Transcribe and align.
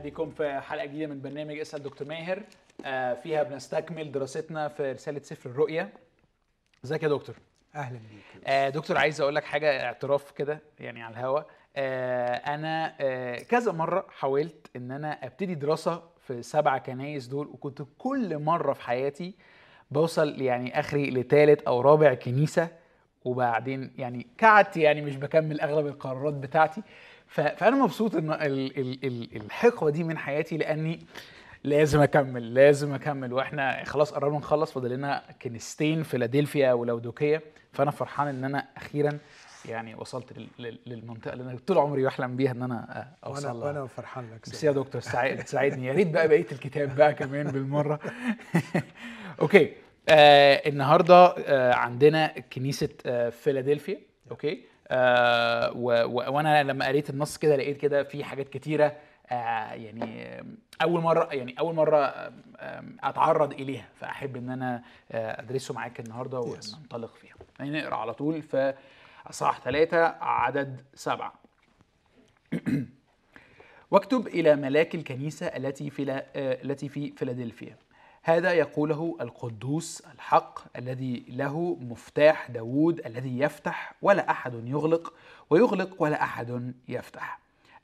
أهلا 0.00 0.10
بكم 0.10 0.30
في 0.30 0.60
حلقة 0.60 0.84
جديدة 0.86 1.06
من 1.06 1.20
برنامج 1.22 1.58
اسأل 1.58 1.82
دكتور 1.82 2.08
ماهر. 2.08 2.42
آه، 2.84 3.14
فيها 3.14 3.42
بنستكمل 3.42 4.12
دراستنا 4.12 4.68
في 4.68 4.92
رسالة 4.92 5.20
سفر 5.22 5.50
الرؤيا 5.50 5.88
ازيك 6.84 7.02
يا 7.02 7.08
دكتور؟ 7.08 7.34
أهلا 7.74 7.98
بيك. 7.98 8.42
آه، 8.46 8.68
دكتور 8.68 8.98
عايز 8.98 9.20
أقول 9.20 9.34
لك 9.34 9.44
حاجة 9.44 9.84
اعتراف 9.84 10.30
كده 10.30 10.60
يعني 10.78 11.02
على 11.02 11.14
الهوا. 11.14 11.40
آه، 11.76 12.34
أنا 12.34 12.94
كذا 13.42 13.72
مرة 13.72 14.06
حاولت 14.10 14.70
إن 14.76 14.90
أنا 14.90 15.26
أبتدي 15.26 15.54
دراسة 15.54 16.02
في 16.26 16.42
سبع 16.42 16.78
كنايس 16.78 17.26
دول 17.26 17.46
وكنت 17.46 17.82
كل 17.98 18.38
مرة 18.38 18.72
في 18.72 18.82
حياتي 18.82 19.34
بوصل 19.90 20.40
يعني 20.40 20.80
آخري 20.80 21.10
لثالث 21.10 21.62
أو 21.62 21.80
رابع 21.80 22.14
كنيسة 22.14 22.68
وبعدين 23.24 23.92
يعني 23.98 24.26
كعدت 24.38 24.76
يعني 24.76 25.02
مش 25.02 25.16
بكمل 25.16 25.60
أغلب 25.60 25.86
القرارات 25.86 26.34
بتاعتي. 26.34 26.82
فأنا 27.30 27.76
مبسوط 27.76 28.16
إن 28.16 28.32
ال- 28.32 28.78
ال- 28.78 29.04
ال- 29.04 29.36
الحقبة 29.36 29.90
دي 29.90 30.04
من 30.04 30.18
حياتي 30.18 30.56
لأني 30.56 31.06
لازم 31.64 32.00
أكمل 32.02 32.54
لازم 32.54 32.94
أكمل. 32.94 33.32
وإحنا 33.32 33.84
خلاص 33.84 34.12
قررنا 34.12 34.38
نخلص 34.38 34.72
فاضل 34.72 34.90
لنا 34.90 35.22
كنيستين 35.42 36.02
فيلادلفيا 36.02 36.72
ولودوكية. 36.72 37.42
فأنا 37.72 37.90
فرحان 37.90 38.28
إن 38.28 38.44
أنا 38.44 38.66
أخيرا 38.76 39.18
يعني 39.68 39.94
وصلت 39.94 40.32
لل- 40.38 40.48
لل- 40.58 40.78
للمنطقة 40.86 41.32
اللي 41.32 41.44
أنا 41.44 41.58
طول 41.66 41.78
عمري 41.78 42.04
بحلم 42.04 42.36
بيها 42.36 42.50
إن 42.52 42.62
أنا 42.62 43.08
أوصل 43.26 43.46
وأنا 43.48 43.64
وأنا 43.66 43.86
فرحان 43.86 44.24
لك 44.24 44.48
ميرسي 44.48 44.66
يا 44.66 44.72
دكتور 44.72 45.00
تساعدني 45.00 45.86
يا 45.86 45.92
ريت 45.92 46.10
بقى 46.10 46.28
بقية 46.28 46.46
الكتاب 46.52 46.96
بقى 46.96 47.14
كمان 47.14 47.46
بالمرة. 47.46 48.00
okay. 49.40 49.72
آه 50.08 50.68
النهارده 50.68 51.26
آه 51.38 51.74
عندنا 51.74 52.26
كنيسة 52.52 52.88
آه 53.06 53.30
فيلادلفيا. 53.30 53.98
okay. 54.30 54.64
آه 54.90 55.72
و- 55.76 56.04
و- 56.04 56.32
وأنا 56.36 56.62
لما 56.62 56.86
قريت 56.86 57.10
النص 57.10 57.36
كده 57.38 57.56
لقيت 57.56 57.76
كده 57.76 58.02
في 58.02 58.24
حاجات 58.24 58.48
كتيرة 58.48 58.96
آه 59.30 59.72
يعني 59.72 60.40
اول 60.82 61.00
مرة 61.00 61.28
يعني 61.32 61.54
اول 61.58 61.74
مرة 61.74 62.30
اتعرض 63.02 63.52
إليها 63.52 63.88
فأحب 63.94 64.36
إن 64.36 64.50
أنا 64.50 64.82
آه، 65.12 65.40
أدرسه 65.40 65.74
معاك 65.74 66.00
النهارده. 66.00 66.40
وننطلق 66.40 67.14
فيها. 67.14 67.34
يعني 67.58 67.80
نقرأ 67.80 67.96
على 67.96 68.14
طول 68.14 68.42
في 68.42 68.74
اصحاح 69.26 69.60
ثلاثة 69.60 70.06
عدد 70.20 70.80
سبعة. 70.94 71.32
واكتب 73.90 74.26
إلى 74.26 74.56
ملاك 74.56 74.94
الكنيسة 74.94 75.46
التي 75.46 75.90
في 75.90 76.10
آه، 76.12 76.24
التي 76.36 76.88
في 76.88 77.12
فيلادلفيا. 77.12 77.76
هذا 78.22 78.52
يقوله 78.52 79.16
القدوس 79.20 80.02
الحق 80.14 80.78
الذي 80.78 81.24
له 81.28 81.78
مفتاح 81.80 82.50
داوود 82.50 83.06
الذي 83.06 83.38
يفتح 83.38 83.94
ولا 84.02 84.30
أحد 84.30 84.54
يغلق 84.66 85.14
ويغلق 85.50 86.02
ولا 86.02 86.22
أحد 86.22 86.74
يفتح. 86.88 87.38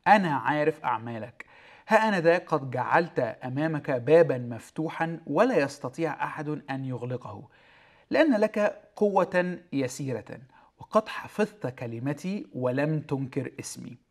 أنا 0.07 0.37
عارف 0.37 0.85
أعمالك. 0.85 1.47
ها 1.89 2.09
أنا 2.09 2.21
ذا 2.21 2.39
قد 2.39 2.71
جعلت 2.71 3.19
أمامك 3.19 3.91
بابا 3.91 4.39
مفتوحا 4.39 5.21
ولا 5.27 5.59
يستطيع 5.59 6.25
أحد 6.25 6.49
أن 6.71 6.85
يغلقه. 6.85 7.49
لأن 8.11 8.37
لك 8.37 8.83
قوة 8.97 9.59
يسيرة 9.73 10.39
وقد 10.79 11.09
حفظت 11.09 11.67
كلمتي 11.67 12.47
ولم 12.55 13.01
تنكر 13.01 13.53
اسمي. 13.61 14.06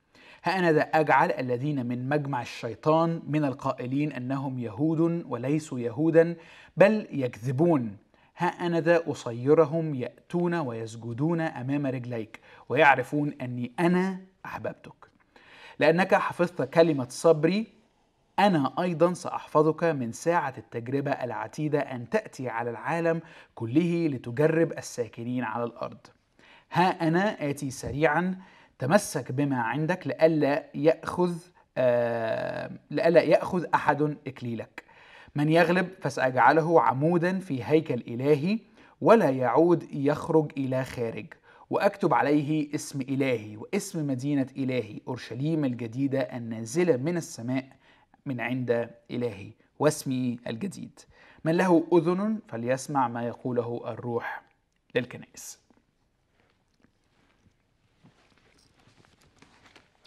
ها 0.46 0.60
أنا 0.60 0.72
ذا 0.72 0.82
أجعل 0.82 1.32
الذين 1.32 1.86
من 1.86 2.10
مجمع 2.10 2.42
الشيطان 2.42 3.22
من 3.28 3.46
القائلين 3.46 4.12
أنهم 4.12 4.60
يهود 4.60 5.26
وليسوا 5.28 5.80
يهودا 5.80 6.36
بل 6.78 7.08
يكذبون. 7.12 7.98
ها 8.38 8.48
أنا 8.48 8.82
ذا 8.82 9.12
أصيرهم 9.12 9.96
يأتون 9.96 10.54
ويسجدون 10.54 11.42
أمام 11.42 11.86
رجليك 11.86 12.40
ويعرفون 12.70 13.34
أني 13.42 13.72
أنا 13.80 14.22
أحببتك. 14.46 15.10
لأنك 15.80 16.16
حفظت 16.16 16.62
كلمة 16.62 17.08
صبري 17.10 17.68
أنا 18.40 18.74
أيضا 18.80 19.14
سأحفظك 19.14 19.84
من 19.84 20.12
ساعة 20.12 20.54
التجربة 20.58 21.12
العتيدة 21.12 21.80
أن 21.80 22.10
تأتي 22.10 22.50
على 22.50 22.70
العالم 22.70 23.22
كله 23.56 24.08
لتجرب 24.08 24.72
الساكنين 24.72 25.44
على 25.44 25.64
الأرض. 25.64 26.08
ها 26.72 27.08
أنا 27.08 27.50
آتي 27.50 27.72
سريعا 27.72 28.36
تمسك 28.80 29.32
بما 29.32 29.62
عندك 29.62 30.08
لئلا 30.08 30.66
يأخذ 30.76 31.36
آه 31.78 32.72
لئلا 32.92 33.22
يأخذ 33.22 33.66
أحد 33.74 34.18
إكليلك. 34.28 34.84
من 35.36 35.50
يغلب 35.50 35.90
فسأجعله 36.02 36.82
عمودا 36.82 37.40
في 37.40 37.64
هيكل 37.64 38.04
إلهي 38.08 38.60
ولا 39.02 39.30
يعود 39.30 39.84
يخرج 39.94 40.52
إلى 40.58 40.84
خارج. 40.84 41.26
وأكتب 41.70 42.14
عليه 42.14 42.76
اسم 42.76 43.02
إلهي 43.02 43.58
واسم 43.58 44.08
مدينة 44.08 44.48
إلهي 44.58 45.02
أورشليم 45.08 45.66
الجديدة 45.66 46.20
النازلة 46.20 46.98
من 46.98 47.18
السماء 47.18 47.68
من 48.26 48.42
عند 48.42 48.90
إلهي 49.12 49.52
واسمي 49.80 50.40
الجديد. 50.48 51.00
من 51.46 51.58
له 51.58 51.88
أذن 51.94 52.40
فليسمع 52.48 53.08
ما 53.08 53.28
يقوله 53.28 53.82
الروح 53.88 54.42
للكنائس. 54.96 55.65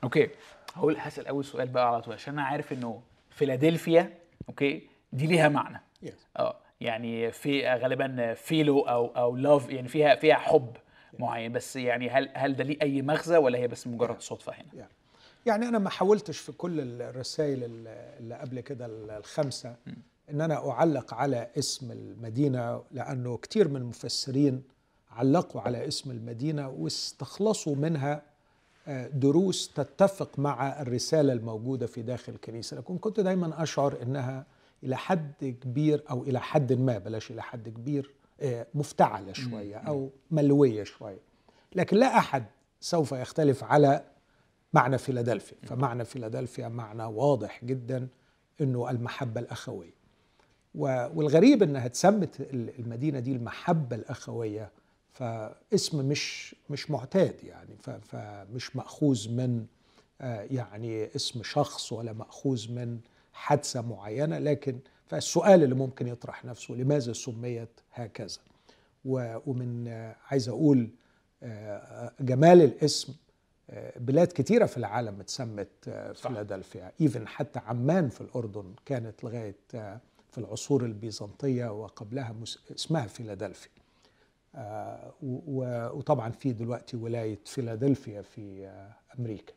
أوكي 0.05 0.31
هقول 0.75 0.97
هسأل 0.99 1.27
أول 1.27 1.45
سؤال 1.45 1.69
بقى 1.69 1.89
على 1.89 2.03
طول 2.03 2.15
عشان 2.15 2.33
أنا 2.35 2.43
عارف 2.43 2.73
إنه 2.73 3.03
فيلادلفيا 3.31 4.19
okay 4.49 4.89
دي 5.13 5.27
ليها 5.27 5.49
معنى 5.49 5.81
Yes. 6.05 6.11
آه 6.37 6.57
يعني 6.81 7.33
في 7.33 7.69
غالبا 7.69 8.35
philo 8.35 8.81
أو 8.81 9.07
أو 9.07 9.37
love 9.37 9.71
يعني 9.71 9.89
فيها 9.89 10.15
فيها 10.15 10.35
حب 10.35 10.77
معين 11.19 11.53
بس 11.53 11.77
يعني 11.77 12.11
هل 12.11 12.29
هل 12.35 12.57
ده 12.57 12.65
ليه 12.65 12.79
أي 12.83 13.03
مغزى 13.03 13.37
ولا 13.37 13.59
هي 13.59 13.69
بس 13.69 13.87
مجرد 13.87 14.21
صدفة 14.21 14.53
هنا؟ 14.53 14.75
يعني. 14.75 14.91
يعني 15.47 15.69
أنا 15.69 15.79
ما 15.79 15.91
حاولتش 15.91 16.39
في 16.39 16.53
كل 16.53 17.03
الرسائل 17.03 17.65
اللي 18.21 18.35
قبل 18.35 18.61
كده 18.61 18.87
الخمسة 19.19 19.77
إن 20.31 20.41
أنا 20.41 20.71
أعلق 20.71 21.15
على 21.15 21.49
اسم 21.59 21.93
المدينة 21.93 22.83
لأنه 22.91 23.37
كتير 23.37 23.69
من 23.69 23.77
المفسرين 23.77 24.63
علقوا 25.11 25.61
على 25.61 25.89
اسم 25.89 26.11
المدينة 26.11 26.69
واستخلصوا 26.69 27.77
منها 27.77 28.23
دروس 29.13 29.73
تتفق 29.75 30.39
مع 30.39 30.83
الرسالة 30.83 31.33
الموجودة 31.33 31.87
في 31.87 32.03
داخل 32.03 32.33
الكنيسة. 32.33 32.77
لكن 32.77 32.99
كنت 32.99 33.21
دايما 33.21 33.63
أشعر 33.63 34.03
إنها 34.03 34.47
إلى 34.85 34.97
حد 34.97 35.33
كبير 35.63 36.03
أو 36.11 36.23
إلى 36.23 36.41
حد 36.41 36.73
ما 36.73 36.99
بلاش 36.99 37.31
إلى 37.31 37.43
حد 37.43 37.69
كبير 37.69 38.11
آه، 38.41 38.67
مفتعلة 38.75 39.33
شوية 39.33 39.77
أو 39.77 40.11
ملوية 40.31 40.85
شوية. 40.85 41.19
لكن 41.75 41.97
لا 41.97 42.19
أحد 42.19 42.45
سوف 42.81 43.13
يختلف 43.13 43.65
على 43.65 44.05
معنى 44.73 44.99
فيلادلفيا. 44.99 45.57
فمعنى 45.63 46.05
فيلادلفيا 46.05 46.69
معنى 46.69 47.05
واضح 47.05 47.65
جدا 47.65 48.09
إنه 48.61 48.91
المحبة 48.91 49.41
الأخوية. 49.41 49.99
و- 50.75 51.07
والغريب 51.15 51.63
إنها 51.63 51.87
اتسمت 51.87 52.41
ال- 52.41 52.79
المدينة 52.79 53.19
دي 53.19 53.33
المحبة 53.33 53.97
الأخوية 53.97 54.71
فاسم 55.19 56.09
مش 56.09 56.55
مش 56.71 56.91
معتاد 56.91 57.45
يعني 57.45 57.77
فمش 58.03 58.77
مأخوذ 58.77 59.29
من 59.29 59.67
آه، 60.21 60.43
يعني 60.51 61.17
اسم 61.17 61.43
شخص 61.43 61.93
ولا 61.93 62.13
مأخوذ 62.13 62.73
من 62.73 63.01
حادثة 63.33 63.81
معينة 63.81 64.39
لكن 64.39 64.79
فالسؤال 65.07 65.63
اللي 65.63 65.75
ممكن 65.75 66.07
يطرح 66.09 66.45
نفسه 66.45 66.75
لماذا 66.75 67.13
سميت 67.13 67.81
هكذا؟ 67.93 68.39
ومن 69.05 69.89
آه، 69.89 70.17
عايز 70.31 70.49
أقول 70.49 70.91
آه، 71.43 72.13
جمال 72.21 72.63
الاسم 72.63 73.15
بلاد 73.97 74.29
كتيرة 74.29 74.67
في 74.67 74.77
العالم 74.77 75.21
اتسمت. 75.21 75.69
فيلادلفيا. 76.15 76.93
even 77.01 77.29
حتى 77.29 77.59
عمان 77.59 78.09
في 78.09 78.21
الأردن 78.21 78.75
كانت 78.87 79.25
لغاية 79.25 79.57
آه، 79.75 80.01
في 80.31 80.39
العصور 80.39 80.85
البيزنطية 80.85 81.73
وقبلها 81.83 82.35
اسمها 82.75 83.07
فيلادلفيا. 83.07 83.71
وطبعا 85.23 86.31
في 86.31 86.53
دلوقتي 86.53 86.97
ولاية 86.97 87.39
فيلادلفيا 87.45 88.23
في 88.23 88.71
أمريكا. 89.19 89.53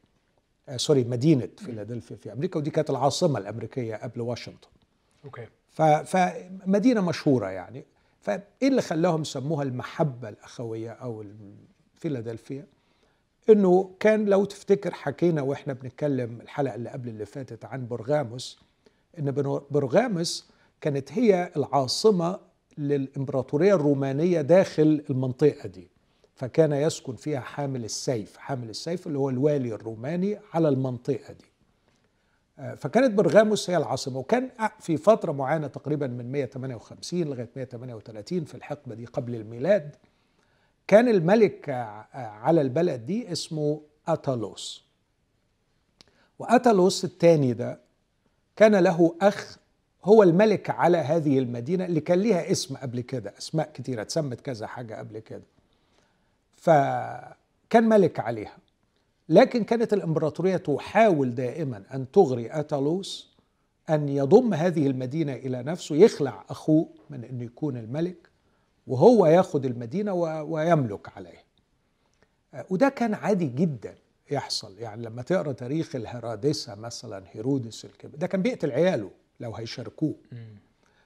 آه، 0.70 0.78
sorry 0.78 1.04
مدينة 1.04 1.50
فيلادلفيا 1.58 2.16
في 2.16 2.34
أمريكا 2.34 2.60
ودي 2.60 2.70
كانت 2.70 2.90
العاصمة 2.90 3.40
الأمريكية 3.40 3.96
قبل 3.96 4.22
واشنطن. 4.22 4.68
okay. 5.26 5.48
ف- 5.70 5.82
فمدينة 5.82 7.02
مشهورة 7.02 7.48
يعني. 7.48 7.86
فإيه 8.22 8.42
اللي 8.64 8.82
خلاهم 8.82 9.24
سموها 9.24 9.64
المحبة 9.64 10.30
الأخوية 10.30 10.92
أو 10.92 11.22
الم- 11.22 11.56
فيلادلفيا؟ 11.96 12.66
إنه 13.50 13.92
كان 14.00 14.26
لو 14.26 14.46
تفتكر 14.46 14.94
حكينا 14.94 15.42
وإحنا 15.42 15.74
بنتكلم 15.74 16.42
الحلقة 16.42 16.76
اللي 16.76 16.90
قبل 16.90 17.10
اللي 17.10 17.26
فاتت 17.26 17.66
عن 17.66 17.88
برغاموس 17.88 18.60
بنو- 19.18 19.64
برغاموس 19.72 20.50
كانت 20.82 21.12
هي 21.12 21.52
العاصمة 21.58 22.40
للإمبراطورية 22.78 23.76
الرومانية 23.76 24.42
داخل 24.42 25.04
المنطقة 25.10 25.68
دي. 25.68 25.88
فكان 26.36 26.72
يسكن 26.74 27.16
فيها 27.16 27.40
حامل 27.40 27.84
السيف 27.86 28.38
حامل 28.38 28.70
السيف 28.70 29.08
اللي 29.08 29.18
هو 29.20 29.30
الوالي 29.30 29.74
الروماني 29.74 30.38
على 30.54 30.70
المنطقة 30.70 31.34
دي. 31.34 31.46
فكانت 32.76 33.14
برغاموس 33.14 33.70
هي 33.70 33.78
العاصمة. 33.78 34.20
وكان 34.20 34.50
في 34.80 34.98
فترة 34.98 35.32
معينة 35.32 35.68
تقريبا 35.68 36.08
من 36.08 36.32
158 36.32 37.24
لغاية 37.24 37.50
138 37.56 38.44
في 38.46 38.56
الحقبة 38.56 38.96
دي 38.96 39.06
قبل 39.06 39.36
الميلاد 39.36 39.96
كان 40.88 41.08
الملك 41.10 41.70
على 42.14 42.62
البلد 42.62 43.06
دي 43.06 43.32
اسمه 43.32 43.82
أتالوس. 44.08 44.86
وأتالوس 46.40 47.06
الثاني 47.06 47.54
ده 47.54 47.80
كان 48.56 48.76
له 48.76 49.16
أخ 49.22 49.58
هو 50.06 50.24
الملك 50.24 50.70
على 50.70 50.98
هذه 50.98 51.40
المدينة 51.40 51.86
اللي 51.86 52.00
كان 52.00 52.20
ليها 52.20 52.52
اسم 52.52 52.78
قبل 52.78 53.02
كده. 53.02 53.34
أسماء 53.38 53.72
كثيره 53.74 54.02
اتسمت 54.02 54.42
كذا 54.42 54.68
حاجة 54.68 54.96
قبل 54.96 55.20
كده. 55.20 55.44
فكان 56.56 57.84
ملك 57.90 58.20
عليها. 58.20 58.58
لكن 59.30 59.64
كانت 59.64 59.94
الإمبراطورية 59.94 60.58
تحاول 60.58 61.36
دائما 61.36 61.84
أن 61.94 62.12
تغري 62.12 62.60
اتالوس 62.60 63.32
أن 63.90 64.10
يضم 64.10 64.54
هذه 64.54 64.88
المدينة 64.88 65.34
إلى 65.34 65.64
نفسه 65.64 65.96
يخلع 65.96 66.46
أخوه 66.50 66.88
من 67.10 67.24
إنه 67.24 67.44
يكون 67.44 67.78
الملك 67.78 68.30
وهو 68.88 69.26
ياخذ 69.26 69.66
المدينة 69.66 70.14
ويملك 70.44 71.18
عليها. 71.18 71.44
وده 72.70 72.90
كان 72.90 73.14
عادي 73.14 73.46
جدا 73.48 73.96
يحصل. 74.32 74.80
يعني 74.80 75.06
لما 75.06 75.22
تقرأ 75.22 75.52
تاريخ 75.52 75.96
الهرادسه 75.96 76.76
مثلا 76.76 77.24
هيرودس 77.32 77.86
الكبير 77.86 78.20
ده 78.20 78.28
كان 78.28 78.42
بيقتل 78.42 78.72
عياله. 78.72 79.12
لو 79.42 79.56
هيشاركوه. 79.56 80.16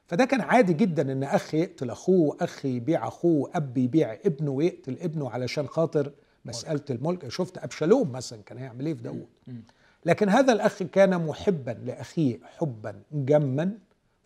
فده 0.07 0.25
كان 0.25 0.41
عادي 0.41 0.73
جدا 0.73 1.11
إن 1.11 1.23
اخ 1.23 1.53
يقتل 1.55 1.89
أخوه 1.89 2.35
واخ 2.35 2.65
يبيع 2.65 3.07
أخوه 3.07 3.51
اب 3.53 3.77
يبيع 3.77 4.13
ابنه 4.25 4.51
ويقتل 4.51 4.97
ابنه 5.01 5.29
علشان 5.29 5.67
خاطر 5.67 6.11
مسألة 6.45 6.81
الملك. 6.89 7.27
شفت 7.27 7.57
أبشالوم 7.57 8.11
مثلا 8.11 8.41
كان 8.41 8.57
هيعمل 8.57 8.85
إيه 8.85 8.93
في 8.93 9.03
داوود. 9.03 9.27
لكن 10.05 10.29
هذا 10.29 10.53
الأخ 10.53 10.83
كان 10.83 11.25
محبا 11.25 11.71
لأخيه 11.71 12.39
حبا 12.43 13.01
جما 13.11 13.71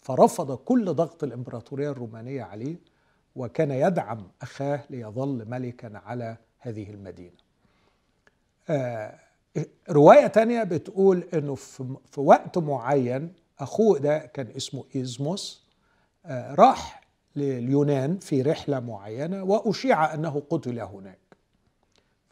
فرفض 0.01 0.55
كل 0.57 0.85
ضغط 0.93 1.23
الإمبراطورية 1.23 1.89
الرومانية 1.91 2.43
عليه 2.43 2.75
وكان 3.35 3.71
يدعم 3.71 4.27
أخاه 4.41 4.83
ليظل 4.89 5.45
ملكا 5.49 5.97
على 5.97 6.37
هذه 6.59 6.89
المدينة. 6.89 7.35
آه 8.69 9.19
رواية 9.89 10.27
تانية 10.27 10.63
بتقول 10.63 11.23
إنه 11.33 11.55
في, 11.55 11.95
في 12.11 12.21
وقت 12.21 12.57
معين 12.57 13.33
أخوه 13.59 13.99
ده 13.99 14.17
كان 14.17 14.47
اسمه 14.57 14.85
إيزموس 14.95 15.63
آه 16.25 16.55
راح 16.55 17.01
لليونان 17.35 18.17
في 18.19 18.41
رحلة 18.41 18.79
معينة 18.79 19.43
وأشيع 19.43 20.13
أنه 20.13 20.43
قتل 20.49 20.79
هناك. 20.79 21.19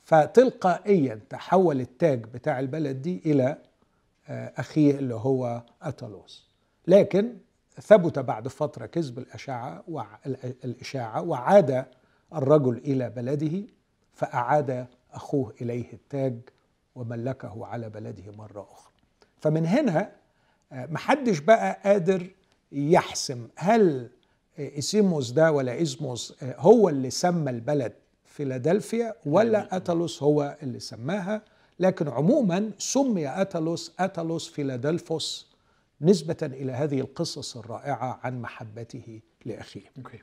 فتلقائيا 0.03 1.19
تحول 1.29 1.81
التاج 1.81 2.23
بتاع 2.23 2.59
البلد 2.59 3.01
دي 3.01 3.21
إلى 3.25 3.57
آه 4.27 4.53
أخيه 4.57 4.91
اللي 4.91 5.15
هو 5.15 5.63
اتالوس 5.81 6.47
لكن 6.87 7.37
ثبت 7.81 8.19
بعد 8.19 8.47
فترة 8.47 8.85
كذب 8.85 9.19
الإشاعة 9.19 9.83
الإشاعة 10.65 11.21
وعاد 11.21 11.85
الرجل 12.35 12.77
إلى 12.77 13.09
بلده 13.09 13.63
فأعاد 14.13 14.87
أخوه 15.13 15.53
إليه 15.61 15.93
التاج 15.93 16.39
وملكه 16.95 17.65
على 17.65 17.89
بلده 17.89 18.31
مرة 18.31 18.67
أخرى. 18.71 18.93
فمن 19.41 19.65
هنا 19.65 20.11
محدش 20.71 21.39
بقى 21.39 21.81
قادر 21.83 22.27
يحسم 22.71 23.47
هل 23.55 24.09
إسيموس 24.59 25.31
ده 25.31 25.51
ولا 25.51 25.81
إزموس 25.81 26.33
آه، 26.43 26.55
هو 26.59 26.89
اللي 26.89 27.09
سمى 27.09 27.51
البلد 27.51 27.93
فيلادلفيا 28.25 29.13
ولا 29.25 29.77
أتلوس 29.77 30.23
هو 30.23 30.57
اللي 30.63 30.79
سماها. 30.79 31.41
لكن 31.79 32.07
عموما 32.07 32.71
سمي 32.77 33.41
أتلوس 33.41 33.91
أتلوس 33.99 34.49
فيلادلفوس 34.49 35.47
نسبة 36.01 36.37
إلى 36.43 36.71
هذه 36.71 36.99
القصص 36.99 37.57
الرائعة 37.57 38.19
عن 38.23 38.41
محبته 38.41 39.19
لأخيه. 39.45 39.91
okay. 39.99 40.17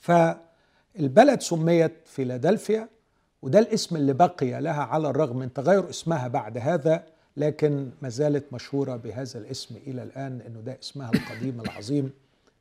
فالبلد 0.00 1.40
سميت 1.40 1.92
فيلادلفيا 2.04 2.88
وده 3.42 3.58
الاسم 3.58 3.96
اللي 3.96 4.12
بقي 4.12 4.60
لها 4.60 4.82
على 4.82 5.10
الرغم 5.10 5.36
من 5.38 5.52
تغير 5.52 5.90
اسمها 5.90 6.28
بعد 6.28 6.58
هذا 6.58 7.06
لكن 7.36 7.90
ما 8.02 8.08
زالت 8.08 8.52
مشهورة 8.52 8.96
بهذا 8.96 9.38
الاسم 9.40 9.76
إلى 9.76 10.02
الآن 10.02 10.40
إنه 10.40 10.60
ده 10.60 10.78
اسمها 10.82 11.10
القديم 11.14 11.60
العظيم 11.60 12.10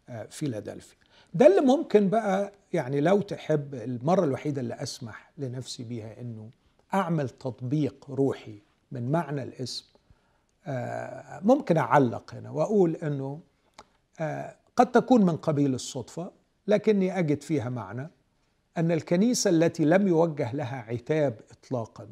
آه، 0.09 0.25
فيلادلفيا. 0.25 0.97
ده 1.33 1.47
اللي 1.47 1.61
ممكن 1.61 2.09
بقى 2.09 2.51
يعني 2.73 3.01
لو 3.01 3.21
تحب 3.21 3.75
المرة 3.75 4.23
الوحيدة 4.23 4.61
اللي 4.61 4.73
أسمح 4.73 5.31
لنفسي 5.37 5.83
بيها 5.83 6.21
إنه 6.21 6.49
أعمل 6.93 7.29
تطبيق 7.29 8.05
روحي 8.09 8.59
من 8.91 9.11
معنى 9.11 9.43
الاسم 9.43 9.85
آه، 10.67 11.39
ممكن 11.43 11.77
أعلق 11.77 12.33
هنا 12.33 12.49
وأقول 12.51 12.95
إنه 12.95 13.39
آه، 14.19 14.55
قد 14.75 14.91
تكون 14.91 15.25
من 15.25 15.37
قبيل 15.37 15.73
الصدفة 15.73 16.31
لكني 16.67 17.19
أجد 17.19 17.41
فيها 17.41 17.69
معنى 17.69 18.09
أن 18.77 18.91
الكنيسة 18.91 19.49
التي 19.49 19.85
لم 19.85 20.07
يوجه 20.07 20.55
لها 20.55 20.75
عتاب 20.77 21.39
اطلاقا. 21.51 22.07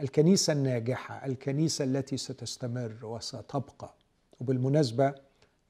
الكنيسة 0.00 0.52
الناجحة 0.52 1.26
الكنيسة 1.26 1.84
التي 1.84 2.16
ستستمر 2.16 2.96
وستبقى. 3.02 3.94
وبالمناسبة 4.40 5.14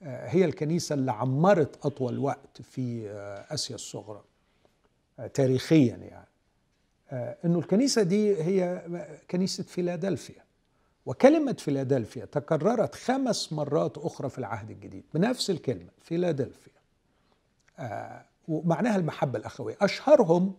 آه، 0.03 0.29
هي 0.29 0.45
الكنيسة 0.45 0.95
اللي 0.95 1.13
عمرت 1.13 1.87
أطول 1.87 2.19
وقت 2.19 2.63
في 2.63 3.11
آه، 3.11 3.55
آسيا 3.55 3.75
الصغرى 3.75 4.25
آه، 5.19 5.27
تاريخيا 5.27 5.97
يعني. 5.97 6.27
إنه 7.45 7.59
الكنيسة 7.59 8.03
دي 8.03 8.43
هي 8.43 8.83
كنيسة 9.31 9.65
فيلادلفيا. 9.65 10.45
وكلمة 11.07 11.53
فيلادلفيا 11.53 12.25
تكررت 12.25 12.95
خمس 12.95 13.53
مرات 13.53 13.99
أخرى 13.99 14.29
في 14.29 14.39
العهد 14.39 14.71
الجديد 14.71 15.05
بنفس 15.15 15.51
الكلمة 15.51 15.91
فيلادلفيا. 16.03 16.73
ومعناها 18.49 18.97
المحبة 18.97 19.39
الأخوية. 19.39 19.77
أشهرهم 19.81 20.55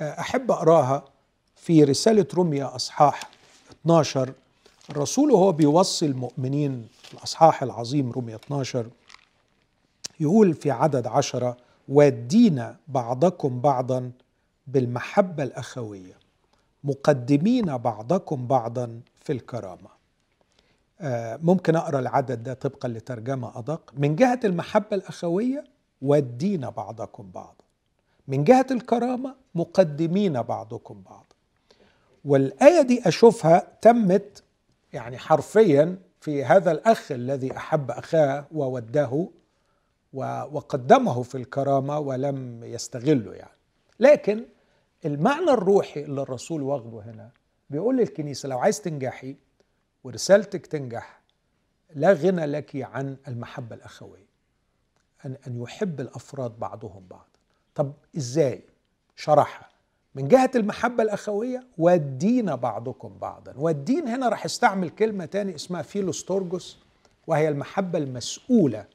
آه، 0.00 0.20
أحب 0.20 0.50
أقراها 0.50 1.04
في 1.60 1.84
رسالة 1.84 2.26
روميا 2.34 2.76
أصحاح 2.76 3.20
12 3.82 4.32
الرسول 4.90 5.30
وهو 5.30 5.52
بيوصي 5.52 6.06
المؤمنين 6.06 6.88
الأصحاح 7.14 7.62
العظيم 7.62 8.10
روميا 8.10 8.36
12 8.36 8.86
يقول 10.20 10.54
في 10.54 10.70
عدد 10.70 11.06
عشرة 11.06 11.56
ودينا 11.88 12.76
بعضكم 12.88 13.60
بعضا 13.60 14.10
بالمحبة 14.66 15.42
الأخوية 15.42 16.18
مقدمين 16.84 17.76
بعضكم 17.76 18.46
بعضا 18.46 19.00
في 19.24 19.32
الكرامة. 19.32 19.88
آه، 21.00 21.38
ممكن 21.42 21.76
أقرأ 21.76 21.98
العدد 21.98 22.42
ده 22.42 22.54
طبقا 22.54 22.88
لترجمة 22.88 23.58
أدق. 23.58 23.92
من 23.96 24.16
جهة 24.16 24.40
المحبة 24.44 24.96
الأخوية 24.96 25.64
ودين 26.02 26.70
بعضكم 26.70 27.30
بعضا. 27.34 27.64
من 28.28 28.44
جهة 28.44 28.66
الكرامة 28.70 29.34
مقدمين 29.54 30.42
بعضكم 30.42 31.02
بعضا. 31.06 31.24
والآية 32.28 32.82
دي 32.82 33.08
أشوفها 33.08 33.78
تمت 33.80 34.42
يعني 34.92 35.18
حرفيا 35.18 35.98
في 36.20 36.44
هذا 36.44 36.72
الأخ 36.72 37.12
الذي 37.12 37.56
أحب 37.56 37.90
أخاه 37.90 38.46
ووداه 38.52 39.28
وقدمه 40.12 41.22
في 41.22 41.34
الكرامة 41.34 41.98
ولم 41.98 42.64
يستغله 42.64 43.34
يعني. 43.34 43.58
لكن 44.00 44.44
المعنى 45.04 45.50
الروحي 45.50 46.00
اللي 46.04 46.22
الرسول 46.22 46.62
واخده 46.62 46.98
هنا 47.00 47.30
بيقول 47.70 47.96
للكنيسة 47.96 48.48
لو 48.48 48.58
عايز 48.58 48.80
تنجحي 48.80 49.36
ورسالتك 50.04 50.66
تنجح 50.66 51.20
لا 51.94 52.12
غنى 52.12 52.46
لك 52.46 52.76
عن 52.76 53.16
المحبة 53.28 53.76
الأخوية 53.76 54.28
أن 55.24 55.36
أن 55.46 55.62
يحب 55.62 56.00
الأفراد 56.00 56.58
بعضهم 56.58 57.06
بعضا. 57.10 57.26
طب 57.74 57.92
إزاي؟ 58.16 58.62
شرحها. 59.16 59.77
من 60.18 60.28
جهة 60.28 60.50
المحبة 60.56 61.02
الأخوية 61.02 61.64
والدين 61.78 62.56
بعضكم 62.56 63.18
بعضا. 63.20 63.54
والدين 63.56 64.08
هنا 64.08 64.28
راح 64.28 64.44
استعمل 64.44 64.90
كلمة 64.90 65.24
تاني 65.24 65.54
اسمها 65.54 65.82
فيلوستورجوس 65.82 66.78
وهي 67.26 67.48
المحبة 67.48 67.98
المسؤولة 67.98 68.86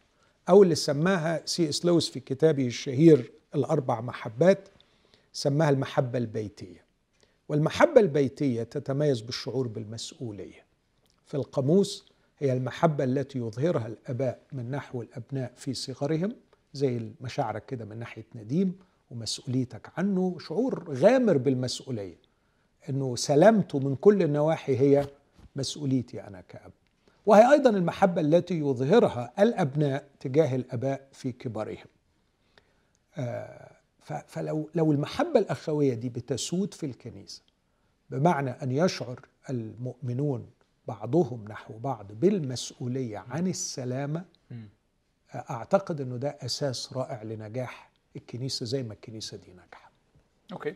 أو 0.49 0.63
اللي 0.63 0.75
سماها 0.75 1.41
سي 1.45 1.69
إس 1.69 1.85
لويس 1.85 2.09
في 2.09 2.19
كتابه 2.19 2.67
الشهير 2.67 3.31
الأربع 3.55 4.01
محبات 4.01 4.69
سماها 5.33 5.69
المحبة 5.69 6.17
البيتية. 6.19 6.83
والمحبة 7.49 8.01
البيتية 8.01 8.63
تتميز 8.63 9.21
بالشعور 9.21 9.67
بالمسؤولية. 9.67 10.63
في 11.25 11.37
القاموس 11.37 12.05
هي 12.39 12.53
المحبة 12.53 13.03
التي 13.03 13.39
يظهرها 13.39 13.87
الآباء 13.87 14.39
من 14.51 14.71
نحو 14.71 15.01
الأبناء 15.01 15.53
في 15.55 15.73
صغرهم 15.73 16.35
زي 16.73 17.11
مشاعرك 17.21 17.65
كده 17.65 17.85
من 17.85 17.99
ناحية 17.99 18.25
نديم 18.35 18.75
ومسؤوليتك 19.13 19.91
عنه 19.97 20.37
شعور 20.39 20.93
غامر 20.93 21.37
بالمسؤولية 21.37 22.17
أنه 22.89 23.15
سلامته 23.15 23.79
من 23.79 23.95
كل 23.95 24.21
النواحي 24.23 24.77
هي 24.77 25.07
مسؤوليتي 25.55 26.27
أنا 26.27 26.41
كأب. 26.41 26.71
وهي 27.25 27.51
أيضا 27.51 27.69
المحبة 27.69 28.21
التي 28.21 28.59
يظهرها 28.59 29.33
الأبناء 29.39 30.07
تجاه 30.19 30.55
الآباء 30.55 31.07
في 31.11 31.31
كبرهم. 31.31 31.85
آه، 33.17 33.71
فلو 34.27 34.69
لو 34.75 34.91
المحبة 34.91 35.39
الأخوية 35.39 35.93
دي 35.93 36.09
بتسود 36.09 36.73
في 36.73 36.85
الكنيسة 36.85 37.41
بمعنى 38.09 38.49
أن 38.49 38.71
يشعر 38.71 39.19
المؤمنون 39.49 40.49
بعضهم 40.87 41.45
نحو 41.49 41.77
بعض 41.77 42.11
بالمسؤولية 42.11 43.17
عن 43.17 43.47
السلامة 43.47 44.25
أعتقد 45.35 46.01
إنه 46.01 46.17
ده 46.17 46.37
أساس 46.41 46.93
رائع 46.93 47.23
لنجاح 47.23 47.92
الكنيسة 48.15 48.65
زي 48.65 48.83
ما 48.83 48.93
الكنيسة 48.93 49.37
دي 49.37 49.51
ناجحة. 49.53 49.91
أوكي. 50.53 50.75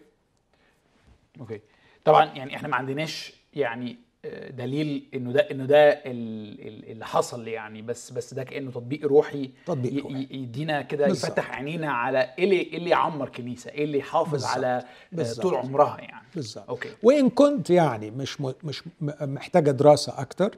أوكي. 1.40 1.62
طبعا 2.06 2.26
يعني 2.26 2.56
إحنا 2.56 2.68
ما 2.68 2.76
عندناش 2.76 3.34
يعني 3.54 3.98
آه، 4.26 4.50
دليل 4.52 5.08
إنه 5.14 5.32
ده 5.32 5.40
إنه 5.52 5.66
ده 5.66 5.90
ال- 5.90 6.68
ال- 6.68 6.92
اللي 6.92 7.06
حصل 7.06 7.48
يعني 7.48 7.82
بس 7.82 8.12
بس 8.12 8.34
ده 8.34 8.44
كأنه 8.44 8.72
تطبيق 8.72 9.06
روحي 9.06 9.50
تطبيق 9.66 10.04
روحي. 10.04 10.28
يدينا 10.32 10.82
كده. 10.82 11.08
يفتح 11.08 11.52
عينينا 11.52 11.92
على 11.92 12.34
إيه 12.38 12.44
اللي 12.44 12.56
إيه 12.56 12.78
اللي 12.78 12.90
يعمر 12.90 13.30
كنيسة 13.30 13.72
إيه 13.72 13.84
اللي 13.84 13.98
يحافظ. 13.98 14.46
على 14.46 14.68
آه، 14.68 14.86
بالظبط. 15.12 15.42
طول 15.42 15.56
عمرها 15.56 15.98
يعني 16.02 16.28
بالظبط 16.36 16.70
okay 16.70 16.90
وإن 17.04 17.30
كنت 17.30 17.70
يعني 17.70 18.12
مش 18.12 18.42
م... 18.42 18.54
مش 18.64 18.84
م- 18.88 19.34
محتاجة 19.34 19.72
دراسة 19.72 20.22
أكتر 20.22 20.56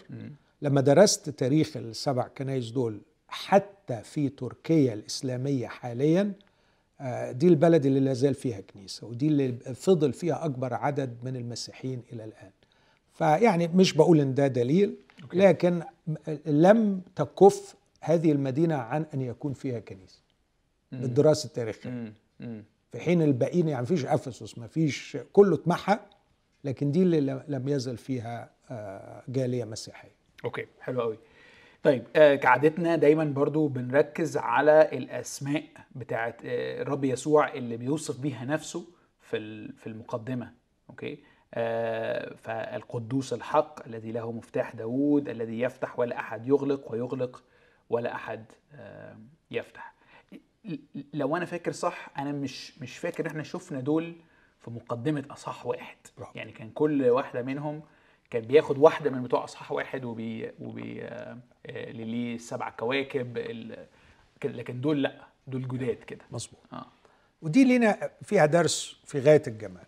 لما 0.61 0.81
درست 0.81 1.29
تاريخ 1.29 1.77
السبع 1.77 2.27
كنايس 2.27 2.69
دول 2.71 3.01
حتى 3.27 4.01
في 4.03 4.29
تركيا 4.29 4.93
الإسلامية 4.93 5.67
حاليا 5.67 6.33
دي 7.31 7.47
البلد 7.47 7.85
اللي 7.85 7.99
لا 7.99 8.13
زال 8.13 8.33
فيها 8.33 8.61
كنيسة 8.61 9.07
ودي 9.07 9.27
اللي 9.27 9.51
فضل 9.75 10.13
فيها 10.13 10.45
أكبر 10.45 10.73
عدد 10.73 11.17
من 11.23 11.35
المسيحيين 11.35 12.01
إلى 12.13 12.23
الآن 12.23 12.51
فيعني 13.13 13.67
مش 13.67 13.93
بقول 13.93 14.19
إن 14.19 14.33
ده 14.33 14.47
دليل 14.47 14.95
okay. 15.23 15.37
لكن 15.37 15.81
لم 16.45 17.01
تكف 17.15 17.75
هذه 18.01 18.31
المدينة 18.31 18.75
عن 18.75 19.05
أن 19.13 19.21
يكون 19.21 19.53
فيها 19.53 19.79
التاريخية 21.45 21.89
مم. 21.89 22.13
مم. 22.39 22.63
في 22.91 22.99
حين 22.99 23.21
الباقيين 23.21 23.67
يعني 23.69 23.81
مفيش 23.81 24.05
أفسس 24.05 24.57
مفيش 24.57 25.17
كله 25.33 25.55
اتمحى 25.55 25.99
لكن 26.63 26.91
دي 26.91 27.01
اللي 27.03 27.21
لم- 27.21 27.43
يزل 27.69 27.97
فيها 27.97 28.49
آه، 28.71 29.23
جالية 29.29 29.65
مسيحية 29.65 30.11
okay 30.45 30.65
حلو 30.81 31.01
قوي 31.01 31.17
طيب 31.83 32.03
آه 32.15 32.35
كعادتنا 32.35 32.95
دايما 32.95 33.23
برضو 33.23 33.67
بنركز 33.67 34.37
على 34.37 34.89
الأسماء 34.97 35.63
بتاعت 35.95 36.41
آه 36.45 36.81
الرب 36.81 37.03
يسوع 37.03 37.53
اللي 37.53 37.77
بيوصف 37.77 38.19
بيها 38.21 38.45
نفسه 38.45 38.85
في 39.21 39.67
في 39.77 39.87
المقدمة 39.87 40.53
أوكي؟ 40.89 41.23
آه 41.53 42.35
فالقدوس 42.35 43.33
الحق 43.33 43.85
الذي 43.87 44.11
له 44.11 44.31
مفتاح 44.31 44.75
داوود 44.75 45.29
الذي 45.29 45.59
يفتح 45.59 45.99
ولا 45.99 46.19
أحد 46.19 46.47
يغلق 46.47 46.91
ويغلق 46.91 47.43
ولا 47.89 48.15
أحد 48.15 48.45
آه 48.75 49.17
يفتح. 49.51 49.93
لو 51.13 51.37
أنا 51.37 51.45
فاكر 51.45 51.71
صح 51.71 52.09
أنا 52.17 52.31
مش 52.31 52.79
مش 52.81 52.97
فاكر 52.97 53.27
إحنا 53.27 53.43
شفنا 53.43 53.79
دول 53.79 54.15
في 54.59 54.71
مقدمة 54.71 55.23
اصحاح 55.31 55.65
واحد. 55.65 55.97
يعني 56.35 56.51
كان 56.51 56.69
كل 56.69 57.09
واحدة 57.09 57.41
منهم 57.41 57.81
كان 58.29 58.41
بياخد 58.41 58.77
واحدة 58.77 59.09
من 59.09 59.23
بتوع 59.23 59.43
أصحاح 59.43 59.71
واحد 59.71 60.05
وبي 60.05 60.51
وبي 60.59 61.03
آه، 61.03 61.37
آه، 61.65 61.89
اللي 61.91 62.05
ليه 62.05 62.35
السبع 62.35 62.69
كواكب 62.69 63.37
ال- 63.37 63.85
لكن 64.43 64.81
دول 64.81 65.03
لأ 65.03 65.21
دول 65.47 65.67
جداد 65.67 65.95
كده. 66.03 66.25
مظبوط. 66.31 66.59
آه. 66.73 66.85
ودي 67.41 67.63
لينا 67.63 68.09
فيها 68.23 68.45
درس 68.45 68.95
في 69.05 69.19
غاية 69.19 69.43
الجمال. 69.47 69.83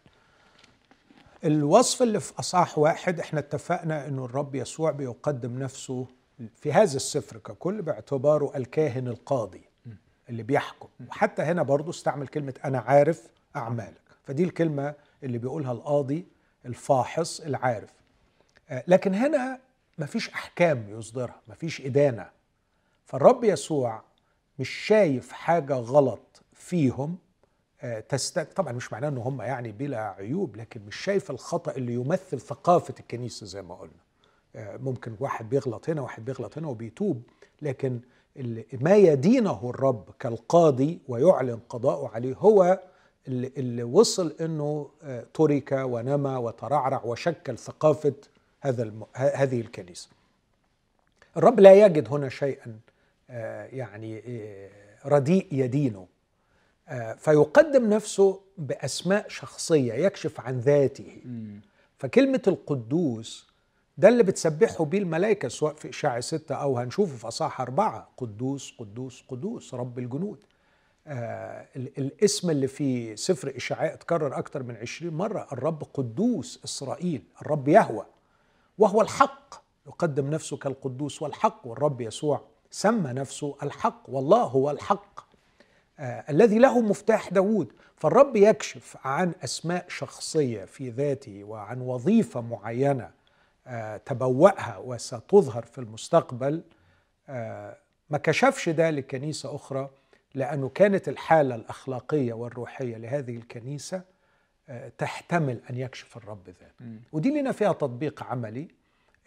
الوصف 1.45 2.01
اللي 2.01 2.19
في 2.19 2.39
أصحاح 2.39 2.77
واحد 2.77 3.19
إحنا 3.19 3.39
اتفقنا 3.39 4.07
إنه 4.07 4.25
الرب 4.25 4.55
يسوع 4.55 4.91
بيقدم 4.91 5.59
نفسه 5.59 6.07
في 6.55 6.73
هذا 6.73 6.95
السفر 6.95 7.37
ككل 7.37 7.81
باعتباره 7.81 8.51
الكاهن 8.57 9.07
القاضي 9.07 9.61
اللي 10.29 10.43
بيحكم. 10.43 10.87
وحتى 11.09 11.41
هنا 11.41 11.63
برضو 11.63 11.89
استعمل 11.91 12.27
كلمة 12.27 12.53
أنا 12.65 12.79
عارف 12.79 13.27
أعمالك. 13.55 14.01
فدي 14.23 14.43
الكلمة 14.43 14.93
اللي 15.23 15.37
بيقولها 15.37 15.71
القاضي 15.71 16.25
الفاحص 16.65 17.39
العارف. 17.39 17.89
آه، 17.89 18.00
لكن 18.87 19.15
هنا 19.15 19.59
مفيش 19.97 20.29
أحكام 20.29 20.85
يصدرها 20.89 21.41
مفيش 21.47 21.81
إدانة 21.81 22.29
فالرب 23.05 23.43
يسوع 23.43 24.03
مش 24.59 24.69
شايف 24.69 25.31
حاجة 25.31 25.73
غلط 25.73 26.41
فيهم 26.53 27.17
آه،. 27.81 28.03
طبعا 28.55 28.73
مش 28.73 28.93
معناه 28.93 29.07
إن 29.07 29.17
هم 29.17 29.41
يعني 29.41 29.71
بلا 29.71 29.99
عيوب 29.99 30.55
لكن 30.55 30.81
مش 30.85 30.95
شايف 30.95 31.31
الخطأ 31.31 31.71
اللي 31.71 31.93
يمثل 31.93 32.39
ثقافة 32.39 32.93
الكنيسة 32.99 33.45
زي 33.45 33.61
ما 33.61 33.75
قلنا 33.75 34.01
آه، 34.55 34.77
ممكن 34.77 35.15
واحد 35.19 35.49
بيغلط 35.49 35.89
هنا 35.89 36.01
واحد 36.01 36.25
بيغلط 36.25 36.57
هنا 36.57 36.67
وبيتوب 36.67 37.23
لكن 37.61 37.99
ما 38.81 38.95
يدينه 38.95 39.69
الرب 39.69 40.09
كالقاضي 40.19 40.99
ويعلن 41.07 41.59
قضاءه 41.69 42.11
عليه 42.15 42.35
هو 42.35 42.79
اللي, 43.27 43.83
وصل 43.83 44.35
إنه 44.41 44.89
آه، 45.03 45.25
ترك 45.33 45.71
ونمى 45.71 46.35
وترعرع 46.35 47.01
وشكل 47.05 47.57
ثقافة 47.57 48.13
هذا 48.61 48.83
الم... 48.83 49.03
ه- 49.15 49.35
هذه 49.35 49.61
الكنيسة. 49.61 50.09
الرب 51.37 51.59
لا 51.59 51.85
يجد 51.85 52.07
هنا 52.13 52.29
شيئا 52.29 52.79
آه، 53.29 53.65
يعني 53.65 54.23
آه، 54.27 54.69
رديء 55.05 55.47
يدينه. 55.51 56.07
آه، 56.87 57.13
فيقدم 57.13 57.89
نفسه 57.89 58.39
بأسماء 58.57 59.27
شخصية 59.29 59.93
يكشف 59.93 60.39
عن 60.39 60.59
ذاته. 60.59 61.17
فكلمة 61.97 62.41
القدوس 62.47 63.51
ده 63.97 64.09
اللي 64.09 64.23
بتسبحه 64.23 64.85
بيه 64.85 64.97
الملائكة 64.97 65.47
سواء 65.47 65.73
في 65.73 65.89
إشاعة 65.89 66.19
ستة 66.19 66.55
أو 66.55 66.77
هنشوفه 66.77 67.17
في 67.17 67.27
أصحاح 67.27 67.61
أربعة 67.61 68.09
قدوس 68.17 68.73
قدوس 68.79 69.23
قدوس 69.29 69.73
رب 69.73 69.99
الجنود. 69.99 70.37
آه 71.07 71.67
ال- 71.75 71.91
الاسم 71.97 72.49
اللي 72.49 72.67
في 72.67 73.15
سفر 73.15 73.53
إشعاء 73.57 73.93
اتكرر 73.93 74.37
أكتر 74.37 74.63
من 74.63 74.75
عشرين 74.75 75.13
مرة 75.13 75.47
الرب 75.51 75.83
قدوس 75.93 76.59
إسرائيل 76.65 77.23
الرب 77.41 77.67
يهوى. 77.67 78.05
وهو 78.81 79.01
الحق. 79.01 79.55
يقدم 79.87 80.29
نفسه 80.29 80.57
كالقدوس 80.57 81.21
والحق 81.21 81.67
والرب 81.67 82.01
يسوع 82.01 82.41
سمى 82.71 83.13
نفسه 83.13 83.55
الحق 83.63 84.03
والله 84.09 84.43
هو 84.43 84.71
الحق 84.71 85.19
آه 85.99 86.25
الذي 86.29 86.59
له 86.59 86.81
مفتاح 86.81 87.29
داوود. 87.29 87.73
فالرب 87.95 88.35
يكشف 88.35 88.97
عن 89.03 89.31
أسماء 89.43 89.85
شخصية 89.89 90.65
في 90.65 90.89
ذاته 90.89 91.43
وعن 91.43 91.81
وظيفة 91.81 92.41
معينة 92.41 93.11
آه 93.67 93.97
تبوأها 93.97 94.77
وستظهر 94.77 95.63
في 95.63 95.77
المستقبل. 95.77 96.63
آه 97.29 97.77
ما 98.09 98.17
كشفش 98.17 98.69
ده 98.69 98.89
لكنيسة 98.89 99.55
أخرى 99.55 99.89
لأنه 100.35 100.69
كانت 100.69 101.09
الحالة 101.09 101.55
الأخلاقية 101.55 102.33
والروحية 102.33 102.97
لهذه 102.97 103.35
الكنيسة 103.35 104.01
تحتمل 104.97 105.61
أن 105.69 105.77
يكشف 105.77 106.17
الرب 106.17 106.49
ذاته. 106.49 106.85
ودي 107.11 107.29
لنا 107.41 107.51
فيها 107.51 107.73
تطبيق 107.73 108.23
عملي 108.23 108.67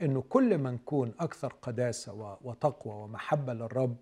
أنه 0.02 0.22
كل 0.28 0.58
ما 0.58 0.70
نكون 0.70 1.12
أكثر 1.20 1.52
قداسة 1.62 2.38
وتقوى 2.42 2.94
ومحبة 2.94 3.52
للرب 3.52 3.96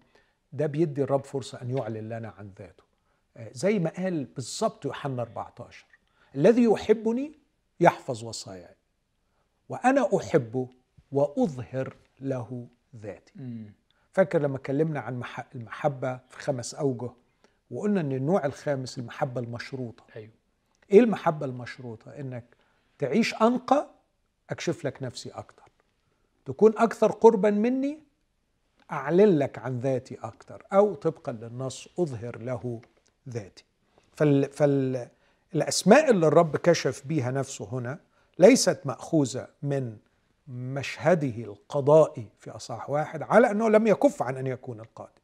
ده 0.53 0.67
بيدي 0.67 1.03
الرب 1.03 1.25
فرصة 1.25 1.63
أن 1.63 1.77
يعلن 1.79 2.09
لنا 2.09 2.29
عن 2.29 2.53
ذاته. 2.59 2.85
آه، 3.37 3.51
زي 3.53 3.79
ما 3.79 3.91
قال 3.91 4.25
بالظبط 4.25 4.85
يوحنا 4.85 5.23
14 5.23 5.87
الذي 6.35 6.65
يحبني 6.65 7.33
يحفظ 7.81 8.25
وصاياي 8.25 8.75
وأنا 9.69 10.09
أحبه 10.17 10.69
وأظهر 11.13 11.97
له 12.21 12.67
ذاتي. 12.97 13.33
فاكر 14.13 14.39
لما 14.43 14.57
اتكلمنا 14.57 15.01
عن 15.01 15.19
مح- 15.19 15.47
المحبة 15.55 16.17
في 16.29 16.39
خمس 16.41 16.75
أوجه 16.75 17.11
وقلنا 17.71 18.01
أن 18.01 18.13
النوع 18.13 18.47
الخامس 18.47 18.99
المحبة 18.99 19.41
المشروطة. 19.41 20.05
أيوه. 20.17 20.33
إيه 20.93 21.01
المحبة 21.01 21.47
المشروطة؟ 21.47 22.11
إنك 22.11 22.45
تعيش 22.99 23.35
أنقى 23.35 23.91
أكشف 24.51 24.85
لك 24.85 25.03
نفسي 25.03 25.31
أكتر 25.31 25.63
تكون 26.45 26.79
أكثر 26.79 27.13
قربا 27.13 27.51
مني 27.51 27.99
أعلن 28.93 29.39
لك 29.39 29.59
عن 29.59 29.79
ذاتي 29.79 30.19
أكتر 30.23 30.63
أو 30.73 30.95
طبقا 30.95 31.33
للنص 31.33 31.89
أظهر 31.99 32.39
له 32.39 32.81
ذاتي 33.29 33.65
فال 34.13 34.53
فال 34.53 35.09
الأسماء 35.55 36.11
اللي 36.11 36.27
الرب 36.27 36.57
كشف 36.57 37.07
بيها 37.07 37.31
نفسه 37.31 37.69
هنا 37.73 37.99
ليست 38.39 38.81
مأخوذة 38.85 39.49
من 39.63 39.97
مشهده 40.49 41.45
القضائي 41.45 42.29
في 42.41 42.51
أصحاح 42.51 42.91
واحد 42.91 43.23
على 43.23 43.51
أنه 43.51 43.69
لم 43.69 43.87
يكف 43.87 44.23
عن 44.23 44.37
أن 44.37 44.47
يكون 44.47 44.81
القاضي 44.81 45.21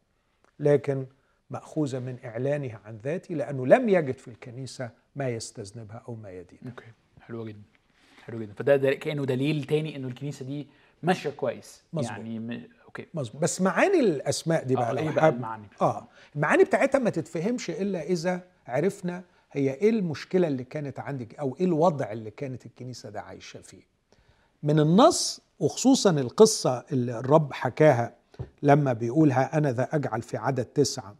لكن 0.60 1.06
مأخوذة 1.50 1.98
من 1.98 2.18
إعلانها 2.24 2.80
عن 2.84 2.96
ذاته 2.96 3.34
لأنه 3.34 3.66
لم 3.66 3.88
يجد 3.88 4.18
في 4.18 4.28
الكنيسة 4.28 4.90
ما 5.18 5.28
يستذنبها 5.28 6.02
أو 6.08 6.14
ما 6.14 6.30
يدين 6.30 6.58
أوكي. 6.66 6.84
حلو 7.20 7.46
جدا. 7.46 7.62
حلو 8.24 8.40
جدا. 8.40 8.52
فده 8.54 8.76
ده 8.76 8.94
كأنه 8.94 9.24
دليل 9.24 9.64
تاني 9.64 9.96
إنه 9.96 10.08
الكنيسة 10.08 10.44
دي 10.44 10.66
ماشية 11.02 11.30
كويس. 11.30 11.82
مظبوط. 11.92 12.10
يعني 12.10 12.38
م... 12.38 12.62
okay. 12.84 13.06
مظبوط. 13.14 13.42
بس 13.42 13.60
معاني 13.60 14.00
الأسماء 14.00 14.64
دي 14.64 14.74
بقى 14.74 14.90
آه، 14.90 14.92
لو 14.92 14.98
إيه 14.98 15.10
بقى 15.10 15.22
حابب- 15.22 15.36
المعاني؟ 15.36 15.66
آه. 15.80 16.06
المعاني 16.36 16.64
بتاعتها 16.64 16.98
ما 16.98 17.10
تتفهمش 17.10 17.70
إلا 17.70 18.02
إذا 18.02 18.40
عرفنا 18.66 19.22
هي 19.52 19.74
إيه 19.74 19.90
المشكلة 19.90 20.48
اللي 20.48 20.64
كانت 20.64 21.00
عندك 21.00 21.34
أو 21.34 21.56
إيه 21.60 21.66
الوضع 21.66 22.12
اللي 22.12 22.30
كانت 22.30 22.66
الكنيسة 22.66 23.10
ده 23.10 23.20
عايشة 23.20 23.60
فيه. 23.60 23.82
من 24.62 24.80
النص 24.80 25.40
وخصوصا 25.60 26.10
القصة 26.10 26.84
اللي 26.92 27.18
الرب 27.18 27.52
حكاها 27.52 28.14
لما 28.62 28.92
بيقولها 28.92 29.58
أنا 29.58 29.72
ذا 29.72 29.88
أجعل 29.92 30.22
في 30.22 30.36
عدد 30.36 30.64
تسعة. 30.64 31.10
آه 31.10 31.16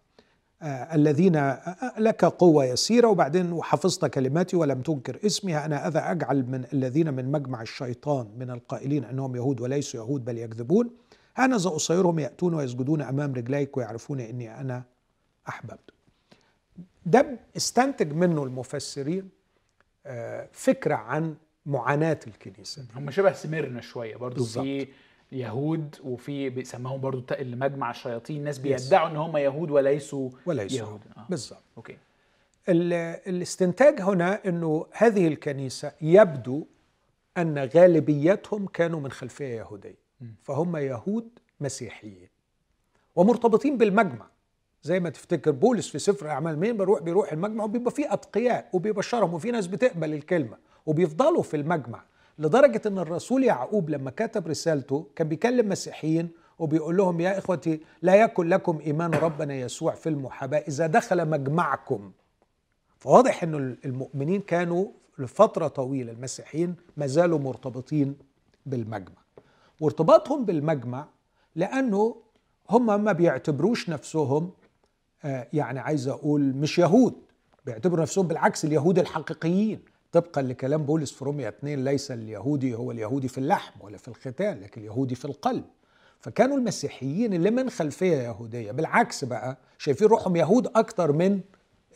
الذين 0.62 1.36
آه 1.36 1.94
لك 1.98 2.24
قوة 2.24 2.64
يسيرة 2.64 3.08
وبعدين 3.08 3.52
وحفظت 3.52 4.04
كلماتي 4.06 4.56
ولم 4.56 4.80
تنكر 4.82 5.18
اسمي 5.26 5.56
أنا 5.58 5.88
أذا 5.88 6.10
أجعل 6.10 6.42
من 6.46 6.64
الذين 6.72 7.14
من 7.14 7.32
مجمع 7.32 7.62
الشيطان 7.62 8.28
من 8.38 8.50
القائلين 8.50 9.04
أنهم 9.04 9.36
يهود 9.36 9.60
وليسوا 9.60 10.00
يهود 10.00 10.24
بل 10.24 10.38
يكذبون 10.38 10.90
أنا 11.38 11.56
ذا 11.56 11.76
أصيرهم 11.76 12.18
يأتون 12.18 12.54
ويسجدون 12.54 13.02
أمام 13.02 13.34
رجليك 13.34 13.76
ويعرفون 13.76 14.20
أني 14.20 14.60
أنا 14.60 14.82
أحببت 15.48 15.90
ده 17.06 17.38
استنتج 17.56 18.12
منه 18.12 18.44
المفسرين 18.44 19.28
آه، 20.06 20.48
فكرة 20.52 20.94
عن 20.94 21.34
معاناة 21.66 22.20
الكنيسة 22.26 22.82
دي. 22.82 22.88
هم 22.96 23.10
شبه 23.10 23.32
سميرنا 23.32 23.80
شوية 23.80 24.16
برضو 24.16 24.34
بالظبط. 24.34 24.64
في 24.64 24.88
يهود 25.32 25.96
وفي 26.04 26.50
بيسموهم 26.50 27.00
برضو 27.00 27.34
اللي 27.34 27.56
مجمع 27.56 27.90
الشياطين. 27.90 28.44
ناس. 28.44 28.58
بيدعوا 28.58 29.08
إن 29.08 29.16
هم 29.16 29.36
يهود 29.36 29.70
وليسوا 29.70 30.30
وليسوا. 30.46 30.78
يهود. 30.78 31.00
آه. 31.16 31.26
بالظبط. 31.30 31.62
أوكي. 31.76 31.96
ال- 32.68 32.92
الاستنتاج 33.26 34.00
هنا 34.00 34.40
إنه 34.46 34.86
هذه 34.92 35.28
الكنيسة 35.28 35.92
يبدو 36.00 36.66
أن 37.38 37.58
غالبيتهم 37.74 38.66
كانوا 38.66 39.00
من 39.00 39.10
خلفية 39.10 39.44
يهودية. 39.58 39.98
فهم 40.42 40.76
يهود 40.76 41.28
مسيحيين. 41.60 42.28
ومرتبطين 43.16 43.76
بالمجمع. 43.78 44.26
زي 44.82 45.00
ما 45.00 45.10
تفتكر 45.10 45.50
بولس 45.50 45.88
في 45.88 45.98
سفر 45.98 46.26
الاعمال 46.26 46.58
مين 46.58 46.76
بيروح 46.76 47.00
بيروح 47.02 47.32
المجمع 47.32 47.64
وبيبقى 47.64 47.90
فيه 47.90 48.12
أتقياء 48.12 48.68
وبيبشرهم 48.72 49.34
وفي 49.34 49.50
ناس 49.50 49.66
بتقبل 49.66 50.14
الكلمة 50.14 50.56
وبيفضلوا 50.86 51.42
في 51.42 51.56
المجمع. 51.56 52.02
لدرجة 52.38 52.82
إن 52.86 52.98
الرسول 52.98 53.44
يعقوب 53.44 53.90
لما 53.90 54.10
كتب 54.10 54.46
رسالته 54.48 55.06
كان 55.16 55.28
بيكلم 55.28 55.68
مسيحيين 55.68 56.28
وبيقول 56.58 56.96
لهم 56.96 57.20
يا 57.20 57.38
إخوتي 57.38 57.80
لا 58.02 58.14
يكن 58.14 58.48
لكم 58.48 58.78
إيمان 58.78 59.14
ربنا 59.14 59.54
يسوع 59.54 59.94
في 59.94 60.08
المحاباة 60.08 60.58
إذا 60.58 60.86
دخل 60.86 61.28
مجمعكم. 61.28 62.12
فواضح 62.98 63.42
إن 63.42 63.76
المؤمنين 63.84 64.40
كانوا 64.40 64.86
لفترة 65.18 65.68
طويلة 65.68 66.12
المسيحيين 66.12 66.74
ما 66.96 67.06
زالوا 67.06 67.38
مرتبطين 67.38 68.16
بالمجمع. 68.66 69.18
وارتباطهم 69.80 70.44
بالمجمع 70.44 71.06
لأنه 71.56 72.16
هم 72.70 73.04
ما 73.04 73.12
بيعتبروش 73.12 73.88
نفسهم 73.88 74.50
آه، 75.24 75.48
يعني 75.52 75.80
عايز 75.80 76.08
أقول 76.08 76.40
مش 76.40 76.78
يهود 76.78 77.14
بيعتبروا 77.66 78.02
نفسهم 78.02 78.26
بالعكس 78.26 78.64
اليهود 78.64 78.98
الحقيقيين. 78.98 79.80
طبقا 80.12 80.42
لكلام 80.42 80.82
بولس 80.82 81.12
في 81.12 81.24
روميا 81.24 81.48
2 81.48 81.84
ليس 81.84 82.10
اليهودي 82.10 82.74
هو 82.74 82.90
اليهودي 82.90 83.28
في 83.28 83.38
اللحم 83.38 83.80
ولا 83.80 83.96
في 83.98 84.08
الختان 84.08 84.60
لكن 84.60 84.80
اليهودي 84.80 85.14
في 85.14 85.24
القلب. 85.24 85.64
فكانوا 86.20 86.56
المسيحيين 86.56 87.34
اللي 87.34 87.50
من 87.50 87.70
خلفية 87.70 88.16
يهودية 88.16 88.72
بالعكس 88.72 89.24
بقى 89.24 89.56
شايفين 89.78 90.08
روحهم 90.08 90.36
يهود 90.36 90.66
أكتر 90.76 91.12
من 91.12 91.40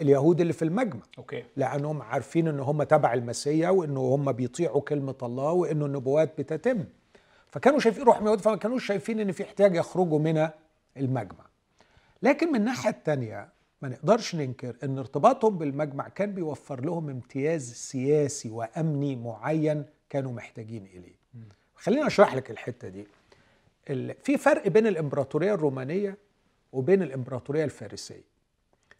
اليهود 0.00 0.40
اللي 0.40 0.52
في 0.52 0.62
المجمع. 0.64 1.00
أوكي. 1.19 1.45
لأنهم 1.57 2.02
عارفين 2.02 2.49
إن 2.49 2.61
هم 2.61 2.83
تبع 2.83 3.14
المسيح 3.14 3.71
وإن 3.71 3.97
هم 3.97 4.33
بيطيعوا 4.33 4.81
كلمة 4.81 5.14
الله 5.23 5.52
وإن 5.52 5.83
النبوات 5.83 6.40
بتتم. 6.40 6.85
فكانوا 7.50 7.78
شايفين 7.78 8.04
روح 8.04 8.23
يهود 8.23 8.40
فما 8.40 8.57
كانوش 8.57 8.87
شايفين 8.87 9.21
إن 9.21 9.33
في 9.33 9.42
احتياج 9.42 9.76
يخرجوا 9.76 10.19
من 10.19 10.49
المجمع. 10.97 11.47
لكن 12.23 12.49
من 12.49 12.57
الناحية 12.57 12.90
الثانية 12.90 13.49
ما 13.82 13.88
نقدرش 13.88 14.34
ننكر 14.34 14.76
إن 14.84 14.98
ارتباطهم 14.98 15.58
بالمجمع 15.58 16.08
كان 16.08 16.32
بيوفر 16.34 16.80
لهم 16.84 17.10
امتياز 17.10 17.72
سياسي 17.72 18.50
وأمني 18.50 19.16
معين 19.16 19.84
كانوا 20.10 20.32
محتاجين 20.32 20.86
إليه. 20.86 21.14
خليني 21.76 22.06
أشرح 22.06 22.34
لك 22.34 22.50
الحتة 22.50 22.88
دي. 22.88 23.06
في 24.22 24.38
فرق 24.38 24.68
بين 24.68 24.86
الإمبراطورية 24.86 25.54
الرومانية 25.54 26.18
وبين 26.72 27.02
الإمبراطورية 27.02 27.64
الفارسية. 27.64 28.24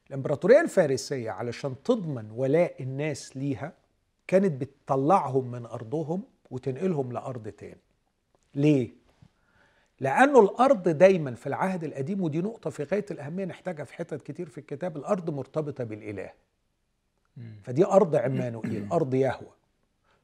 الإمبراطورية 0.08 0.60
الفارسية 0.60 1.30
علشان 1.30 1.74
تضمن 1.84 2.30
ولاء 2.30 2.82
الناس 2.82 3.36
ليها 3.36 3.72
كانت 4.26 4.60
بتطلعهم 4.60 5.50
من 5.50 5.66
أرضهم 5.66 6.22
وتنقلهم 6.50 7.12
لأرض 7.12 7.48
تاني. 7.48 7.80
ليه؟ 8.54 8.90
لأنه 10.02 10.40
الأرض 10.40 10.88
دايما 10.88 11.35
في 11.35 11.47
العهد 11.47 11.85
القديم 11.85 12.21
ودي 12.21 12.41
نقطة 12.41 12.71
في 12.71 12.82
غاية 12.82 13.04
الأهمية 13.10 13.45
نحتاجها 13.45 13.84
في 13.84 13.95
حتت 13.95 14.23
كتير 14.23 14.49
في 14.49 14.58
الكتاب 14.58 14.97
الأرض 14.97 15.30
مرتبطة 15.30 15.84
بالإله. 15.84 16.30
فدي 17.62 17.84
أرض 17.84 18.17
عمانوئيل 18.17 18.88
أرض 18.93 19.15
يهوى 19.15 19.52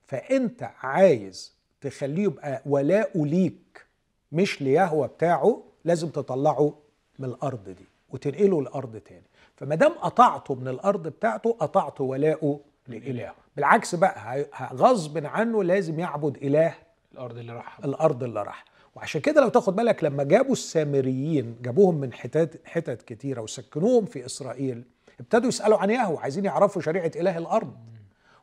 فأنت 0.07 0.71
عايز 0.83 1.53
تخليه 1.81 2.23
يبقى 2.23 2.63
ولاؤه 2.67 3.27
ليك 3.27 3.87
مش 4.33 4.63
ليهوى 4.63 5.09
بتاعه 5.09 5.63
لازم 5.85 6.09
تطلعه 6.09 6.79
من 7.19 7.29
الأرض 7.29 7.65
دي 7.65 7.85
وتنقله 8.11 8.63
لأرض 8.63 8.97
تاني. 8.97 9.27
فما 9.57 9.75
دام 9.75 9.93
قطعته 9.93 10.55
من 10.55 10.69
الأرض 10.69 11.09
بتاعته 11.09 11.53
قطعت 11.53 12.01
ولاؤه 12.01 12.61
لالهه 12.89 13.35
بالعكس 13.57 13.95
بقى 13.95 14.47
غصب 14.73 15.27
عنه 15.27 15.65
لازم 15.65 16.01
يعبد 16.01 16.37
إله 16.37 16.75
الأرض 17.13 17.39
اللي 17.39 17.53
راح 17.53 17.79
الأرض 17.79 18.23
اللي 18.23 18.43
راح 18.43 18.65
وعشان 18.99 19.21
كده 19.21 19.41
لو 19.41 19.49
تاخد 19.49 19.77
بالك 19.77 20.05
لما 20.05 20.25
جابوا 20.25 20.53
السامريين 20.53 21.57
جابوهم 21.63 21.95
من 21.95 22.13
حتت 22.13 22.61
حتت 22.65 23.03
كتيرة 23.03 23.41
وسكنوهم 23.41 24.07
في 24.07 24.27
إسرائيل 24.27 24.85
ابتدوا 25.21 25.49
يسألوا 25.49 25.79
عن 25.79 25.91
يهوه 25.91 26.21
عايزين 26.21 26.45
يعرفوا 26.45 26.83
شريعة 26.83 27.13
إله 27.17 27.39
الأرض. 27.39 27.77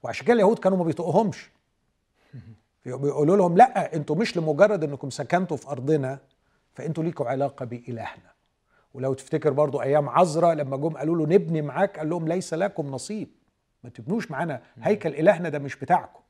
وعشان 0.04 0.26
كده 0.26 0.34
اليهود 0.34 0.60
كانوا 0.60 0.78
ما 0.78 0.84
بيطيقوهمش 0.84 1.50
بيقولوا 2.86 3.38
لهم 3.38 3.58
لأ 3.58 3.96
أنتوا 3.96 4.15
مش 4.15 4.38
لمجرد 4.38 4.84
إنكم 4.84 5.10
سكنتوا 5.10 5.58
في 5.58 5.68
أرضنا 5.68 6.20
فأنتوا 6.74 7.04
ليكوا 7.04 7.26
علاقة 7.26 7.65
بإلهنا. 7.65 8.32
ولو 8.94 9.13
تفتكر 9.13 9.50
برضو 9.54 9.82
أيام 9.82 10.10
عزرا 10.10 10.54
لما 10.54 10.78
جم 10.78 10.89
قالوا 10.89 11.18
له 11.18 11.36
نبني 11.36 11.62
معاك 11.62 12.00
قال 12.00 12.10
لهم 12.10 12.28
ليس 12.28 12.54
لكم 12.54 12.91
نصيب. 12.91 13.28
ما 13.84 13.89
تبنوش 13.89 14.32
معانا. 14.32 14.62
هيكل 14.82 15.10
إلهنا 15.10 15.50
ده 15.50 15.60
مش 15.60 15.76
بتاعكم. 15.76 16.22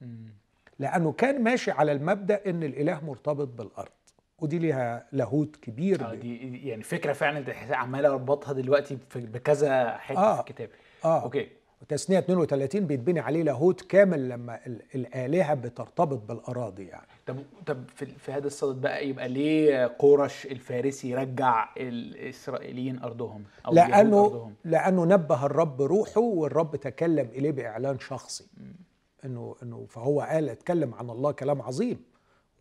لأنه 0.79 1.11
كان 1.11 1.43
ماشي 1.43 1.71
على 1.71 1.91
المبدأ 1.91 2.41
إن 2.49 2.63
الإله 2.63 3.05
مرتبط 3.05 3.47
بالأرض. 3.47 3.91
ودي 4.41 4.59
ليها 4.59 5.05
لاهوت 5.11 5.55
كبير 5.55 6.11
آه 6.11 6.15
دي 6.15 6.67
يعني 6.69 6.83
فكرة 6.83 7.13
فعلا 7.13 7.45
عمال 7.75 8.05
أربطها 8.05 8.53
دلوقتي 8.53 8.97
بكذا 9.15 9.97
حتة 9.97 10.19
آه. 10.19 10.33
في 10.35 10.39
الكتاب. 10.39 10.69
آه. 11.05 11.23
أوكي. 11.23 11.47
وتثنية 11.81 12.19
32 12.19 12.87
بيتبني 12.87 13.19
عليه 13.19 13.43
لاهوت 13.43 13.81
كامل 13.81 14.29
لما 14.29 14.65
ال- 14.67 14.81
الآلهة 14.95 15.53
بترتبط 15.53 16.17
بالأراضي 16.27 16.85
يعني. 16.87 17.07
طب 17.25 17.35
طب 17.65 17.83
في, 17.95 18.05
في 18.05 18.31
هذا 18.31 18.47
الصدد 18.47 18.81
بقى 18.81 19.07
يبقى 19.09 19.27
ليه 19.29 19.95
قورش 19.99 20.45
الفارسي 20.45 21.15
رجع 21.15 21.69
الإسرائيليين 21.77 22.99
أرضهم 23.03 23.43
أو 23.65 23.73
لأنه 23.73 24.23
أرضهم؟ 24.25 24.53
لأنه 24.65 25.05
نبه 25.05 25.45
الرب 25.45 25.81
روحه 25.81 26.21
والرب 26.21 26.75
تكلم 26.75 27.27
إليه 27.29 27.51
بإعلان 27.51 27.99
شخصي. 27.99 28.47
انه 29.25 29.55
إنه 29.63 29.85
فهو 29.89 30.21
قال 30.21 30.49
اتكلم 30.49 30.93
عن 30.93 31.09
الله 31.09 31.31
كلام 31.31 31.61
عظيم. 31.61 32.03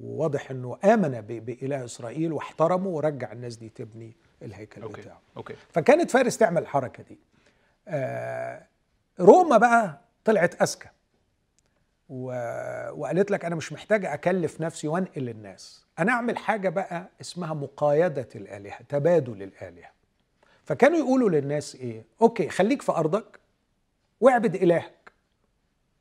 وواضح 0.01 0.51
إنه 0.51 0.79
آمن 0.85 1.21
بإله 1.21 1.85
إسرائيل 1.85 2.33
واحترمه 2.33 2.89
ورجع 2.89 3.33
الناس 3.33 3.57
دي 3.57 3.69
تبني 3.69 4.17
الهيكل 4.43 4.83
okay 4.83 5.01
بتاعه. 5.01 5.21
okay. 5.37 5.55
فكانت 5.73 6.11
فارس 6.11 6.39
تعمل 6.39 6.63
الحركة 6.63 7.03
دي. 7.03 7.19
آه 7.89 8.67
روما 9.21 9.57
بقى 9.59 10.01
طلعت 10.25 10.63
أذكى. 10.63 10.89
و... 12.09 12.27
وقالت 12.91 13.31
لك 13.31 13.45
أنا 13.45 13.55
مش 13.55 13.73
محتاجه 13.73 14.15
أكلف 14.15 14.61
نفسي 14.61 14.89
وأنقل 14.89 15.29
الناس. 15.29 15.85
أنا 15.99 16.13
أعمل 16.13 16.39
حاجة 16.39 16.69
بقى 16.69 17.11
اسمها 17.21 17.55
مقايده 17.55 18.29
الآلهة 18.35 18.83
تبادل 18.89 19.43
الآلهة. 19.43 19.91
فكانوا 20.65 20.99
يقولوا 20.99 21.31
للناس 21.31 21.75
إيه؟ 21.77 22.05
أوكي 22.23 22.49
خليك 22.49 22.83
في 22.83 22.93
أرضك 22.93 23.41
واعبد 24.21 24.55
إلهك. 24.55 25.13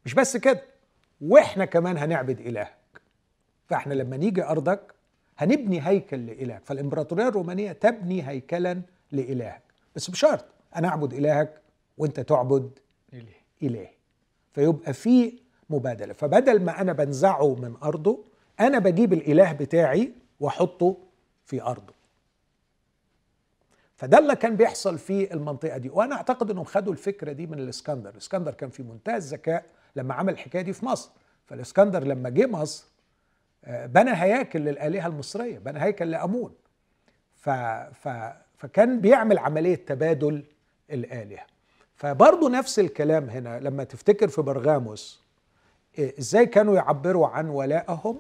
مش 0.06 0.14
بس 0.14 0.38
كده 0.38 0.62
وإحنا 1.22 1.66
كمان 1.66 1.98
هنعبد 1.98 2.40
إلهك. 2.40 2.83
فاحنا 3.68 3.94
لما 3.94 4.18
نيجي 4.18 4.44
أرضك 4.44 4.94
هنبني 5.38 5.88
هيكل 5.88 6.26
لإلهك. 6.26 6.62
فالإمبراطورية 6.66 7.28
الرومانية 7.28 7.72
تبني 7.72 8.30
هيكلا 8.30 8.82
لإلهك. 9.12 9.62
بس 9.96 10.10
بشرط 10.10 10.46
أنا 10.76 10.88
أعبد 10.88 11.14
إلهك 11.14 11.62
وأنت 11.98 12.20
تعبد 12.20 12.80
إلهي. 13.14 13.42
إلهي. 13.64 13.90
فيبقى 14.54 14.94
في 14.94 15.40
مبادلة. 15.70 16.14
فبدل 16.14 16.62
ما 16.64 16.82
أنا 16.82 16.94
بنزعه 16.94 17.56
من 17.56 17.76
أرضه 17.84 18.24
أنا 18.60 18.80
بجيب 18.80 19.14
الإله 19.14 19.52
بتاعي 19.52 20.14
وأحطه 20.40 20.98
في 21.46 21.62
أرضه. 21.62 21.94
فده 23.96 24.20
اللي 24.20 24.36
كان 24.36 24.56
بيحصل 24.56 24.98
في 24.98 25.34
المنطقة 25.34 25.78
دي. 25.78 25.90
وأنا 25.90 26.16
أعتقد 26.16 26.52
إنهم 26.52 26.64
خدوا 26.66 26.94
الفكرة 26.94 27.32
دي 27.32 27.48
من 27.48 27.60
الإسكندر. 27.60 28.10
الإسكندر 28.10 28.54
كان 28.54 28.70
في 28.70 28.84
منتهى 28.84 29.18
الذكاء 29.18 29.66
لما 29.96 30.14
عمل 30.14 30.34
الحكاية 30.34 30.62
دي 30.62 30.74
في 30.74 30.86
مصر. 30.86 31.10
فالإسكندر 31.46 32.04
لما 32.04 32.30
جه 32.30 32.48
مصر 32.48 32.86
بنى 33.68 34.12
هياكل 34.12 34.60
للآلهة 34.60 35.08
المصرية 35.08 35.60
بنى 35.60 35.84
هيكل 35.84 36.12
لأمون. 36.12 36.54
ف... 37.36 37.50
ف... 37.94 38.10
فكان 38.58 39.02
بيعمل 39.02 39.38
عملية 39.38 39.76
تبادل 39.76 40.44
الآلهة. 40.92 41.46
فبرضه 41.96 42.50
نفس 42.50 42.80
الكلام 42.80 43.30
هنا 43.30 43.60
لما 43.60 43.84
تفتكر 43.84 44.28
في 44.28 44.42
برغاموس 44.42 45.22
إيه، 46.00 46.20
إزاي 46.20 46.46
كانوا 46.46 46.76
يعبروا 46.76 47.28
عن 47.28 47.50
ولائهم 47.50 48.20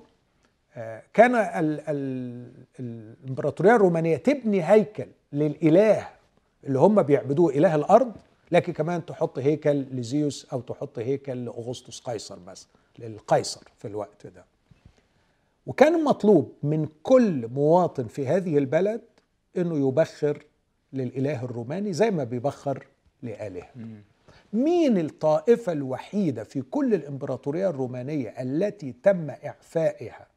آه، 0.75 1.03
كان 1.13 1.35
ال... 1.35 1.81
ال... 1.89 2.51
الإمبراطورية 2.79 3.75
الرومانية 3.75 4.17
تبني 4.17 4.63
هيكل 4.69 5.07
للإله 5.33 6.09
اللي 6.63 6.79
هم 6.79 7.01
بيعبدوه 7.03 7.51
إله 7.53 7.75
الأرض 7.75 8.13
لكن 8.51 8.73
كمان 8.73 9.05
تحط 9.05 9.39
هيكل 9.39 9.79
لزيوس 9.91 10.47
أو 10.53 10.61
تحط 10.61 10.99
هيكل 10.99 11.45
لأغسطس 11.45 11.99
قيصر 11.99 12.39
مثلا 12.39 12.69
للقيصر 12.99 13.61
في 13.77 13.87
الوقت 13.87 14.27
ده. 14.27 14.45
وكان 15.65 16.03
مطلوب 16.03 16.53
من 16.63 16.87
كل 17.03 17.47
مواطن 17.47 18.07
في 18.07 18.27
هذه 18.27 18.57
البلد 18.57 19.01
إنه 19.57 19.87
يبخر 19.87 20.45
للإله 20.93 21.43
الروماني 21.45 21.93
زي 21.93 22.11
ما 22.11 22.23
بيبخر 22.23 22.87
لآلهة. 23.23 23.69
مين 24.53 24.97
الطائفة 24.97 25.71
الوحيدة 25.71 26.43
في 26.43 26.61
كل 26.61 26.93
الإمبراطورية 26.93 27.69
الرومانية 27.69 28.29
التي 28.29 28.93
تم 29.03 29.29
إعفائها 29.29 30.27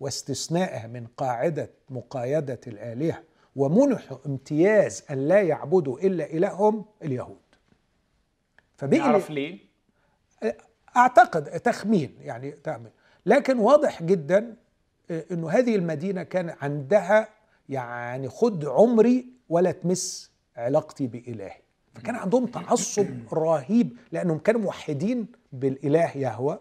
واستثنائها 0.00 0.86
من 0.86 1.06
قاعدة 1.16 1.70
مقايدة 1.90 2.60
الآلهة 2.66 3.22
ومنحوا 3.56 4.18
امتياز 4.26 5.04
أن 5.10 5.28
لا 5.28 5.42
يعبدوا 5.42 5.98
إلا 5.98 6.24
إلههم؟ 6.32 6.84
اليهود. 7.02 7.36
فبقي 8.76 8.98
نعرف 8.98 9.30
ليه؟ 9.30 9.58
أعتقد 10.96 11.44
تخمين 11.60 12.14
يعني 12.20 12.50
تخمين. 12.50 12.92
لكن 13.26 13.58
واضح 13.58 14.02
جدا 14.02 14.56
آه، 15.10 15.24
أنه 15.30 15.50
هذه 15.50 15.76
المدينة 15.76 16.22
كان 16.22 16.54
عندها 16.60 17.28
يعني 17.68 18.28
خد 18.28 18.64
عمري 18.64 19.26
ولا 19.48 19.70
تمس 19.70 20.30
علاقتي 20.56 21.06
بإلهي. 21.06 21.60
فكان 21.94 22.14
عندهم 22.14 22.46
تعصب 22.46 23.06
رهيب 23.32 23.96
لأنهم 24.12 24.38
كانوا 24.38 24.60
موحدين 24.60 25.26
بالإله 25.52 26.16
يهوه 26.16 26.60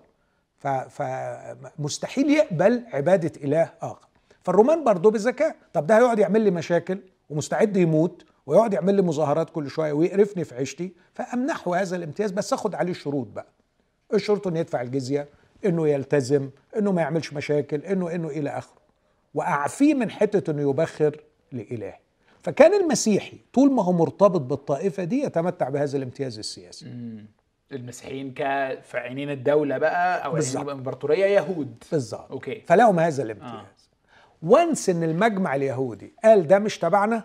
فمستحيل 0.89 2.29
يقبل 2.29 2.83
عبادة 2.93 3.31
إله 3.43 3.71
آخر. 3.81 4.07
فالرومان 4.43 4.83
برضه 4.83 5.11
بذكاء. 5.11 5.55
طب 5.73 5.87
ده 5.87 5.97
هيقعد 5.97 6.19
يعمل 6.19 6.41
لي 6.41 6.51
مشاكل 6.51 6.99
ومستعد 7.29 7.77
يموت 7.77 8.25
ويقعد 8.45 8.73
يعمل 8.73 8.95
لي 8.95 9.01
مظاهرات 9.01 9.49
كل 9.49 9.69
شوية 9.69 9.93
ويقرفني 9.93 10.43
في 10.43 10.55
عيشتي. 10.55 10.93
فأمنحه 11.13 11.75
هذا 11.75 11.95
الامتياز 11.95 12.31
بس 12.31 12.53
أخد 12.53 12.75
عليه 12.75 12.93
شروط 12.93 13.27
بقى. 13.27 13.47
الشروط 14.13 14.47
انه 14.47 14.59
يدفع 14.59 14.81
الجزية 14.81 15.29
إنه 15.65 15.87
يلتزم 15.87 16.49
إنه 16.77 16.91
ما 16.91 17.01
يعملش 17.01 17.33
مشاكل 17.33 17.79
إنه 17.79 18.15
إنه 18.15 18.27
إلى 18.27 18.49
آخره. 18.49 18.83
وأعفيه 19.33 19.93
من 19.93 20.11
حتة 20.11 20.51
إنه 20.51 20.69
يبخر 20.69 21.21
لآلهة 21.51 21.97
فكان 22.41 22.81
المسيحي 22.81 23.37
طول 23.53 23.71
ما 23.71 23.83
هو 23.83 23.91
مرتبط 23.91 24.41
بالطائفة 24.41 25.03
دي 25.03 25.21
يتمتع 25.23 25.69
بهذا 25.69 25.97
الامتياز 25.97 26.39
السياسي. 26.39 26.87
المسيحيين 27.71 28.33
في 28.81 28.81
عينين 28.97 29.29
الدولة 29.29 29.77
بقى 29.77 30.25
أو 30.25 30.35
عينين 30.35 30.57
الامبراطوريه 30.61 31.25
يهود. 31.25 31.83
بالظبط. 31.91 32.31
okay. 32.31 32.61
فلهم 32.61 32.99
هذا 32.99 33.23
الامتياز. 33.23 33.51
آه. 33.53 33.65
وانس 34.41 34.89
إن 34.89 35.03
المجمع 35.03 35.55
اليهودي 35.55 36.13
قال 36.23 36.47
ده 36.47 36.59
مش 36.59 36.79
تبعنا. 36.79 37.23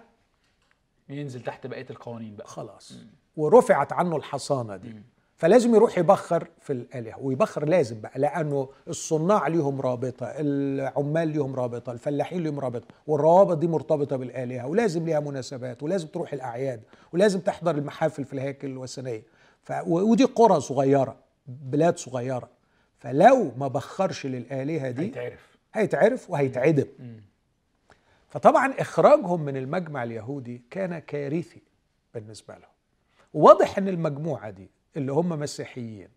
ينزل 1.09 1.40
تحت 1.40 1.66
بقية 1.66 1.87
القوانين 1.90 2.37
بقى. 2.37 2.46
خلاص. 2.46 2.92
مم. 2.92 3.07
ورفعت 3.37 3.92
عنه 3.92 4.16
الحصانة 4.16 4.77
دي. 4.77 4.88
مم. 4.88 5.03
فلازم 5.38 5.74
يروح 5.74 5.98
يبخر 5.98 6.48
في 6.61 6.72
الآلهة 6.72 7.18
ويبخر 7.20 7.64
لازم 7.68 8.01
بقى 8.01 8.18
لأنه 8.18 8.68
الصناع 8.88 9.48
ليهم 9.48 9.81
رابطة 9.81 10.27
العمال 10.27 11.29
ليهم 11.29 11.55
رابطة 11.55 11.92
الفلاحين 11.92 12.42
ليهم 12.42 12.61
رابطة 12.61 12.87
والروابط 13.07 13.59
دي 13.59 13.66
مرتبطة 13.66 14.16
بالآلهة 14.16 14.66
ولازم 14.66 15.05
ليها 15.05 15.20
مناسبات 15.20 15.83
ولازم 15.83 16.07
تروح 16.09 16.33
الأعياد 16.33 16.81
ولازم 17.12 17.40
تحضر 17.40 17.74
المحافل 17.74 18.24
في 18.24 18.33
الهياكل 18.33 18.68
الوثنية. 18.68 19.22
ف... 19.62 19.72
ودي 19.87 20.24
قرى 20.24 20.61
صغيرة 20.61 21.16
بلاد 21.46 21.98
صغيرة. 21.98 22.48
فلو 22.98 23.53
ما 23.57 23.68
بخرش 23.68 24.27
للآلهة 24.27 24.90
دي 24.90 25.03
هيتعرف. 25.07 25.59
هيتعرف 25.74 26.31
وهيتعدم. 26.31 26.87
فطبعا 28.29 28.74
إخراجهم 28.79 29.40
من 29.44 29.57
المجمع 29.57 30.03
اليهودي 30.03 30.62
كان 30.70 30.98
كارثي 30.98 31.62
بالنسبة 32.14 32.55
لهم. 32.55 32.70
واضح 33.35 33.79
إن 33.79 33.88
المجموعة 33.88 34.51
دي 34.51 34.70
اللي 34.96 35.12
هم 35.12 35.29
مسيحيين 35.29 36.09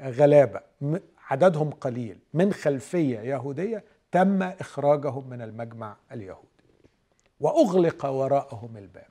غلابة 0.00 0.60
عددهم 1.30 1.70
قليل 1.70 2.18
من 2.34 2.52
خلفية 2.52 3.18
يهودية 3.20 3.84
تم 4.12 4.42
إخراجهم 4.42 5.28
من 5.30 5.42
المجمع 5.42 5.96
اليهودي 6.12 6.46
وأغلق 7.40 8.06
وراءهم 8.06 8.76
الباب 8.76 9.08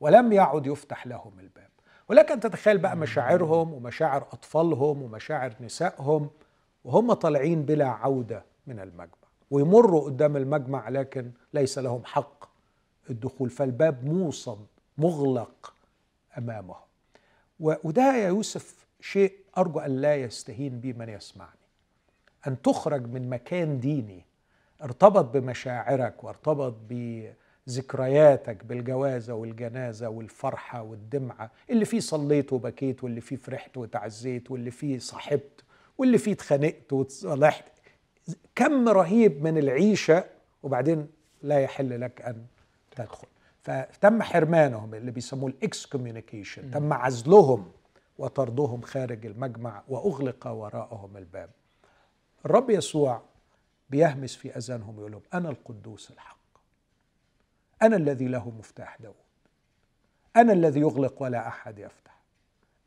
ولم 0.00 0.32
يعد 0.32 0.66
يفتح 0.66 1.06
لهم 1.06 1.32
الباب. 1.40 1.68
ولكن 2.08 2.40
تتخيل 2.40 2.78
بقى 2.78 2.96
مشاعرهم 2.96 3.72
ومشاعر 3.72 4.22
أطفالهم 4.22 5.02
ومشاعر 5.02 5.54
نسائهم 5.60 6.30
وهم 6.84 7.12
طالعين 7.12 7.62
بلا 7.62 7.86
عودة 7.86 8.44
من 8.66 8.80
المجمع 8.80 9.08
ويمروا 9.50 10.00
قدام 10.04 10.36
المجمع 10.36 10.88
لكن 10.88 11.30
ليس 11.54 11.78
لهم 11.78 12.04
حق 12.04 12.44
الدخول 13.10 13.50
فالباب 13.50 14.04
موصد 14.04 14.66
مغلق 14.98 15.74
أمامهم. 16.38 16.76
وده 17.60 18.16
يا 18.16 18.28
يوسف 18.28 18.86
شيء 19.00 19.32
أرجو 19.58 19.78
أن 19.80 20.00
لا 20.00 20.16
يستهين 20.16 20.80
به 20.80 20.92
من 20.92 21.08
يسمعني. 21.08 21.50
أن 22.46 22.62
تخرج 22.62 23.06
من 23.06 23.30
مكان 23.30 23.80
ديني 23.80 24.24
ارتبط 24.82 25.24
بمشاعرك 25.24 26.24
وارتبط 26.24 26.76
بذكرياتك 27.66 28.64
بالجوازة 28.64 29.34
والجنازة 29.34 30.08
والفرحة 30.08 30.82
والدمعة 30.82 31.50
اللي 31.70 31.84
فيه 31.84 32.00
صليت 32.00 32.52
وبكيت 32.52 33.04
واللي 33.04 33.20
فيه 33.20 33.36
فرحت 33.36 33.76
وتعزيت 33.76 34.50
واللي 34.50 34.70
فيه 34.70 34.98
صاحبت 34.98 35.64
واللي 35.98 36.18
فيه 36.18 36.32
اتخانقت 36.32 36.92
وتصالحت. 36.92 37.64
كم 38.54 38.88
رهيب 38.88 39.42
من 39.42 39.58
العيشة 39.58 40.24
وبعدين 40.62 41.06
لا 41.42 41.60
يحل 41.60 42.00
لك 42.00 42.22
أن 42.22 42.46
تدخل. 42.90 43.28
فتم 43.64 44.22
حرمانهم 44.22 44.94
اللي 44.94 45.10
بيسموه 45.10 45.50
ال 45.50 45.86
excommunication 45.86 46.70
تم 46.70 46.92
عزلهم 46.92 47.72
وطردهم 48.18 48.82
خارج 48.82 49.26
المجمع 49.26 49.82
وأغلق 49.88 50.46
وراءهم 50.46 51.16
الباب. 51.16 51.50
الرب 52.46 52.70
يسوع 52.70 53.22
بيهمس 53.90 54.36
في 54.36 54.56
أذانهم 54.56 54.98
يقول 54.98 55.12
لهم 55.12 55.22
أنا 55.34 55.48
القدوس 55.48 56.10
الحق. 56.10 56.38
أنا 57.82 57.96
الذي 57.96 58.28
له 58.28 58.50
مفتاح 58.50 58.96
داود. 59.00 59.14
أنا 60.36 60.52
الذي 60.52 60.80
يغلق 60.80 61.22
ولا 61.22 61.48
أحد 61.48 61.78
يفتح. 61.78 62.20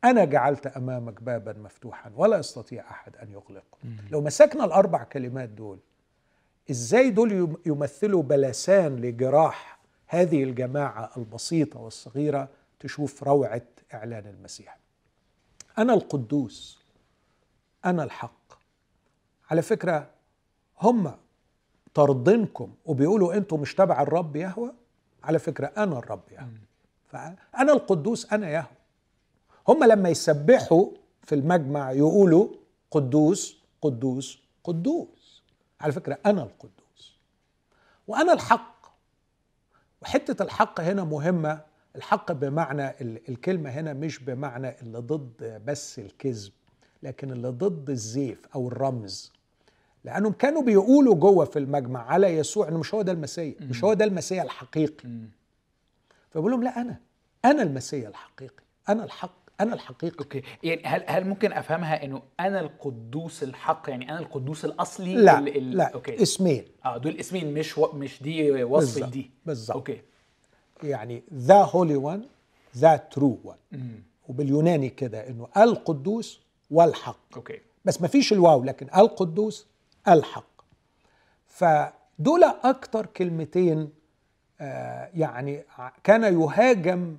أنا 0.04 0.24
جعلت 0.24 0.66
أمامك 0.66 1.22
بابا 1.22 1.52
مفتوحا 1.52 2.12
ولا 2.16 2.38
يستطيع 2.38 2.90
أحد 2.90 3.16
أن 3.16 3.32
يغلقه. 3.32 3.78
لو 4.10 4.20
مسكنا 4.20 4.64
الأربع 4.64 5.04
كلمات 5.04 5.48
دول 5.48 5.78
إزاي 6.70 7.10
دول 7.10 7.56
يمثلوا 7.66 8.22
بلسان 8.22 8.96
لجراح 8.96 9.77
هذه 10.08 10.44
الجماعة 10.44 11.10
البسيطة 11.16 11.80
والصغيرة 11.80 12.48
تشوف 12.80 13.22
روعة 13.22 13.62
إعلان 13.94 14.26
المسيح. 14.26 14.78
أنا 15.78 15.94
القدوس. 15.94 16.78
أنا 17.84 18.04
الحق. 18.04 18.52
على 19.50 19.62
فكرة 19.62 20.10
هم 20.80 21.14
طردنكم 21.94 22.74
وبيقولوا 22.84 23.34
أنتم 23.34 23.60
مش 23.60 23.74
تبع 23.74 24.02
الرب 24.02 24.36
يهوى 24.36 24.72
على 25.24 25.38
فكرة 25.38 25.66
أنا 25.76 25.98
الرب 25.98 26.22
يهوى 26.32 26.58
فانا 27.06 27.72
القدوس 27.72 28.32
أنا 28.32 28.50
يهوى 28.50 28.66
هم 29.68 29.84
لما 29.84 30.08
يسبحوا 30.08 30.90
في 31.22 31.34
المجمع 31.34 31.92
يقولوا 31.92 32.48
قدوس 32.90 33.58
قدوس 33.82 34.38
قدوس. 34.64 35.42
على 35.80 35.92
فكرة 35.92 36.18
أنا 36.26 36.42
القدوس. 36.42 37.16
وأنا 38.06 38.32
الحق. 38.32 38.77
وحتة 40.02 40.42
الحق 40.42 40.80
هنا 40.80 41.04
مهمة. 41.04 41.60
الحق 41.96 42.32
بمعنى 42.32 42.90
الكلمة 43.28 43.70
هنا 43.70 43.92
مش 43.92 44.18
بمعنى 44.18 44.80
اللي 44.82 44.98
ضد 44.98 45.62
بس 45.66 45.98
الكذب 45.98 46.52
لكن 47.02 47.30
اللي 47.32 47.48
ضد 47.48 47.90
الزيف 47.90 48.46
أو 48.54 48.68
الرمز. 48.68 49.32
لأنهم 50.04 50.32
كانوا 50.32 50.62
بيقولوا 50.62 51.14
جوه 51.14 51.44
في 51.44 51.58
المجمع 51.58 52.10
على 52.10 52.26
يسوع 52.26 52.68
إنه 52.68 52.78
مش 52.78 52.94
هو 52.94 53.02
ده 53.02 53.12
المسيح 53.12 53.54
مش 53.60 53.84
هو 53.84 53.94
ده 53.94 54.04
المسيح 54.04 54.42
الحقيقي. 54.42 55.08
فبقول 56.30 56.50
لهم 56.50 56.62
لا 56.62 56.80
أنا 56.80 57.00
أنا 57.44 57.62
المسيح 57.62 58.08
الحقيقي 58.08 58.62
أنا 58.88 59.04
الحق. 59.04 59.47
أنا 59.60 59.74
الحقيقي 59.74 60.18
okay. 60.18 60.42
يعني 60.62 60.82
هل 60.84 61.04
هل 61.06 61.28
ممكن 61.28 61.52
أفهمها 61.52 62.04
إنه 62.04 62.22
أنا 62.40 62.60
القدوس 62.60 63.42
الحق 63.42 63.90
يعني 63.90 64.10
أنا 64.10 64.18
القدوس 64.18 64.64
الأصلي 64.64 65.14
لا 65.14 65.38
ال 65.38 65.56
ال 65.56 65.76
لا 65.76 65.94
okay. 65.94 66.22
اسمين. 66.22 66.64
آه 66.84 66.98
دول 66.98 67.16
اسمين 67.16 67.54
مش 67.54 67.78
و... 67.78 67.92
مش 67.92 68.22
دي 68.22 68.62
وصف 68.64 69.04
دي. 69.04 69.30
بالظبط. 69.46 69.76
أوكي. 69.76 70.02
يعني 70.82 71.22
ذا 71.34 71.62
هولي 71.62 71.96
وان 71.96 72.24
ذا 72.76 72.96
ترو 72.96 73.38
وان. 73.44 74.02
وباليوناني 74.28 74.88
كده 74.88 75.28
إنه 75.28 75.48
القدوس 75.56 76.40
والحق. 76.70 77.36
okay. 77.36 77.60
بس 77.84 78.02
ما 78.02 78.08
فيش 78.08 78.32
الواو 78.32 78.64
لكن 78.64 78.88
القدوس 78.96 79.66
الحق. 80.08 80.62
فدول 81.46 82.44
أكتر 82.64 83.06
كلمتين 83.06 83.92
آه 84.60 85.10
يعني 85.14 85.64
كان 86.04 86.40
يهاجم 86.40 87.16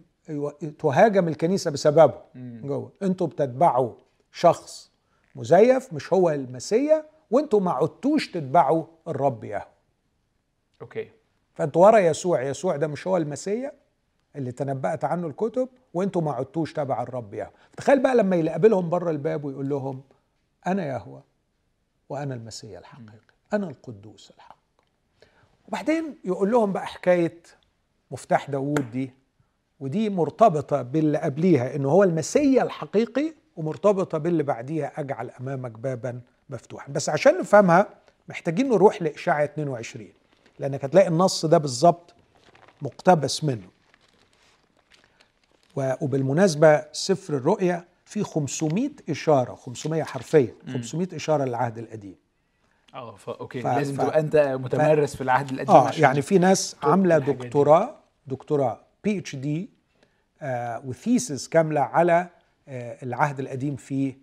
تهاجم 0.80 1.28
الكنيسة 1.28 1.72
بسببه. 1.72 2.22
جوه. 2.36 2.92
أنتوا 3.04 3.28
بتتبعوا 3.28 3.94
شخص 4.32 4.92
مزيف 5.36 5.94
مش 5.94 6.14
هو 6.14 6.30
المسيا 6.30 7.06
وانتوا 7.32 7.60
ما 7.60 7.72
عدتوش 7.72 8.32
تتبعوا 8.32 8.86
الرب 9.08 9.44
يهوه 9.44 9.68
أوكي. 10.82 11.12
فانتوا 11.54 11.86
ورا 11.86 11.98
يسوع. 11.98 12.42
يسوع 12.42 12.76
ده 12.76 12.88
مش 12.88 13.08
هو 13.08 13.18
المسيا 13.18 13.72
اللي 14.36 14.52
تنبأت 14.52 15.04
عنه 15.04 15.28
الكتب 15.28 15.70
وانتوا 15.94 16.22
ما 16.22 16.32
عدتوش 16.32 16.74
تبع 16.74 17.04
الرب 17.04 17.34
يهوه 17.34 17.52
تخيل 17.78 18.00
بقى 18.04 18.16
لما 18.16 18.36
يقابلهم 18.36 18.90
بره 18.90 19.12
الباب 19.12 19.46
ويقول 19.46 19.70
لهم 19.70 20.02
أنا 20.68 20.86
يهوه 20.86 21.24
وأنا 22.10 22.34
المسيا 22.36 22.80
الحقيقي. 22.80 23.20
أنا 23.54 23.70
القدوس 23.70 24.32
الحق. 24.36 24.58
وبعدين 25.68 26.18
يقول 26.26 26.52
لهم 26.52 26.74
بقى 26.74 26.88
حكاية 26.88 27.42
مفتاح 28.12 28.50
داوود 28.50 28.92
دي. 28.92 29.14
ودي 29.80 30.10
مرتبطة 30.10 30.82
باللي 30.82 31.18
قبليها 31.18 31.76
إنه 31.76 31.90
هو 31.90 32.04
المسيا 32.04 32.64
الحقيقي 32.64 33.34
ومرتبطة 33.58 34.18
باللي 34.18 34.44
بعديها 34.44 34.92
أجعل 34.98 35.30
أمامك 35.42 35.72
بابا 35.72 36.22
مفتوحا. 36.50 36.92
بس 36.92 37.10
عشان 37.10 37.40
نفهمها 37.40 37.88
محتاجين 38.30 38.70
نروح 38.70 39.02
لإشاعة 39.02 39.44
22 39.44 40.08
لأنك 40.60 40.86
هتلاقي 40.86 41.08
النص 41.08 41.46
ده 41.46 41.58
بالظبط 41.58 42.14
مقتبس 42.82 43.44
منه. 43.44 43.68
وبالمناسبة 45.76 46.86
سفر 46.92 47.34
الرؤيا 47.34 47.86
فيه 48.06 48.24
500 48.24 48.90
إشارة 49.10 49.56
500 49.56 50.04
حرفيه 50.04 50.56
500 50.74 51.08
إشارة 51.16 51.46
للعهد 51.46 51.78
القديم. 51.78 52.16
آه 52.96 53.16
okay 53.28 53.62
ف- 53.62 53.66
لازم 53.66 53.96
ف- 53.98 54.02
تبقى 54.02 54.20
أنت 54.20 54.36
متمرس 54.36 55.16
في 55.16 55.22
العهد 55.22 55.50
القديم 55.52 55.76
آه 55.76 55.92
يعني 56.00 56.22
في 56.22 56.38
ناس 56.38 56.76
عاملة. 56.84 57.18
دكتوراه 57.18 57.96
دكتوراه 58.28 58.80
PhD 59.04 59.36
و 59.36 59.70
thesis 60.86 61.48
كاملة 61.48 61.82
على 61.82 62.28
آه 62.68 62.98
العهد 63.04 63.40
القديم 63.40 63.76
في 63.76 64.16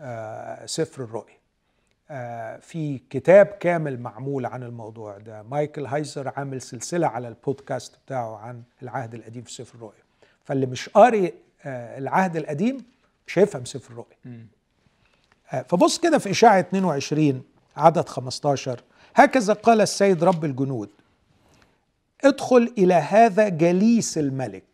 آه 0.00 0.66
سفر 0.66 1.04
الرؤيا 1.04 1.38
آه 2.10 2.56
في 2.58 2.98
كتاب 3.10 3.46
كامل 3.46 4.00
معمول 4.00 4.46
عن 4.46 4.62
الموضوع 4.62 5.18
ده. 5.18 5.42
مايكل 5.42 5.86
هايزر 5.86 6.32
عامل 6.36 6.62
سلسلة 6.62 7.06
على 7.06 7.28
البودكاست 7.28 7.98
بتاعه 8.06 8.36
عن 8.36 8.62
العهد 8.82 9.14
القديم 9.14 9.42
في 9.42 9.52
سفر 9.52 9.74
الرؤيا 9.74 10.02
فاللي 10.44 10.66
مش 10.66 10.88
قاري 10.88 11.34
العهد 11.66 12.36
القديم 12.36 12.76
مش 13.26 13.38
هيفهم 13.38 13.64
سفر 13.64 13.92
الرؤيا 13.92 14.46
فبص 15.68 15.98
كده 15.98 16.18
في 16.18 16.30
إشاعة 16.30 16.60
22 16.60 17.42
عدد 17.76 18.08
15 18.08 18.80
هكذا 19.14 19.52
قال 19.52 19.80
السيد 19.80 20.24
رب 20.24 20.44
الجنود. 20.44 20.90
ادخل 22.24 22.72
إلى 22.78 22.94
هذا 22.94 23.48
جليس 23.48 24.18
الملك 24.18 24.64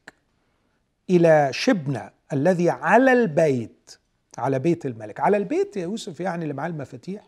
إلى 1.11 1.49
شبنة 1.53 2.11
الذي 2.33 2.71
على 2.71 3.13
البيت 3.13 3.99
على 4.39 4.59
بيت 4.59 4.87
الملك 4.87 5.21
على 5.21 5.37
البيت 5.37 5.77
يا 5.77 5.83
يوسف 5.83 6.21
يعني 6.21 6.43
اللي 6.43 6.55
معاه 6.55 6.67
المفاتيح. 6.69 7.23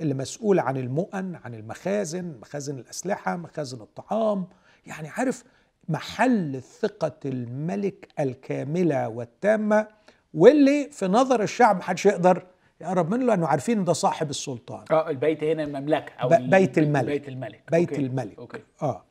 اللي 0.00 0.14
مسؤول 0.14 0.58
عن 0.58 0.76
المؤن 0.76 1.34
عن 1.44 1.54
المخازن 1.54 2.34
مخازن 2.42 2.78
الأسلحة 2.78 3.36
مخازن 3.36 3.80
الطعام 3.80 4.46
يعني 4.86 5.08
عارف 5.08 5.44
محل 5.88 6.62
ثقة 6.80 7.16
الملك 7.24 8.08
الكاملة 8.20 9.08
والتامة 9.08 9.86
واللي 10.34 10.88
في 10.92 11.06
نظر 11.06 11.42
الشعب 11.42 11.76
محدش 11.76 12.06
يقدر 12.06 12.46
يقرب 12.80 13.10
منه 13.14 13.24
لأنه 13.24 13.46
عارفين 13.46 13.84
ده 13.84 13.92
صاحب 13.92 14.30
السلطان 14.30 14.84
آه 14.90 15.10
البيت 15.10 15.44
هنا 15.44 15.62
المملكة 15.62 16.12
أو 16.12 16.28
بيت 16.28 16.78
الملك. 16.78 17.04
بيت 17.04 17.28
الملك 17.28 17.62
بيت 17.70 17.88
okay. 17.90 18.06
الملك 18.06 18.38
okay 18.38 18.62
آه 18.82 19.04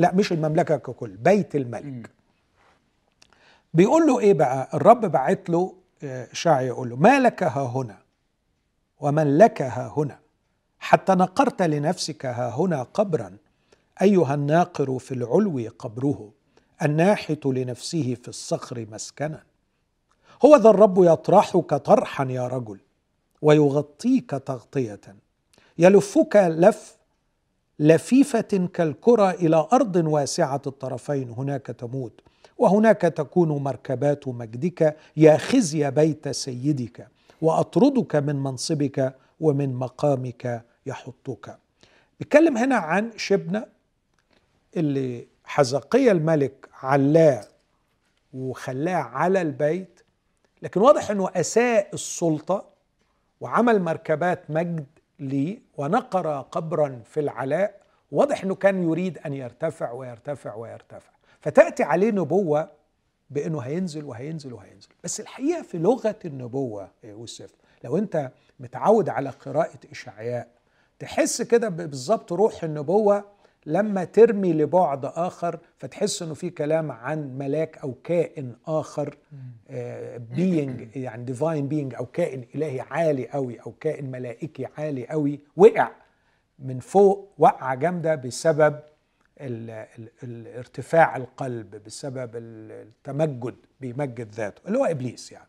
لا 0.00 0.14
مش 0.14 0.32
المملكة 0.32 0.76
ككل 0.76 1.10
بيت 1.10 1.56
الملك. 1.56 2.10
بيقول 3.74 4.06
له 4.06 4.20
إيه 4.20 4.34
بقى؟ 4.34 4.68
الرب 4.74 5.00
بعت 5.00 5.50
له 5.50 5.74
آه، 6.02 6.28
إشعيا 6.32 6.66
يقول 6.66 6.90
له 6.90 6.96
ما 6.96 7.20
لك 7.20 7.42
ها 7.42 7.62
هنا؟ 7.66 7.98
ومن 9.00 9.38
لك 9.38 9.62
ها 9.62 9.94
هنا؟ 9.96 10.18
حتى 10.78 11.12
نقرت 11.12 11.62
لنفسك 11.62 12.26
ها 12.26 12.48
هنا 12.56 12.82
قبرا. 12.82 13.36
أيها 14.02 14.34
الناقر 14.34 14.98
في 14.98 15.14
العلو 15.14 15.70
قبره 15.78 16.32
الناحت 16.82 17.46
لنفسه 17.46 18.16
في 18.22 18.28
الصخر 18.28 18.86
مسكنا. 18.90 19.42
هو 20.44 20.56
ذا 20.56 20.70
الرب 20.70 21.04
يطرحك 21.04 21.74
طرحا 21.74 22.24
يا 22.24 22.46
رجل 22.46 22.78
ويغطيك 23.42 24.30
تغطية. 24.30 25.00
يلفك 25.78 26.36
لف 26.36 26.99
لفيفة 27.80 28.68
كالكرة 28.74 29.30
إلى 29.30 29.68
أرض 29.72 29.96
واسعة 29.96 30.62
الطرفين 30.66 31.30
هناك 31.30 31.66
تموت 31.66 32.20
وهناك 32.58 33.00
تكون 33.00 33.48
مركبات 33.48 34.28
مجدك 34.28 34.96
يا 35.16 35.36
خزي 35.36 35.90
بيت 35.90 36.28
سيدك 36.28 37.08
وأطردك 37.42 38.16
من 38.16 38.36
منصبك 38.36 39.14
ومن 39.40 39.74
مقامك 39.74 40.64
يحطك. 40.86 41.58
بيتكلم 42.18 42.56
هنا 42.56 42.76
عن 42.76 43.10
شبنة 43.16 43.66
اللي 44.76 45.26
حزقية 45.44 46.12
الملك 46.12 46.68
علاه 46.82 47.44
وخلاه 48.34 48.94
على 49.02 49.42
البيت 49.42 50.00
لكن 50.62 50.80
واضح 50.80 51.10
إنه 51.10 51.28
أساء 51.34 51.88
السلطة 51.94 52.64
وعمل 53.40 53.82
مركبات 53.82 54.50
مجد 54.50 54.86
ليه 55.20 55.58
ونقر 55.76 56.40
قبرا 56.40 57.02
في 57.04 57.20
العلاء 57.20 57.80
واضح 58.12 58.42
إنه 58.44 58.54
كان 58.54 58.82
يريد 58.82 59.18
أن 59.18 59.34
يرتفع 59.34 59.92
ويرتفع 59.92 60.54
ويرتفع. 60.54 61.10
فتأتي 61.40 61.82
عليه 61.82 62.10
نبوة 62.10 62.70
بإنه 63.30 63.60
هينزل 63.60 64.04
وهينزل 64.04 64.52
وهينزل. 64.52 64.88
بس 65.04 65.20
الحقيقة 65.20 65.62
في 65.62 65.78
لغة 65.78 66.18
النبوة 66.24 66.90
يا 67.04 67.08
يوسف 67.08 67.50
لو 67.84 67.98
أنت 67.98 68.30
متعود 68.60 69.08
على 69.08 69.30
قراءة 69.30 69.78
إشعياء 69.90 70.48
تحس 70.98 71.42
كده 71.42 71.68
بالظبط 71.68 72.32
روح 72.32 72.64
النبوة 72.64 73.24
لما 73.66 74.04
ترمي 74.04 74.52
لبعد 74.52 75.04
آخر 75.04 75.58
فتحس 75.78 76.22
إنه 76.22 76.34
في 76.34 76.50
كلام 76.50 76.92
عن 76.92 77.38
ملاك 77.38 77.78
أو 77.78 77.94
كائن 78.04 78.56
آخر 78.66 79.16
being 80.16 80.96
يعني 80.96 81.24
divine 81.24 81.68
being 81.68 81.94
أو 81.94 82.06
كائن 82.06 82.44
إلهي 82.54 82.80
عالي 82.80 83.28
قوي 83.28 83.60
أو 83.60 83.72
كائن 83.72 84.10
ملائكي 84.10 84.66
عالي 84.78 85.06
قوي 85.06 85.40
وقع 85.56 85.90
من 86.58 86.78
فوق 86.80 87.32
وقعه 87.38 87.74
جامدة 87.74 88.14
بسبب 88.14 88.80
ال 89.40 89.70
ال 89.70 90.08
الارتفاع 90.22 91.16
القلب 91.16 91.82
بسبب 91.86 92.30
التمجد 92.36 93.54
بيمجد 93.80 94.30
ذاته 94.32 94.62
اللي 94.66 94.78
هو 94.78 94.84
إبليس 94.84 95.32
يعني. 95.32 95.46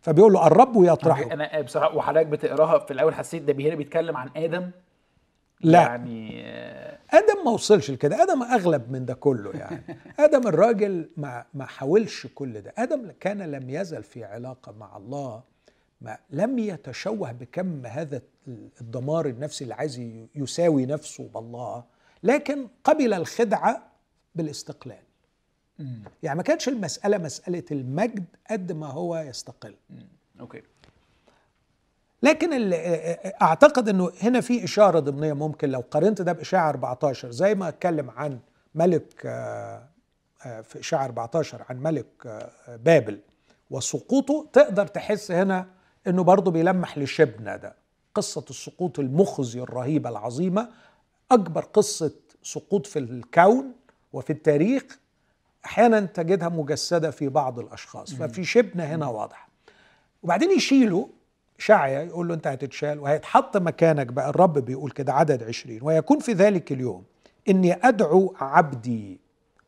فبيقول 0.00 0.32
له 0.32 0.46
الرب 0.46 0.72
يطرحه 0.76 1.32
أنا 1.32 1.60
بصراحة 1.60 1.96
وحضرتك 1.96 2.26
بتقراها 2.26 2.78
في 2.78 2.92
الأول 2.92 3.14
حسيت 3.14 3.42
ده 3.42 3.64
هنا 3.64 3.74
بيتكلم 3.74 4.16
عن 4.16 4.28
آدم؟ 4.36 4.70
لا. 5.60 5.80
يعني 5.82 6.42
آه، 6.46 6.93
آدم 7.18 7.44
ما 7.44 7.50
وصلش 7.50 7.90
لكده. 7.90 8.22
آدم 8.22 8.42
أغلب 8.42 8.92
من 8.92 9.06
ده 9.06 9.14
كله 9.14 9.50
يعني. 9.50 9.82
آدم 10.24 10.48
الراجل 10.48 11.10
ما 11.16 11.46
ما 11.54 11.66
حاولش 11.66 12.26
كل 12.26 12.60
ده. 12.60 12.74
آدم 12.78 13.10
كان 13.20 13.42
لم 13.42 13.70
يزل 13.70 14.02
في 14.02 14.24
علاقة 14.24 14.72
مع 14.72 14.96
الله 14.96 15.42
ما 16.00 16.18
لم 16.30 16.58
يتشوه 16.58 17.32
بكم 17.32 17.86
هذا 17.86 18.22
الدمار 18.80 19.26
النفسي 19.26 19.64
اللي 19.64 19.74
عايز 19.74 20.00
يساوي 20.34 20.86
نفسه 20.86 21.28
بالله 21.34 21.84
لكن 22.22 22.68
قبل 22.84 23.14
الخدعة 23.14 23.92
بالاستقلال. 24.34 25.02
يعني 26.22 26.36
ما 26.36 26.42
كانتش 26.42 26.68
المسألة 26.68 27.18
مسألة 27.18 27.64
المجد 27.70 28.24
قد 28.50 28.72
ما 28.72 28.86
هو 28.86 29.16
يستقل. 29.16 29.74
أوكي. 30.40 30.62
لكن 32.24 32.52
ال- 32.52 32.74
أعتقد 33.42 33.88
إنه 33.88 34.10
هنا 34.22 34.40
في 34.40 34.64
إشارة 34.64 35.00
ضمنية 35.00 35.32
ممكن 35.32 35.70
لو 35.70 35.84
قارنت 35.90 36.22
ده 36.22 36.32
بإشاعة 36.32 36.68
14 36.70 37.30
زي 37.30 37.54
ما 37.54 37.68
أتكلم 37.68 38.10
عن 38.10 38.38
ملك 38.74 39.22
آه، 39.26 39.82
آه، 40.46 40.60
في 40.60 40.80
إشاعة 40.80 41.04
14 41.04 41.64
عن 41.68 41.82
ملك 41.82 42.06
آه، 42.26 42.50
بابل 42.76 43.20
وسقوطه 43.70 44.46
تقدر 44.52 44.86
تحس 44.86 45.30
هنا 45.30 45.66
إنه 46.06 46.22
برضه 46.22 46.50
بيلمح 46.50 46.98
لشبنة 46.98 47.56
ده. 47.56 47.74
قصة 48.14 48.44
السقوط 48.50 48.98
المخزي 48.98 49.60
الرهيبة 49.60 50.10
العظيمة 50.10 50.68
أكبر 51.32 51.64
قصة 51.64 52.10
سقوط 52.42 52.86
في 52.86 52.98
الكون 52.98 53.72
وفي 54.12 54.30
التاريخ 54.30 54.82
أحيانا 55.64 56.00
تجدها 56.00 56.48
مجسدة 56.48 57.10
في 57.10 57.28
بعض 57.28 57.58
الأشخاص. 57.58 58.14
ففي 58.14 58.44
شبنة 58.44 58.84
هنا 58.84 59.06
واضحة. 59.06 59.48
وبعدين 60.22 60.50
يشيله 60.50 61.08
شعيا 61.58 62.02
يقول 62.02 62.28
له 62.28 62.34
أنت 62.34 62.46
هتتشال 62.46 62.98
وهيتحط 62.98 63.56
مكانك 63.56 64.06
بقى 64.06 64.30
الرب 64.30 64.58
بيقول 64.58 64.90
كده 64.90 65.12
عدد 65.12 65.42
عشرين. 65.42 65.80
ويكون 65.82 66.18
في 66.18 66.32
ذلك 66.32 66.72
اليوم 66.72 67.04
إني 67.48 67.72
أدعو 67.88 68.34
عبدي. 68.40 69.20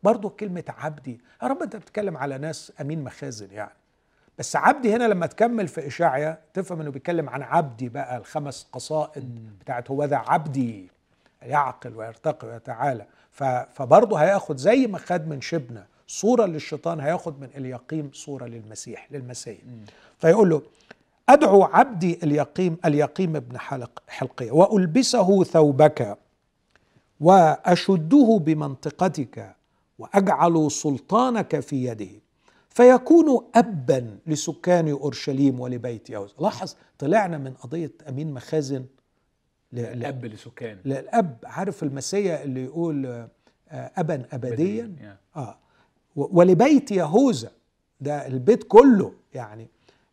برضو 0.02 0.30
كلمة 0.30 0.64
عبدي 0.68 1.20
يا 1.42 1.48
رب 1.48 1.62
أنت 1.62 1.76
بتتكلم 1.76 2.16
على 2.16 2.38
ناس 2.38 2.72
أمين 2.80 3.04
مخازن 3.04 3.48
يعني. 3.52 3.72
بس 4.38 4.56
عبدي 4.56 4.94
هنا 4.96 5.04
لما 5.04 5.26
تكمل 5.26 5.68
في 5.68 5.86
اشعيا 5.86 6.38
تفهم 6.54 6.80
إنه 6.80 6.90
بيتكلم 6.90 7.28
عن 7.28 7.42
عبدي 7.42 7.88
بقى 7.88 8.16
الخمس 8.16 8.68
قصائد 8.72 9.58
بتاعت 9.60 9.90
هو 9.90 10.04
ذا 10.04 10.16
عبدي 10.16 10.88
يعقل 11.42 11.96
ويرتقي 11.96 12.48
ويتعالى. 12.48 13.06
فبرضه 13.72 14.16
هياخد 14.18 14.56
زي 14.56 14.86
ما 14.86 14.98
خد 14.98 15.28
من 15.28 15.40
شبنة 15.40 15.86
صورة 16.06 16.46
للشيطان 16.46 17.00
هياخد 17.00 17.40
من 17.40 17.48
اليقيم 17.56 18.10
صورة 18.12 18.46
للمسيح 18.46 19.08
للمسيح. 19.12 19.58
فيقول 20.18 20.50
له 20.50 20.62
أدعو 21.28 21.62
عبدي 21.62 22.18
اليقيم 22.22 22.76
اليقيم 22.84 23.36
ابن 23.36 23.58
حلق 23.58 24.02
حلقية 24.08 24.50
وألبسه 24.52 25.44
ثوبك 25.44 26.18
وأشده 27.20 28.38
بمنطقتك 28.42 29.56
وأجعل 29.98 30.70
سلطانك 30.70 31.60
في 31.60 31.84
يده 31.84 32.08
فيكون 32.70 33.46
أبا 33.54 34.18
لسكان 34.26 34.88
أورشليم 34.88 35.60
ولبيت 35.60 36.10
يهوذا 36.10 36.32
لاحظ 36.40 36.74
طلعنا 36.98 37.38
من 37.38 37.52
قضية 37.54 37.92
أمين 38.08 38.32
مخازن 38.34 38.84
الأب 39.72 40.24
لسكان. 40.24 40.78
للأب. 40.84 41.36
عارف 41.44 41.82
المسيا 41.82 42.42
اللي 42.44 42.64
يقول 42.64 43.06
آه، 43.06 43.28
أبا 43.96 44.24
أبديا؟ 44.32 44.96
يا. 45.00 45.16
آه. 45.36 45.58
و- 46.16 46.38
ولبيت 46.40 46.90
يهوذا. 46.92 47.50
ده 48.00 48.26
البيت 48.26 48.64
كله 48.64 49.12
يعني 49.34 49.68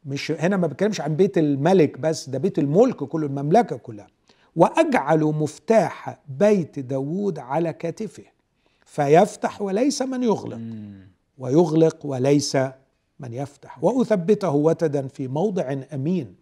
مش 0.05 0.31
هنا 0.31 0.57
ما 0.57 0.67
بتكلمش 0.67 1.01
عن 1.01 1.15
بيت 1.15 1.37
الملك 1.37 1.99
بس 1.99 2.29
ده 2.29 2.37
بيت 2.39 2.59
الملك 2.59 2.95
كله 2.95 3.25
المملكة 3.27 3.75
كلها. 3.77 4.07
وأجعل 4.55 5.19
مفتاح 5.23 6.19
بيت 6.39 6.79
داود 6.79 7.39
على 7.39 7.73
كتفه 7.73 8.23
فيفتح 8.85 9.61
وليس 9.61 10.01
من 10.01 10.23
يغلق. 10.23 10.59
ويغلق 11.37 12.05
وليس 12.05 12.55
من 13.19 13.33
يفتح. 13.33 13.83
وأثبته 13.83 14.49
وتدا 14.51 15.07
في 15.07 15.27
موضع 15.27 15.75
أمين. 15.93 16.35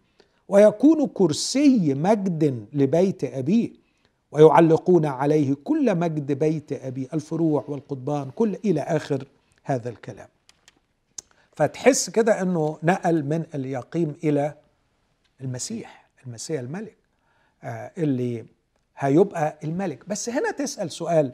ويكون 0.48 1.06
كرسي 1.14 1.94
مجد 1.94 2.66
لبيت 2.72 3.24
أبيه. 3.24 3.70
ويعلقون 4.32 5.06
عليه 5.06 5.54
كل 5.64 5.98
مجد 5.98 6.32
بيت 6.32 6.72
ابي 6.72 7.08
الفروع 7.14 7.64
والقضبان 7.68 8.30
كل 8.30 8.56
إلى 8.64 8.80
آخر 8.80 9.24
هذا 9.64 9.88
الكلام. 9.90 10.28
فتحس 11.52 12.10
كده 12.10 12.42
إنه 12.42 12.78
نقل 12.82 13.24
من 13.24 13.44
اليقيم 13.54 14.14
إلى 14.24 14.54
المسيح 15.40 16.10
المسيح 16.26 16.60
الملك 16.60 16.96
آه 17.62 17.92
اللي 17.98 18.44
هيبقى 18.96 19.58
الملك. 19.64 20.08
بس 20.08 20.28
هنا 20.28 20.50
تسأل 20.50 20.90
سؤال 20.90 21.32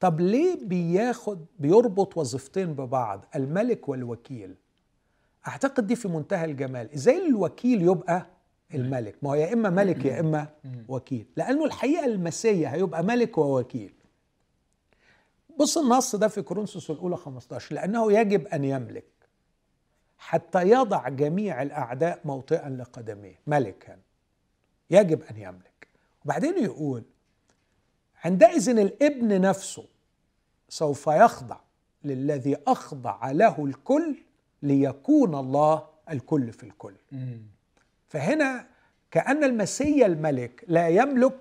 طب 0.00 0.20
ليه 0.20 0.56
بياخد 0.66 1.44
بيربط 1.58 2.16
وظيفتين 2.16 2.72
ببعض 2.74 3.24
الملك 3.36 3.88
والوكيل؟ 3.88 4.54
أعتقد 5.48 5.86
دي 5.86 5.96
في 5.96 6.08
منتهى 6.08 6.44
الجمال. 6.44 6.92
إزاي 6.94 7.26
الوكيل 7.26 7.82
يبقى 7.82 8.26
الملك؟ 8.74 9.16
ما 9.22 9.30
هو 9.30 9.34
يا 9.34 9.52
إما 9.52 9.70
ملك 9.70 10.04
يا 10.04 10.20
إما 10.20 10.48
وكيل. 10.88 11.26
لأنه 11.36 11.64
الحقيقة 11.64 12.04
المسيح 12.04 12.72
هيبقى 12.72 13.04
ملك 13.04 13.38
ووكيل. 13.38 13.92
بص 15.58 15.78
النص 15.78 16.16
ده 16.16 16.28
في 16.28 16.42
كورنثوس 16.42 16.90
الأولى 16.90 17.16
15 17.16 17.74
لأنه 17.74 18.12
يجب 18.12 18.46
أن 18.46 18.64
يملك. 18.64 19.04
حتى 20.18 20.62
يضع 20.70 21.08
جميع 21.08 21.62
الأعداء 21.62 22.20
موطئا 22.24 22.68
لقدميه 22.68 23.40
ملكا. 23.46 23.98
يجب 24.90 25.22
أن 25.22 25.36
يملك. 25.36 25.88
وبعدين 26.24 26.64
يقول 26.64 27.02
عندئذ 28.24 28.68
الإبن 28.68 29.40
نفسه 29.40 29.84
سوف 30.68 31.06
يخضع 31.06 31.60
للذي 32.04 32.56
أخضع 32.66 33.30
له 33.30 33.64
الكل 33.64 34.16
ليكون 34.62 35.34
الله 35.34 35.86
الكل 36.10 36.52
في 36.52 36.62
الكل. 36.62 36.94
فهنا 38.08 38.66
كأن 39.10 39.44
المسيا 39.44 40.06
الملك 40.06 40.64
لا 40.68 40.88
يملك 40.88 41.38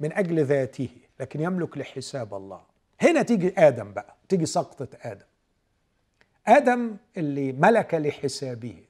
من 0.00 0.12
أجل 0.12 0.44
ذاته 0.44 0.88
لكن 1.20 1.40
يملك 1.40 1.78
لحساب 1.78 2.34
الله. 2.34 2.62
هنا 3.00 3.22
تيجي 3.22 3.54
آدم 3.58 3.92
بقى 3.92 4.14
تيجي 4.28 4.46
سقطة 4.46 4.88
آدم. 5.00 5.26
آدم 6.46 6.96
اللي 7.16 7.52
ملك 7.52 7.94
لحسابه. 7.94 8.84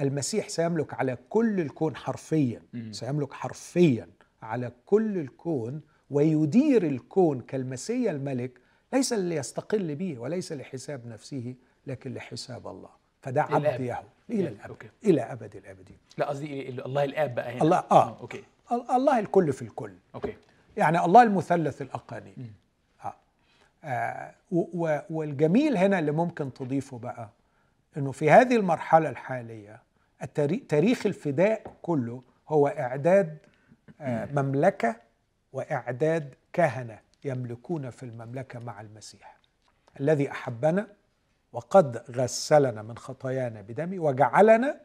المسيح 0.00 0.48
سيملك 0.48 0.94
على 0.94 1.18
كل 1.28 1.60
الكون 1.60 1.96
حرفيا 1.96 2.62
سيملك 2.90 3.32
حرفيا 3.32 4.08
على 4.42 4.72
كل 4.86 5.18
الكون 5.18 5.80
ويدير 6.10 6.82
الكون 6.86 7.40
كالمسيا 7.40 8.10
الملك 8.10 8.50
ليس 8.92 9.12
ليستقل 9.12 9.94
به 9.94 10.18
وليس 10.18 10.52
لحساب 10.52 11.06
نفسه 11.06 11.54
لكن 11.86 12.14
لحساب 12.14 12.66
الله. 12.68 12.88
فده 13.22 13.42
عبد 13.42 13.66
إلى 13.66 13.86
يعني، 13.86 14.06
الأبد. 14.30 14.60
okay. 14.68 14.88
إلى 15.04 15.20
أبد 15.20 15.56
الآبدين 15.56 15.96
لا 16.18 16.28
قصدي 16.28 16.46
إيه؟ 16.46 16.68
ال- 16.70 16.84
الله 16.86 17.04
الآب 17.04 17.34
بقى 17.34 17.52
هنا. 17.54 17.62
الله 17.62 17.76
آه. 17.90 18.18
okay. 18.20 18.42
ال- 18.72 18.90
الله 18.90 19.18
الكل 19.18 19.52
في 19.52 19.62
الكل. 19.62 19.92
okay. 20.14 20.36
يعني 20.76 21.04
الله 21.04 21.22
المثلث 21.22 21.82
و- 21.82 22.42
والجميل 25.10 25.76
هنا 25.76 25.98
اللي 25.98 26.12
ممكن 26.12 26.52
تضيفه 26.54 26.98
بقى 26.98 27.28
إنه 27.96 28.12
في 28.12 28.30
هذه 28.30 28.56
المرحلة 28.56 29.08
الحالية 29.08 29.82
التاري- 30.22 30.66
تاريخ 30.68 31.06
الفداء 31.06 31.62
كله 31.82 32.22
هو 32.48 32.68
إعداد 32.68 33.38
آه 34.00 34.24
مملكة 34.32 34.96
وإعداد 35.52 36.34
كهنة 36.52 36.98
يملكون 37.24 37.90
في 37.90 38.02
المملكة 38.02 38.58
مع 38.58 38.80
المسيح. 38.80 39.36
الذي 40.00 40.30
أحبنا 40.30 40.86
وقد 41.52 42.02
غسلنا 42.10 42.82
من 42.82 42.98
خطايانا 42.98 43.60
بدمه 43.60 43.98
وجعلنا 43.98 44.80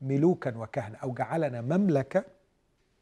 ملوكا 0.00 0.56
وكهنة 0.56 0.98
أو 1.02 1.12
جعلنا 1.14 1.60
مملكة 1.60 2.24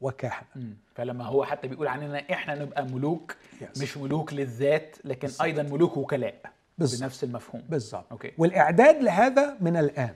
وكهنة. 0.03 0.75
فلما 0.95 1.25
هو 1.25 1.43
حتى 1.43 1.67
بيقول 1.67 1.87
عننا 1.87 2.17
إحنا 2.33 2.55
نبقى 2.55 2.85
ملوك 2.85 3.35
Yes. 3.61 3.81
مش 3.81 3.97
ملوك 3.97 4.33
للذات 4.33 4.95
لكن 5.05 5.29
أيضا 5.41 5.63
ملوك 5.63 5.97
وكلاء 5.97 6.35
بالظبط. 6.77 7.01
بنفس 7.01 7.23
المفهوم 7.23 7.61
بالظبط 7.69 8.05
أوكي. 8.11 8.31
والإعداد 8.37 9.01
لهذا 9.03 9.57
من 9.61 9.77
الآن 9.77 10.15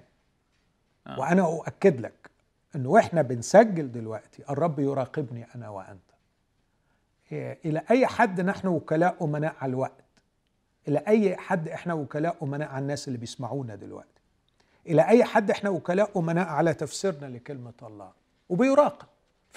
آه. 1.08 1.20
وأنا 1.20 1.42
أؤكد 1.42 2.00
لك 2.02 2.30
إنه 2.76 2.90
وإحنا 2.90 3.22
بنسجل 3.22 3.92
دلوقتي 3.92 4.44
الرب 4.50 4.80
يراقبني 4.80 5.48
أنا 5.56 5.70
وأنت 5.70 6.00
إيه، 7.32 7.60
إلى 7.66 7.82
أي 7.92 8.08
حد 8.08 8.42
نحن 8.42 8.68
وكلاء 8.68 9.24
أمناء 9.26 9.56
على 9.62 9.70
الوقت 9.70 10.04
إلى 10.88 11.04
أي 11.08 11.38
حد 11.38 11.68
إحنا 11.68 11.94
وكلاء 11.94 12.38
أمناء 12.44 12.70
على 12.70 12.82
الناس 12.82 13.08
اللي 13.08 13.20
بيسمعونا 13.20 13.76
دلوقتي 13.76 14.22
إلى 14.88 15.02
أي 15.08 15.24
حد 15.24 15.52
إحنا 15.52 15.70
وكلاء 15.70 16.20
أمناء 16.20 16.48
على 16.48 16.74
تفسيرنا 16.74 17.26
لكلمة 17.26 17.74
الله 17.84 18.12
وبيراقب 18.50 19.08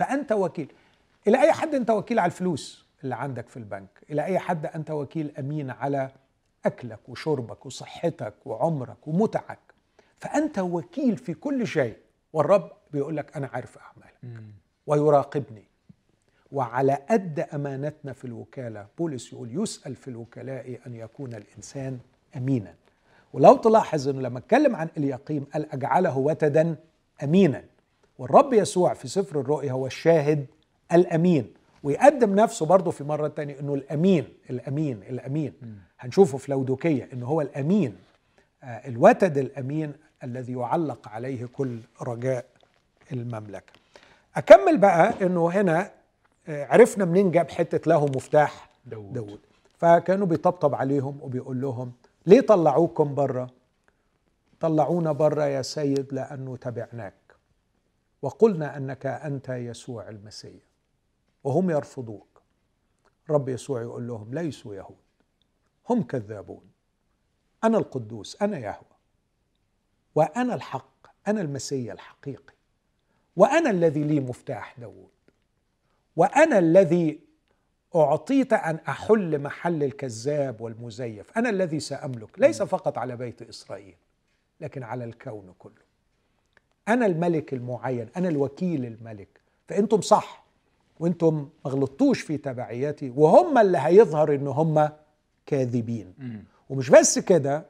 فأنت 0.00 0.32
وكيل. 0.32 0.72
إلى 1.26 1.42
أي 1.42 1.52
حد 1.52 1.74
أنت 1.74 1.90
وكيل 1.90 2.18
على 2.18 2.26
الفلوس 2.30 2.86
اللي 3.04 3.14
عندك 3.14 3.48
في 3.48 3.56
البنك؟ 3.56 3.88
إلى 4.10 4.24
أي 4.24 4.38
حد 4.38 4.66
أنت 4.66 4.90
وكيل 4.90 5.32
أمين 5.38 5.70
على 5.70 6.10
أكلك 6.66 7.08
وشربك 7.08 7.66
وصحتك 7.66 8.34
وعمرك 8.44 9.08
ومتعك؟ 9.08 9.58
فأنت 10.18 10.58
وكيل 10.58 11.16
في 11.16 11.34
كل 11.34 11.66
شيء. 11.66 11.96
والرب 12.32 12.72
بيقول 12.92 13.16
لك 13.16 13.36
أنا 13.36 13.50
عارف 13.52 13.78
أعمالك 13.78 14.44
ويراقبني. 14.86 15.64
وعلى 16.52 16.98
قد 17.10 17.40
أمانتنا 17.54 18.12
في 18.12 18.24
الوكالة 18.24 18.86
بولس 18.98 19.32
يقول 19.32 19.62
يسأل 19.62 19.96
في 19.96 20.08
الوكلاء 20.08 20.78
أن 20.86 20.94
يكون 20.94 21.34
الإنسان 21.34 21.98
أمينا. 22.36 22.74
ولو 23.32 23.56
تلاحظ 23.56 24.08
إنه 24.08 24.20
لما 24.20 24.38
اتكلم 24.38 24.76
عن 24.76 24.88
اليقيم 24.96 25.44
قال 25.44 25.72
أجعله 25.72 26.18
وتدا 26.18 26.76
امينا. 27.22 27.64
والرب 28.20 28.52
يسوع 28.52 28.94
في 28.94 29.08
سفر 29.08 29.40
الرؤيا 29.40 29.72
هو 29.72 29.86
الشاهد 29.86 30.46
الأمين 30.92 31.54
ويقدم 31.82 32.34
نفسه 32.34 32.66
برضه 32.66 32.90
في 32.90 33.04
مرة 33.04 33.28
تانية 33.28 33.60
إنه 33.60 33.74
الأمين 33.74 34.24
الأمين 34.50 35.02
الأمين. 35.10 35.52
هنشوفه 35.98 36.38
في 36.38 36.52
لودوكية 36.52 37.08
إنه 37.12 37.26
هو 37.26 37.40
الأمين 37.40 37.96
آه، 38.62 38.66
الوتد 38.88 39.38
الأمين 39.38 39.92
الذي 40.24 40.52
يعلق 40.52 41.08
عليه 41.08 41.46
كل 41.46 41.78
رجاء 42.02 42.44
المملكة. 43.12 43.72
أكمل 44.36 44.78
بقى 44.78 45.14
إنه 45.26 45.48
هنا 45.50 45.90
آه، 46.48 46.64
عرفنا 46.66 47.04
منين 47.04 47.30
جاب 47.30 47.50
حتة 47.50 47.90
له 47.90 48.06
مفتاح 48.06 48.70
داود. 48.86 49.12
داود. 49.12 49.40
فكانوا 49.78 50.26
بيطبطب 50.26 50.74
عليهم 50.74 51.18
وبيقول 51.22 51.60
لهم 51.60 51.92
ليه 52.26 52.40
طلعوكم 52.40 53.14
بره 53.14 53.50
طلعونا 54.60 55.12
بره 55.12 55.44
يا 55.44 55.62
سيد 55.62 56.12
لأنه 56.12 56.56
تبعناك. 56.56 57.19
وقلنا 58.22 58.76
أنك 58.76 59.06
أنت 59.06 59.48
يسوع 59.48 60.08
المسيح. 60.08 60.62
وهم 61.44 61.70
يرفضوك. 61.70 62.42
رب 63.30 63.48
يسوع 63.48 63.82
يقول 63.82 64.06
لهم 64.06 64.34
ليسوا 64.34 64.74
يهود. 64.74 64.96
هم 65.90 66.02
كذابون. 66.02 66.70
أنا 67.64 67.78
القدوس 67.78 68.42
أنا 68.42 68.58
يهوه 68.58 69.00
وأنا 70.14 70.54
الحق 70.54 71.06
أنا 71.28 71.40
المسيح 71.40 71.92
الحقيقي. 71.92 72.54
وأنا 73.36 73.70
الذي 73.70 74.04
لي 74.04 74.20
مفتاح 74.20 74.80
داود 74.80 75.10
وأنا 76.16 76.58
الذي 76.58 77.20
أعطيت 77.94 78.52
أن 78.52 78.76
أحل 78.76 79.42
محل 79.42 79.82
الكذاب 79.82 80.60
والمزيف. 80.60 81.38
أنا 81.38 81.50
الذي 81.50 81.80
سأملك. 81.80 82.38
ليس 82.38 82.62
فقط 82.62 82.98
على 82.98 83.16
بيت 83.16 83.42
إسرائيل 83.42 83.96
لكن 84.60 84.82
على 84.82 85.04
الكون 85.04 85.54
كله. 85.58 85.89
أنا 86.88 87.06
الملك 87.06 87.52
المعين 87.54 88.08
أنا 88.16 88.28
الوكيل 88.28 88.84
الملك 88.84 89.28
فأنتم 89.68 90.00
صح 90.00 90.44
وأنتم 91.00 91.48
ما 91.64 91.70
غلطتوش 91.70 92.20
في 92.20 92.36
تبعياتي 92.36 93.12
وهم 93.16 93.58
اللي 93.58 93.78
هيظهر 93.78 94.34
إن 94.34 94.46
هم 94.46 94.88
كاذبين. 95.46 96.14
ومش 96.70 96.90
بس 96.90 97.18
كده 97.18 97.66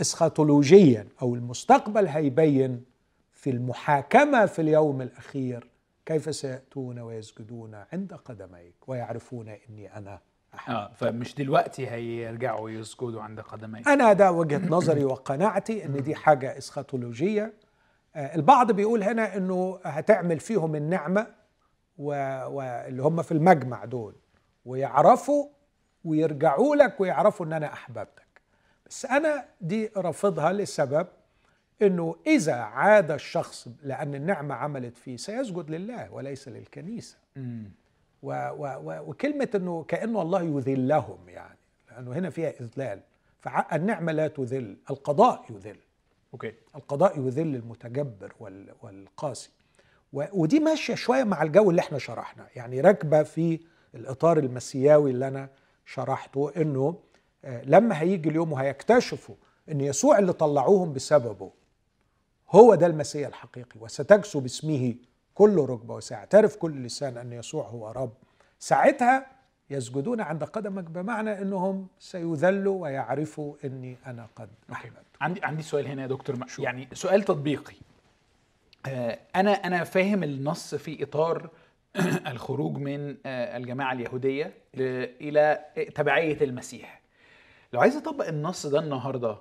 اسخاتولوجيا 0.00 1.08
أو 1.22 1.34
المستقبل 1.34 2.06
هيبين 2.06 2.84
في 3.32 3.50
المحاكمة 3.50 4.46
في 4.46 4.62
اليوم 4.62 5.02
الأخير 5.02 5.68
كيف 6.06 6.34
سيأتون 6.34 6.98
ويسجدون 6.98 7.74
عند 7.92 8.14
قدميك 8.14 8.74
ويعرفون 8.86 9.48
إني 9.48 9.96
أنا 9.96 10.20
آه 10.68 10.92
فمش 10.94 11.34
دلوقتي 11.34 11.90
هيرجعوا 11.90 12.70
يسجدوا 12.70 13.22
عند 13.22 13.40
قدمي 13.40 13.80
أنا 13.86 14.12
ده 14.12 14.32
وجهة 14.32 14.68
نظري 14.68 15.04
وقناعتي 15.04 15.84
إن 15.84 16.02
دي 16.02 16.14
حاجة 16.14 16.58
إسخاتولوجية. 16.58 17.52
آه، 18.16 18.34
البعض 18.36 18.72
بيقول 18.72 19.02
هنا 19.02 19.36
إنه 19.36 19.80
هتعمل 19.84 20.40
فيهم 20.40 20.74
النعمة 20.76 21.26
واللي 21.98 23.02
هم 23.02 23.22
في 23.22 23.32
المجمع 23.32 23.84
دول 23.84 24.14
ويعرفوا 24.64 25.48
ويرجعوا 26.04 26.76
لك 26.76 27.00
ويعرفوا 27.00 27.46
إن 27.46 27.52
أنا 27.52 27.72
أحببتك. 27.72 28.40
بس 28.86 29.06
أنا 29.06 29.44
دي 29.60 29.90
رافضها 29.96 30.52
لسبب 30.52 31.06
إنه 31.82 32.16
إذا 32.26 32.54
عاد 32.54 33.10
الشخص 33.10 33.68
لأن 33.82 34.14
النعمة 34.14 34.54
عملت 34.54 34.96
فيه 34.96 35.16
سيسجد 35.16 35.70
لله 35.70 36.12
وليس 36.12 36.48
للكنيسة. 36.48 37.16
و 38.26 38.30
و 38.58 38.66
و 38.84 39.10
وكلمة 39.10 39.48
إنه 39.54 39.84
كأنه 39.88 40.22
الله 40.22 40.42
يذلهم 40.42 41.28
يعني 41.28 41.58
لأنه 41.90 42.12
هنا 42.12 42.30
فيها 42.30 42.50
إذلال. 42.60 43.00
فالنعمه 43.40 44.12
لا 44.12 44.28
تذل 44.28 44.76
القضاء 44.90 45.44
يذل. 45.50 45.78
أوكي. 46.32 46.52
القضاء 46.76 47.18
يذل 47.20 47.54
المتجبر 47.56 48.32
وال 48.40 48.74
والقاسي. 48.82 49.50
ودي 50.12 50.60
ماشية 50.60 50.94
شوية 50.94 51.24
مع 51.24 51.42
الجو 51.42 51.70
اللي 51.70 51.80
إحنا 51.80 51.98
شرحنا. 51.98 52.46
يعني 52.56 52.80
راكبة 52.80 53.22
في 53.22 53.60
الإطار 53.94 54.38
المسياوي 54.38 55.10
اللي 55.10 55.28
أنا 55.28 55.48
شرحته 55.86 56.52
إنه 56.56 56.98
آه، 57.44 57.62
لما 57.64 58.00
هيجي 58.00 58.28
اليوم 58.28 58.52
وهيكتشفوا 58.52 59.34
إن 59.70 59.80
يسوع 59.80 60.18
اللي 60.18 60.32
طلعوهم 60.32 60.92
بسببه 60.92 61.50
هو 62.50 62.74
ده 62.74 62.86
المسيح 62.86 63.28
الحقيقي 63.28 63.80
وستجسو 63.80 64.40
باسمه 64.40 64.94
كل 65.36 65.56
ركبة 65.56 65.94
وسيعترف 65.94 66.56
كل 66.56 66.82
لسان 66.82 67.16
أن 67.16 67.32
يسوع 67.32 67.66
هو 67.68 67.90
رب. 67.90 68.12
ساعتها 68.58 69.26
يسجدون 69.70 70.20
عند 70.20 70.44
قدمك 70.44 70.84
بمعنى 70.84 71.42
إنهم 71.42 71.86
سيذلوا 71.98 72.82
ويعرفوا 72.82 73.54
إني 73.64 73.96
أنا 74.06 74.26
قد 74.36 74.48
أحببت. 74.72 74.96
عندي 75.20 75.40
عندي 75.44 75.62
سؤال 75.62 75.86
هنا 75.86 76.02
يا 76.02 76.06
دكتور 76.06 76.36
م- 76.36 76.46
يعني 76.58 76.88
سؤال 76.92 77.22
تطبيقي. 77.22 77.74
آه، 78.86 79.18
أنا 79.36 79.50
أنا 79.52 79.84
فاهم 79.84 80.22
النص 80.22 80.74
في 80.74 81.02
إطار 81.02 81.50
الخروج 82.32 82.76
من 82.78 83.16
آه، 83.26 83.56
الجماعة 83.56 83.92
اليهودية 83.92 84.44
ل- 84.74 84.82
إلى 85.20 85.64
تبعية 85.94 86.44
المسيح. 86.44 87.00
لو 87.72 87.80
عايز 87.80 87.96
أطبق 87.96 88.26
النص 88.28 88.66
ده 88.66 88.78
النهارده 88.78 89.38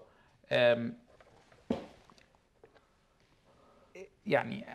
يعني 4.28 4.66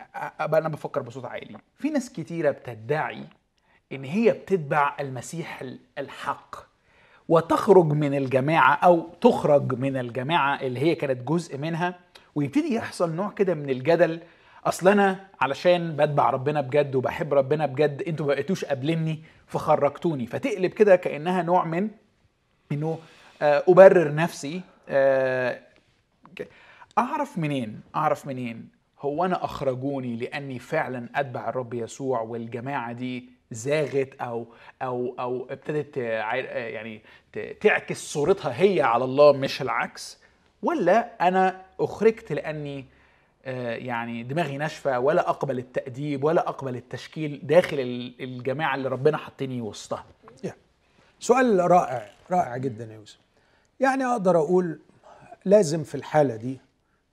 أنا 0.41 0.69
بفكر 0.69 1.01
بصوت 1.01 1.25
عالي. 1.25 1.57
في 1.77 1.89
ناس 1.89 2.09
كتيرة 2.13 2.51
بتدعي 2.51 3.23
إن 3.91 4.03
هي 4.03 4.31
بتتبع 4.31 4.95
المسيح 4.99 5.61
ال- 5.61 5.79
الحق 5.97 6.55
وتخرج 7.29 7.85
من 7.93 8.13
الجماعة 8.17 8.73
أو 8.73 9.09
تخرج 9.21 9.73
من 9.79 9.97
الجماعة 9.97 10.61
اللي 10.61 10.79
هي 10.79 10.95
كانت 10.95 11.27
جزء 11.27 11.57
منها 11.57 11.99
ويبتدي 12.35 12.73
يحصل 12.73 13.15
نوع 13.15 13.29
كده 13.29 13.53
من 13.53 13.69
الجدل. 13.69 14.19
أصل 14.65 14.87
أنا 14.87 15.27
علشان 15.41 15.95
بتبع 15.95 16.29
ربنا 16.29 16.61
بجد 16.61 16.95
وبحب 16.95 17.33
ربنا 17.33 17.65
بجد 17.65 18.03
أنتوا 18.07 18.25
ما 18.25 18.33
بقيتوش 18.33 18.65
قابليني 18.65 19.23
فخرجتوني. 19.47 20.27
فتقلب 20.27 20.71
كده 20.71 20.95
كأنها 20.95 21.41
نوع 21.41 21.65
من 21.65 21.89
إنه 22.71 22.99
آه، 23.41 23.63
أبرر 23.67 24.15
نفسي 24.15 24.61
آه، 24.89 25.59
أعرف 26.97 27.37
منين؟ 27.37 27.81
أعرف 27.95 28.27
منين؟ 28.27 28.69
هو 29.01 29.25
أنا 29.25 29.45
أخرجوني 29.45 30.15
لأني 30.15 30.59
فعلا 30.59 31.09
أتبع 31.15 31.49
الرب 31.49 31.73
يسوع 31.73 32.21
والجماعة 32.21 32.91
دي 32.93 33.29
زاغت 33.51 34.13
أو 34.21 34.45
أو 34.81 35.15
أو 35.19 35.47
ابتدت 35.49 35.97
يعني 35.97 37.01
تعكس 37.61 37.97
صورتها 38.13 38.61
هي 38.61 38.81
على 38.81 39.03
الله 39.05 39.31
مش 39.31 39.61
العكس 39.61 40.17
ولا 40.63 41.27
أنا 41.27 41.61
أخرجت 41.79 42.31
لأني 42.31 42.85
آه، 43.45 43.75
يعني 43.75 44.23
دماغي 44.23 44.57
ناشفة 44.57 44.99
ولا 44.99 45.29
أقبل 45.29 45.57
التأديب 45.59 46.23
ولا 46.23 46.49
أقبل 46.49 46.75
التشكيل 46.75 47.39
داخل 47.43 47.79
ال- 47.79 48.23
الجماعة 48.23 48.75
اللي 48.75 48.89
ربنا 48.89 49.17
حطني 49.17 49.61
وسطها. 49.61 50.05
يعني 50.43 50.57
سؤال 51.19 51.71
رائع 51.71 52.09
رائع 52.31 52.57
جدا 52.57 52.85
يا 52.85 52.93
يوسف. 52.93 53.19
يعني 53.79 54.05
أقدر 54.05 54.37
أقول 54.37 54.79
لازم 55.45 55.83
في 55.83 55.95
الحالة 55.95 56.35
دي 56.35 56.59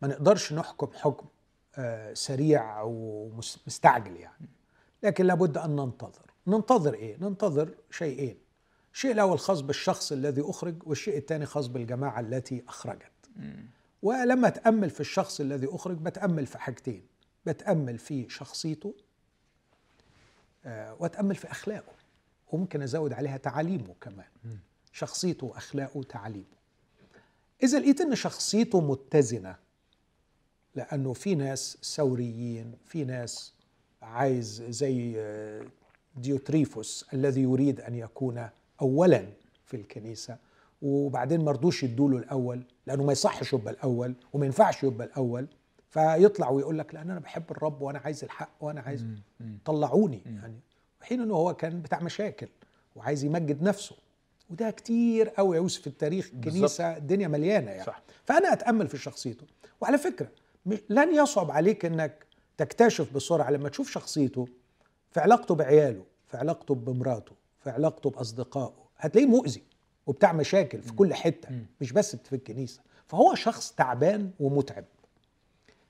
ما 0.03 0.09
نقدرش 0.09 0.53
نحكم 0.53 0.89
حكم. 1.01 1.27
آه، 1.79 2.15
سريع 2.15 2.83
ومستعجل 2.83 4.17
يعني. 4.17 4.49
لكن 5.03 5.25
لابد 5.25 5.59
أن 5.59 5.77
ننتظر. 5.77 6.31
ننتظر 6.47 6.95
إيه؟ 6.95 7.17
ننتظر 7.17 7.75
شيئين. 7.91 8.39
الشيء 8.93 9.13
الأول 9.13 9.39
خاص 9.39 9.61
بالشخص 9.61 10.13
الذي 10.13 10.43
أخرج 10.45 10.75
والشيء 10.87 11.17
الثاني 11.17 11.47
خاص 11.47 11.67
بالجماعة 11.67 12.21
التي 12.21 12.65
أخرجت. 12.69 13.13
ولما 14.03 14.49
اتامل 14.49 14.91
في 14.91 15.01
الشخص 15.01 15.41
الذي 15.41 15.69
أخرج 15.71 15.97
بتأمل 15.99 16.47
في 16.47 16.59
حاجتين. 16.59 17.03
بتأمل 17.47 17.99
في 17.99 18.29
شخصيته 18.29 18.95
آه، 20.65 20.97
واتامل 21.01 21.35
في 21.35 21.51
أخلاقه. 21.51 21.93
وممكن 22.53 22.83
أزود 22.83 23.13
عليها 23.13 23.37
تعاليمه 23.37 23.95
كمان. 24.01 24.27
شخصيته 24.93 25.47
واخلاقه 25.47 25.99
وتعاليمه 25.99 26.59
إذا 27.63 27.79
لقيت 27.79 28.01
إن 28.01 28.15
شخصيته 28.15 28.81
متزنة 28.81 29.57
لأنه 30.79 31.13
في 31.13 31.35
ناس 31.35 31.79
ثوريين 31.83 32.73
في 32.85 33.05
ناس 33.05 33.53
عايز 34.03 34.63
زي 34.69 35.15
آه، 35.17 35.63
ديوتريفوس 36.17 37.07
الذي 37.13 37.43
يريد 37.43 37.81
أن 37.81 37.95
يكون 37.95 38.49
اولا 38.81 39.27
في 39.65 39.77
الكنيسة 39.77 40.37
وبعدين 40.83 41.45
مرضوش 41.45 41.83
يدوله 41.83 42.19
الأول 42.19 42.63
لأنه 42.87 43.05
ما 43.05 43.13
يصحش 43.13 43.53
يبقى 43.53 43.73
الأول 43.73 44.15
وما 44.33 44.47
ينفعش 44.47 44.83
يبقى 44.85 45.07
الأول 45.07 45.47
فيطلع 45.91 46.51
ويقول 46.51 46.79
لك 46.79 46.95
لأن 46.95 47.11
أنا 47.11 47.21
بحب 47.21 47.51
الرب 47.51 47.83
وأنا 47.83 47.99
عايز 47.99 48.25
الحق 48.25 48.51
وأنا 48.61 48.81
عايز 48.81 49.07
طلعوني 49.65 50.23
يعني. 50.27 50.61
حين 51.01 51.21
إنه 51.21 51.35
هو 51.35 51.55
كان 51.55 51.83
بتاع 51.83 52.01
مشاكل 52.01 52.49
وعايز 52.97 53.25
يمجد 53.25 53.63
نفسه. 53.63 53.97
وده 54.51 54.71
كتير 54.71 55.29
قوي 55.29 55.57
يا 55.57 55.61
يوسف 55.63 55.81
في 55.81 55.87
التاريخ 55.87 56.31
الكنيسه 56.35 56.97
الدنيا 56.97 57.29
مليانة 57.29 57.71
يعني. 57.71 57.85
صح. 57.85 58.03
فأنا 58.25 58.53
أتأمل 58.53 58.89
في 58.89 58.99
شخصيته. 58.99 59.47
وعلى 59.81 59.99
فكرة 59.99 60.29
لن 60.89 61.15
يصعب 61.15 61.51
عليك 61.51 61.85
إنك 61.85 62.27
تكتشف 62.57 63.13
بسرعة 63.13 63.51
لما 63.51 63.69
تشوف 63.69 63.91
شخصيته 63.91 64.49
في 65.11 65.21
علاقته 65.21 65.55
بعياله 65.55 66.05
في 66.27 66.37
علاقته 66.37 66.75
بمراته 66.75 67.33
في 67.65 67.71
علاقته 67.71 68.11
بأصدقائه. 68.11 68.75
هتلاقيه 68.97 69.29
مؤذي 69.29 69.63
وبتاع 70.07 70.33
مشاكل 70.33 70.83
في 70.83 70.93
كل 70.93 71.15
حتة 71.15 71.49
مش 71.81 71.93
بس 71.93 72.17
في 72.17 72.33
الكنيسة. 72.37 72.81
فهو 73.07 73.35
شخص 73.35 73.73
تعبان 73.73 74.31
ومتعب. 74.41 74.85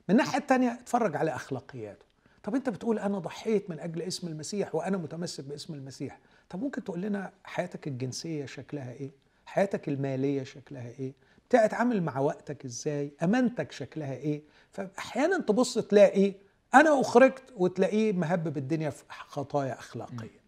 من 0.09 0.15
الناحيه 0.15 0.39
الثانية 0.39 0.73
اتفرج 0.73 1.17
على 1.17 1.31
أخلاقياته. 1.35 2.07
طب 2.43 2.55
أنت 2.55 2.69
بتقول 2.69 2.99
أنا 2.99 3.19
ضحيت 3.19 3.71
من 3.71 3.81
أجل 3.81 4.03
اسم 4.03 4.29
المسيح 4.29 4.75
وأنا 4.75 4.97
متمسك 4.97 5.45
باسم 5.45 5.75
المسيح. 5.75 6.19
طب 6.51 6.61
ممكن 6.61 6.85
تقول 6.85 7.01
لنا 7.01 7.33
حياتك 7.45 7.89
الجنسية 7.89 8.47
شكلها 8.47 8.93
إيه؟ 8.93 9.11
حياتك 9.47 9.89
المالية 9.89 10.43
شكلها 10.43 10.89
إيه؟ 10.99 11.13
بتتعامل 11.51 12.03
مع 12.03 12.19
وقتك 12.19 12.65
إزاي؟ 12.65 13.13
أمانتك 13.23 13.73
شكلها 13.73 14.15
إيه؟ 14.15 14.43
فأحيانا 14.73 15.39
تبص 15.39 15.79
تلاقي 15.79 16.33
أنا 16.75 17.01
أخرجت 17.01 17.43
وتلاقيه 17.57 18.13
مهبب 18.13 18.57
الدنيا 18.57 18.91
في 18.91 19.05
خطايا 19.09 19.79
أخلاقية. 19.79 20.41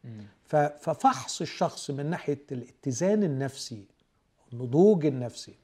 ففحص 0.80 1.40
الشخص 1.40 1.90
من 1.90 2.10
ناحية 2.10 2.42
الاتزان 2.52 3.22
النفسي 3.22 3.84
النضوج 4.52 5.06
النفسي 5.06 5.54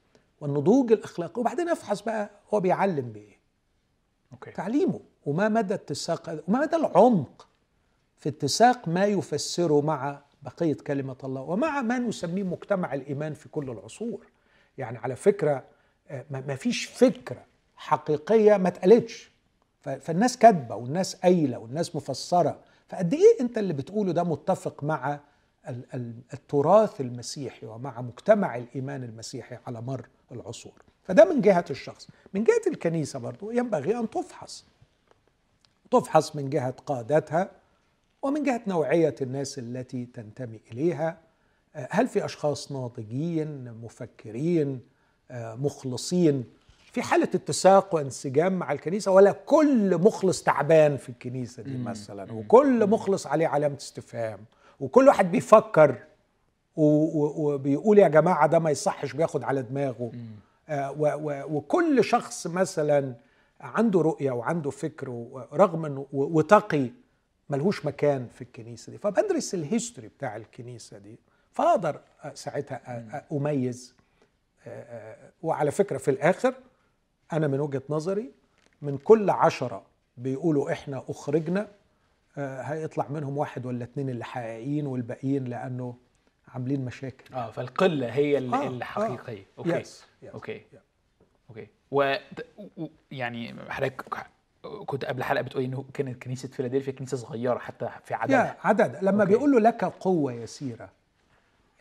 والنضوج 0.41 0.91
الأخلاقي 0.91 1.41
وبعدين 1.41 1.69
أفحص 1.69 2.01
بقى 2.01 2.29
هو 2.53 2.59
بيعلم 2.59 3.11
بإيه؟ 3.11 3.37
أوكي. 4.33 4.51
تعليمه. 4.51 4.99
وما 5.25 5.49
مدى 5.49 5.73
اتساق 5.73 6.43
وما 6.47 6.59
مدى 6.61 6.75
العمق 6.75 7.47
في 8.17 8.29
اتساق 8.29 8.87
ما 8.87 9.05
يفسره 9.05 9.81
مع 9.81 10.21
بقية 10.43 10.73
كلمة 10.87 11.15
الله 11.23 11.41
ومع 11.41 11.81
ما 11.81 11.99
نسميه 11.99 12.43
مجتمع 12.43 12.93
الإيمان 12.93 13.33
في 13.33 13.49
كل 13.49 13.69
العصور. 13.69 14.25
يعني 14.77 14.97
على 14.97 15.15
فكرة 15.15 15.63
آه، 16.09 16.25
ما 16.31 16.55
فيش 16.55 16.85
فكرة 16.85 17.45
حقيقية 17.75 18.57
ما 18.57 18.67
اتقالتش. 18.67 19.31
فالناس 19.81 20.37
كاتبة 20.37 20.75
والناس 20.75 21.15
قايلة 21.15 21.57
والناس 21.59 21.95
مفسرة. 21.95 22.59
فقد 22.89 23.13
إيه 23.13 23.41
أنت 23.41 23.57
اللي 23.57 23.73
بتقوله 23.73 24.11
ده 24.11 24.23
متفق 24.23 24.83
مع 24.83 25.19
ال- 25.69 25.85
ال- 25.93 26.21
التراث 26.33 27.01
المسيحي 27.01 27.65
ومع 27.65 28.01
مجتمع 28.01 28.55
الإيمان 28.55 29.03
المسيحي 29.03 29.57
على 29.67 29.81
مر 29.81 30.07
العصور؟ 30.31 30.81
فده 31.03 31.25
من 31.33 31.41
جهة 31.41 31.65
الشخص. 31.69 32.07
من 32.33 32.43
جهة 32.43 32.61
الكنيسة 32.67 33.19
برضو 33.19 33.51
ينبغي 33.51 33.99
أن 33.99 34.09
تفحص. 34.09 34.65
تفحص 35.91 36.35
من 36.35 36.49
جهة 36.49 36.71
قادتها 36.85 37.51
ومن 38.21 38.43
جهة 38.43 38.61
نوعية 38.67 39.15
الناس 39.21 39.59
التي 39.59 40.05
تنتمي 40.05 40.59
إليها. 40.71 41.09
آه، 41.09 41.17
هل 41.89 42.07
في 42.07 42.25
أشخاص 42.25 42.71
ناضجين 42.71 43.71
مفكرين 43.83 44.79
آه، 45.31 45.55
مخلصين 45.55 46.43
في 46.91 47.01
حالة 47.01 47.29
اتساق 47.35 47.95
وانسجام 47.95 48.53
مع 48.53 48.71
الكنيسة؟ 48.71 49.11
ولا 49.11 49.31
كل 49.31 49.97
مخلص 49.97 50.43
تعبان 50.43 50.97
في 50.97 51.09
الكنيسة 51.09 51.63
دي 51.63 51.77
مثلا؟ 51.77 52.31
وكل 52.33 52.87
مخلص 52.87 53.27
عليه 53.27 53.47
علامة 53.47 53.77
استفهام. 53.77 54.39
وكل 54.79 55.07
واحد 55.07 55.31
بيفكر 55.31 55.95
وبيقول 56.75 57.97
يا 57.97 58.07
جماعة 58.07 58.47
ده 58.47 58.59
ما 58.59 58.69
يصحش 58.69 59.13
بياخد 59.13 59.43
على 59.43 59.61
دماغه. 59.61 60.11
آه، 60.69 60.91
وكل 61.49 62.03
شخص 62.03 62.47
مثلا 62.47 63.13
عنده 63.61 64.01
رؤية 64.01 64.31
وعنده 64.31 64.69
فكر 64.69 65.25
رغم 65.53 65.85
إنه 65.85 66.05
وتقي 66.13 66.89
ملهوش 67.49 67.85
مكان 67.85 68.27
في 68.33 68.41
الكنيسة 68.41 68.91
دي. 68.91 68.97
فبدرس 68.97 69.53
الهيستوري 69.53 70.07
بتاع 70.07 70.35
الكنيسة 70.35 70.97
دي. 70.97 71.19
فاقدر 71.57 71.99
آه، 72.23 72.33
ساعتها 72.33 72.81
آه، 72.87 73.15
آه، 73.17 73.25
أميز 73.37 73.95
آه، 74.67 75.15
وعلى 75.43 75.71
فكرة 75.71 75.97
في 75.97 76.11
الآخر 76.11 76.53
أنا 77.33 77.47
من 77.47 77.59
وجهة 77.59 77.81
نظري 77.89 78.31
من 78.81 78.97
كل 78.97 79.29
عشرة 79.29 79.85
بيقولوا 80.17 80.71
إحنا 80.71 81.03
أخرجنا 81.09 81.67
آه، 82.37 82.61
هيطلع 82.61 83.07
منهم 83.09 83.37
واحد 83.37 83.65
ولا 83.65 83.83
اتنين 83.83 84.09
اللي 84.09 84.25
حقيقيين 84.25 84.87
والباقيين 84.87 85.45
لأنه 85.45 85.95
عاملين 86.47 86.85
مشاكل. 86.85 87.33
آه 87.35 87.51
فالقلة 87.51 88.07
هي 88.13 88.37
ال- 88.37 88.53
آه، 88.53 88.67
الحقيقيه 88.67 89.39
آه. 89.41 89.45
Okay. 89.59 89.83
Yes, 89.83 89.87
yes. 90.23 90.33
Okay. 90.33 90.61
Okay. 91.49 91.67
و 91.91 92.15
يعني 93.11 93.55
حضرتك 93.69 94.01
كنت 94.85 95.05
قبل 95.05 95.19
الحلقة 95.19 95.41
بتقولي 95.41 95.65
إنه 95.65 95.85
كانت 95.93 96.23
كنيسة 96.23 96.47
فيلادلفيا 96.49 96.91
كنيسة 96.91 97.17
صغيرة 97.17 97.57
حتى 97.57 97.89
في 98.03 98.13
عددها 98.13 98.45
يا 98.45 98.57
عدد. 98.63 98.97
لما 99.01 99.23
okay. 99.23 99.33
بيقول 99.33 99.51
له 99.51 99.59
لك 99.59 99.85
قوة 99.85 100.33
يسيرة 100.33 100.83
ال- 100.83 100.89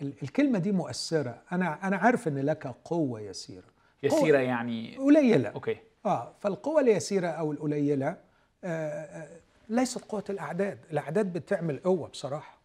الكلمة 0.02 0.58
دي 0.58 0.72
مؤثرة 0.72 1.42
أنا 1.52 1.86
أنا 1.86 1.96
عارف 1.96 2.28
إن 2.28 2.38
لك 2.38 2.66
قوة 2.84 3.20
يسيرة 3.20 3.66
يسيرة 4.02 4.38
يعني 4.38 4.96
قليلة 4.96 5.48
أوكي 5.48 5.76
آه 6.06 6.32
فالقوة 6.40 6.80
اليسيرة 6.80 7.26
أو 7.28 7.52
القليلة 7.52 8.06
آه 8.08 8.16
آه 8.64 9.40
ليست 9.68 10.04
قوة 10.04 10.24
الأعداد، 10.30 10.78
الأعداد 10.90 11.32
بتعمل 11.32 11.78
قوة 11.78 12.08
بصراحة. 12.08 12.58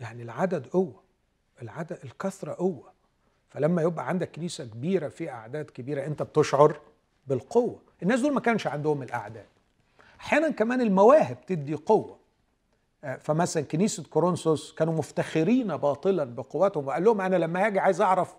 يعني 0.00 0.22
العدد 0.22 0.66
قوة، 0.66 1.02
العدد 1.62 1.98
الكثرة 2.04 2.52
قوة. 2.54 2.92
فلما 3.50 3.82
يبقى 3.82 4.08
عندك 4.08 4.30
كنيسة 4.30 4.64
كبيرة 4.64 5.08
في 5.08 5.30
أعداد 5.30 5.64
كبيرة 5.70 6.06
أنت 6.06 6.22
بتشعر 6.22 6.80
بالقوة، 7.26 7.80
الناس 8.02 8.20
دول 8.20 8.32
ما 8.34 8.40
كانش 8.40 8.66
عندهم 8.66 9.02
الأعداد. 9.02 9.46
أحيانا 10.20 10.50
كمان 10.50 10.80
المواهب 10.80 11.46
تدي 11.46 11.74
قوة. 11.74 12.18
فمثلا 13.14 13.62
كنيسة 13.62 14.02
كورنثوس 14.02 14.74
كانوا 14.74 14.94
مفتخرين 14.94 15.76
باطلا 15.76 16.24
بقوتهم 16.24 16.86
وقال 16.86 17.04
لهم 17.04 17.20
أنا 17.20 17.36
لما 17.36 17.66
هاجي 17.66 17.78
عايز 17.78 18.00
أعرف 18.00 18.34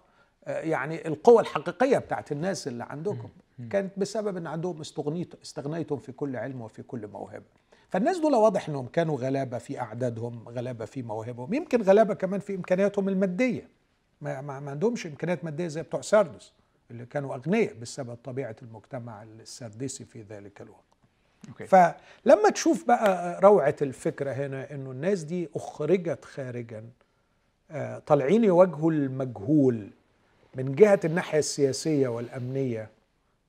آه، 0.46 0.60
يعني 0.60 1.08
القوة 1.08 1.42
الحقيقية 1.42 1.98
بتاعت 1.98 2.32
الناس 2.32 2.68
اللي 2.68 2.84
عندكم. 2.84 3.30
كانت 3.70 4.00
بسبب 4.00 4.38
إن 4.38 4.48
عندهم 4.48 4.82
استغنيت 4.82 5.34
استغنيتم 5.44 5.98
في 5.98 6.12
كل 6.12 6.36
علم 6.36 6.62
وفي 6.62 6.84
كل 6.84 7.08
موهبة. 7.08 7.46
فالناس 7.90 8.18
دول 8.20 8.36
واضح 8.36 8.70
إنهم 8.70 8.88
كانوا 8.88 9.18
غلابة 9.18 9.58
في 9.58 9.80
أعدادهم 9.80 10.50
غلابة 10.50 10.86
في 10.86 11.04
مواهبهم 11.04 11.54
يمكن 11.54 11.82
غلابة 11.82 12.14
كمان 12.14 12.40
في 12.40 12.56
إمكانياتهم 12.56 13.10
المادية. 13.10 13.70
ما, 14.22 14.42
ما, 14.42 14.60
ما 14.60 14.72
عندهمش 14.72 15.08
إمكانيات 15.08 15.46
مادية 15.46 15.68
زي 15.68 15.84
بتوع 15.84 16.02
ساردس 16.02 16.54
اللي 16.92 17.06
كانوا 17.06 17.36
أغنياء 17.36 17.74
بسبب 17.74 18.18
طبيعة 18.24 18.56
المجتمع 18.62 19.24
السردسي 19.24 20.06
في 20.06 20.22
ذلك 20.22 20.62
الوقت. 20.62 20.97
أوكي. 21.50 21.66
فلما 21.66 22.50
تشوف 22.54 22.88
بقى 22.88 23.40
روعة 23.42 23.76
الفكرة 23.82 24.32
هنا 24.32 24.72
إنه 24.74 24.92
الناس 24.92 25.24
دي 25.24 25.50
أخرجت 25.56 26.26
خارجا 26.26 26.84
آه، 27.72 28.00
طالعين 28.00 28.44
يواجهوا 28.44 28.92
المجهول 28.92 29.90
من 30.56 30.76
جهة 30.76 31.00
الناحية 31.06 31.40
السياسية 31.40 32.08
والأمنية 32.08 32.90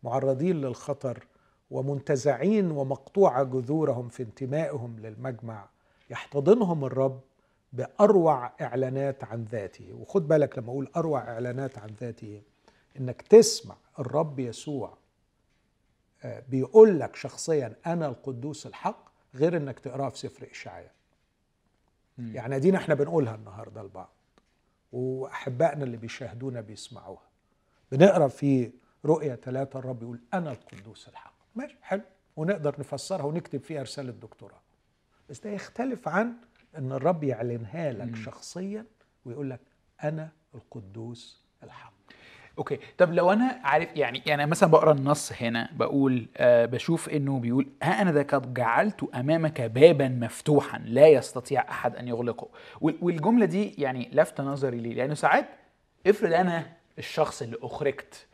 معرضين 0.02 0.60
للخطر 0.60 1.26
ومنتزعين 1.70 2.70
ومقطوعة 2.70 3.44
جذورهم 3.44 4.08
في 4.08 4.22
انتمائهم 4.22 4.96
للمجمع 4.98 5.68
يحتضنهم 6.10 6.84
الرب 6.84 7.20
بأروع 7.72 8.52
إعلانات 8.60 9.24
عن 9.24 9.44
ذاته. 9.52 9.92
وخد 10.00 10.28
بالك 10.28 10.58
لما 10.58 10.68
أقول 10.70 10.88
أروع 10.96 11.20
إعلانات 11.20 11.78
عن 11.78 11.90
ذاته 12.00 12.42
إنك 13.00 13.22
تسمع 13.22 13.76
الرب 13.98 14.38
يسوع 14.38 14.96
بيقول 16.24 17.00
لك 17.00 17.16
شخصيا 17.16 17.76
أنا 17.86 18.06
القدوس 18.06 18.66
الحق 18.66 19.08
غير 19.34 19.56
إنك 19.56 19.78
تقرأه 19.80 20.08
في 20.08 20.18
سفر 20.18 20.48
إشعياء 20.50 20.92
مم. 22.18 22.34
يعني 22.34 22.56
ادينا 22.56 22.78
إحنا 22.78 22.94
بنقولها 22.94 23.34
النهارده 23.34 23.82
لبعض 23.82 24.10
وأحبائنا 24.92 25.84
اللي 25.84 25.96
بيشاهدونا 25.96 26.60
بيسمعوها. 26.60 27.28
بنقرأ 27.92 28.28
في 28.28 28.70
رؤيا 29.04 29.36
ثلاثة 29.36 29.78
الرب 29.78 30.02
يقول 30.02 30.20
أنا 30.34 30.52
القدوس 30.52 31.08
الحق. 31.08 31.34
ماشي 31.54 31.76
حلو. 31.82 32.02
ونقدر 32.36 32.80
نفسرها 32.80 33.24
ونكتب 33.24 33.62
فيها 33.62 33.82
رسالة 33.82 34.12
دكتوراه. 34.12 34.60
بس 35.30 35.40
ده 35.40 35.50
يختلف 35.50 36.08
عن 36.08 36.32
إن 36.78 36.92
الرب 36.92 37.24
يعلنها 37.24 37.92
لك. 37.92 38.16
شخصيا 38.16 38.86
ويقول 39.24 39.50
لك 39.50 39.60
أنا 40.04 40.28
القدوس 40.54 41.42
الحق. 41.62 41.97
Okay. 42.58 42.78
طب 42.98 43.12
لو 43.12 43.32
أنا 43.32 43.60
عارف 43.64 43.88
يعني 43.96 44.22
يعني 44.26 44.46
مثلا 44.46 44.70
بقرأ 44.70 44.92
النص 44.92 45.32
هنا 45.42 45.68
بقول 45.72 46.26
آه 46.36 46.64
بشوف 46.66 47.08
إنه 47.08 47.38
بيقول 47.40 47.66
ها 47.82 48.02
أنا 48.02 48.12
ذا 48.12 48.22
قد 48.22 48.54
جعلت 48.54 49.04
أمامك 49.14 49.60
بابا 49.60 50.08
مفتوحا 50.08 50.78
لا 50.78 51.06
يستطيع 51.08 51.64
أحد 51.70 51.96
أن 51.96 52.08
يغلقه. 52.08 52.48
وال- 52.80 52.98
والجملة 53.02 53.44
دي 53.46 53.74
يعني 53.78 54.08
لفت 54.12 54.40
نظري 54.40 54.78
ليه؟ 54.78 54.94
لأنه 54.94 55.14
ساعات 55.14 55.46
افرض 56.06 56.32
أنا 56.32 56.66
الشخص 56.98 57.42
اللي 57.42 57.56
أخرجت 57.62 58.26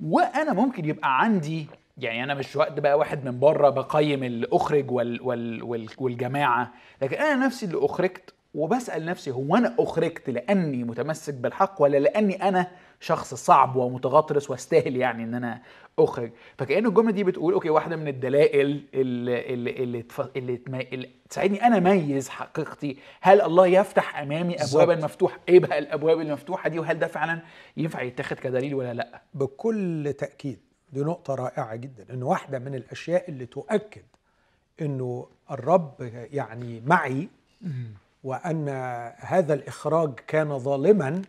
وأنا 0.00 0.52
ممكن 0.52 0.84
يبقى 0.84 1.20
عندي 1.20 1.66
يعني 1.98 2.24
أنا 2.24 2.34
مش 2.34 2.56
وقت 2.56 2.80
بقى 2.80 2.98
واحد 2.98 3.24
من 3.24 3.40
بره 3.40 3.68
بقيم 3.70 4.24
اللي 4.24 4.46
اخرج 4.52 4.90
وال 4.90 5.22
وال 5.22 5.62
وال 5.62 5.88
والجماعة 5.98 6.72
لكن 7.02 7.16
أنا 7.16 7.46
نفسي 7.46 7.66
اللي 7.66 7.84
أخرجت 7.84 8.34
وبسأل 8.54 9.04
نفسي 9.04 9.30
هو 9.30 9.56
أنا 9.56 9.74
أخرجت 9.78 10.30
لأني 10.30 10.84
متمسك 10.84 11.34
بالحق 11.34 11.82
ولا 11.82 11.96
لأني 11.98 12.48
أنا 12.48 12.66
شخص 13.00 13.34
صعب 13.34 13.76
ومتغطرس 13.76 14.50
واستاهل 14.50 14.96
يعني 14.96 15.24
إن 15.24 15.34
أنا 15.34 15.62
أخرج؟ 15.98 16.32
فكأن 16.58 16.86
الجملة 16.86 17.12
دي 17.12 17.24
بتقول 17.24 17.54
أوكي 17.54 17.70
واحدة 17.70 17.96
من 17.96 18.08
الدلائل 18.08 18.84
اللي 18.94 19.40
اللي 19.54 19.70
اللي. 20.36 20.60
اللي, 20.92 21.10
تساعدني 21.30 21.66
أنا 21.66 21.78
أميز 21.78 22.28
حقيقتي. 22.28 22.96
هل 23.20 23.40
الله 23.42 23.66
يفتح 23.66 24.18
أمامي 24.18 24.54
ابوابا 24.54 24.94
بالظبط. 24.94 25.04
مفتوحة؟ 25.04 25.38
إيه 25.48 25.60
بقى 25.60 25.78
الأبواب 25.78 26.20
المفتوحة 26.20 26.68
دي؟ 26.68 26.78
وهل 26.78 26.98
ده 26.98 27.06
فعلا 27.06 27.40
ينفع 27.76 28.02
يتاخد 28.02 28.36
كدليل 28.36 28.74
ولا 28.74 28.94
لأ؟ 28.94 29.22
بكل 29.34 30.14
تأكيد 30.18 30.58
دي 30.92 31.00
نقطة 31.00 31.34
رائعة 31.34 31.76
جدا 31.76 32.06
إن 32.14 32.22
واحدة 32.22 32.58
من 32.58 32.74
الأشياء 32.74 33.30
اللي 33.30 33.46
تؤكد 33.46 34.02
إنه 34.80 35.26
الرب 35.50 35.94
يعني 36.32 36.82
معي 36.86 37.28
وأن 38.24 38.68
هذا 39.18 39.54
الإخراج 39.54 40.14
كان 40.14 40.58
ظالما 40.58 41.22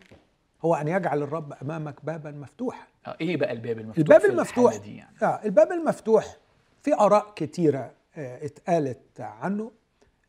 هو 0.65 0.75
أن 0.75 0.87
يجعل 0.87 1.21
الرب 1.23 1.53
أمامك 1.61 2.05
بابا 2.05 2.31
مفتوحا. 2.31 2.87
آه، 3.07 3.17
إيه 3.21 3.37
بقى 3.37 3.51
الباب 3.51 3.79
المفتوح 3.79 3.97
الباب 3.97 4.21
في 4.21 4.27
المفتوح؟ 4.27 4.75
دي 4.75 4.97
يعني؟ 4.97 5.15
آه 5.23 5.39
الباب 5.45 5.71
المفتوح 5.71 6.35
في 6.81 6.93
آراء 6.93 7.33
كتيرة 7.35 7.91
آه 8.15 8.45
اتقالت 8.45 9.21
عنه 9.21 9.71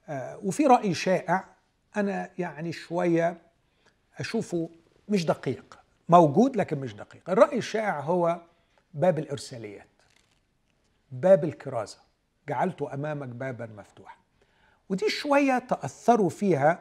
آه 0.08 0.38
وفي 0.44 0.66
رأي 0.66 0.94
شائع. 0.94 1.44
أنا 1.96 2.30
يعني 2.38 2.72
شوية 2.72 3.38
أشوفه 4.18 4.70
مش 5.08 5.26
دقيق 5.26 5.78
موجود 6.08 6.56
لكن 6.56 6.78
مش 6.78 6.94
دقيق. 6.94 7.30
الرأي 7.30 7.58
الشائع 7.58 8.00
هو 8.00 8.40
باب 8.94 9.18
الإرساليات 9.18 9.86
باب 11.12 11.44
الكرازة. 11.44 11.98
جعلت 12.48 12.82
أمامك 12.82 13.28
بابا 13.28 13.66
مفتوحا. 13.66 14.16
ودي 14.92 15.08
شوية 15.08 15.58
تأثروا 15.58 16.28
فيها 16.28 16.78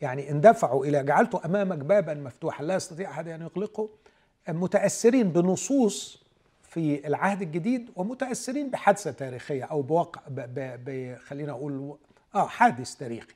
يعني 0.00 0.30
اندفعوا 0.30 0.86
إلى 0.86 1.02
جعلت 1.02 1.34
أمامك 1.34 1.78
بابا 1.78 2.14
مفتوحا 2.14 2.64
لا 2.64 2.74
يستطيع 2.74 3.10
أحد 3.10 3.28
أن 3.28 3.42
يغلقه 3.42 3.88
متأثرين 4.48 5.32
بنصوص 5.32 6.24
في 6.62 7.06
العهد 7.06 7.42
الجديد 7.42 7.90
ومتأثرين 7.96 8.70
بحادثة 8.70 9.10
تاريخية 9.10 9.64
أو 9.64 9.82
بواقع 9.82 10.20
خلينا 11.16 11.52
أقول 11.52 11.96
آه 12.34 12.46
حادث 12.46 12.94
تاريخي. 12.96 13.34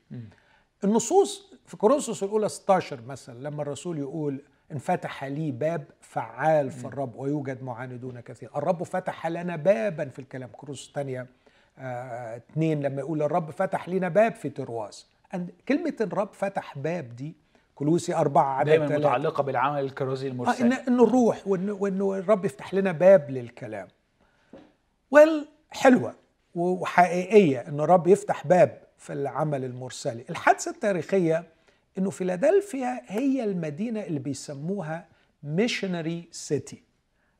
النصوص 0.84 1.54
في 1.66 1.76
كورنثوس 1.76 2.22
الأولى 2.22 2.48
16 2.48 3.00
مثلا 3.06 3.48
لما 3.48 3.62
الرسول 3.62 3.98
يقول 3.98 4.42
انفتح 4.72 5.24
لي 5.24 5.50
باب 5.50 5.84
فعال 6.00 6.70
في 6.70 6.84
الرب 6.84 7.14
ويوجد 7.16 7.62
معاندون 7.62 8.20
كثير. 8.20 8.50
الرب 8.56 8.82
فتح 8.82 9.26
لنا 9.26 9.56
بابا 9.56 10.08
في 10.08 10.18
الكلام 10.18 10.50
كورنثوس 10.50 10.88
الثانية 10.88 11.26
آه 11.78 12.36
اثنين 12.36 12.80
لما 12.82 13.00
يقول 13.00 13.22
الرب 13.22 13.50
فتح 13.50 13.88
لنا 13.88 14.08
باب 14.08 14.34
في 14.34 14.48
ترواس 14.50 15.06
أن- 15.36 15.38
كلمة 15.68 15.94
الرب 16.00 16.28
فتح 16.32 16.78
باب 16.78 17.16
دي 17.16 17.34
كولوسي 17.74 18.14
أربعة 18.14 18.54
عدد 18.58 18.68
دايما 18.68 18.86
ثلاثة. 18.86 19.00
متعلقة 19.00 19.42
بالعمل 19.42 19.80
الكرازي 19.80 20.26
آه 20.28 20.30
المرسل. 20.30 20.64
إن, 20.64 20.72
إن 20.72 21.00
الروح 21.00 21.48
وإن, 21.48 21.70
وإنه 21.70 22.14
الرب 22.18 22.44
يفتح 22.44 22.74
لنا 22.74 22.92
باب 22.92 23.30
للكلام. 23.30 23.88
Well 25.10 25.48
حلوة 25.70 26.14
وحقيقية 26.54 27.58
إن 27.68 27.80
الرب 27.80 28.06
يفتح 28.06 28.46
باب 28.46 28.78
في 28.98 29.12
العمل 29.12 29.64
المرسلي. 29.64 30.24
الحادثة 30.30 30.70
التاريخية 30.70 31.44
إنه 31.98 32.10
فيلادلفيا 32.10 33.02
هي 33.06 33.44
المدينة 33.44 34.00
اللي 34.00 34.18
بيسموها 34.18 35.06
missionary 35.42 36.28
city 36.32 36.82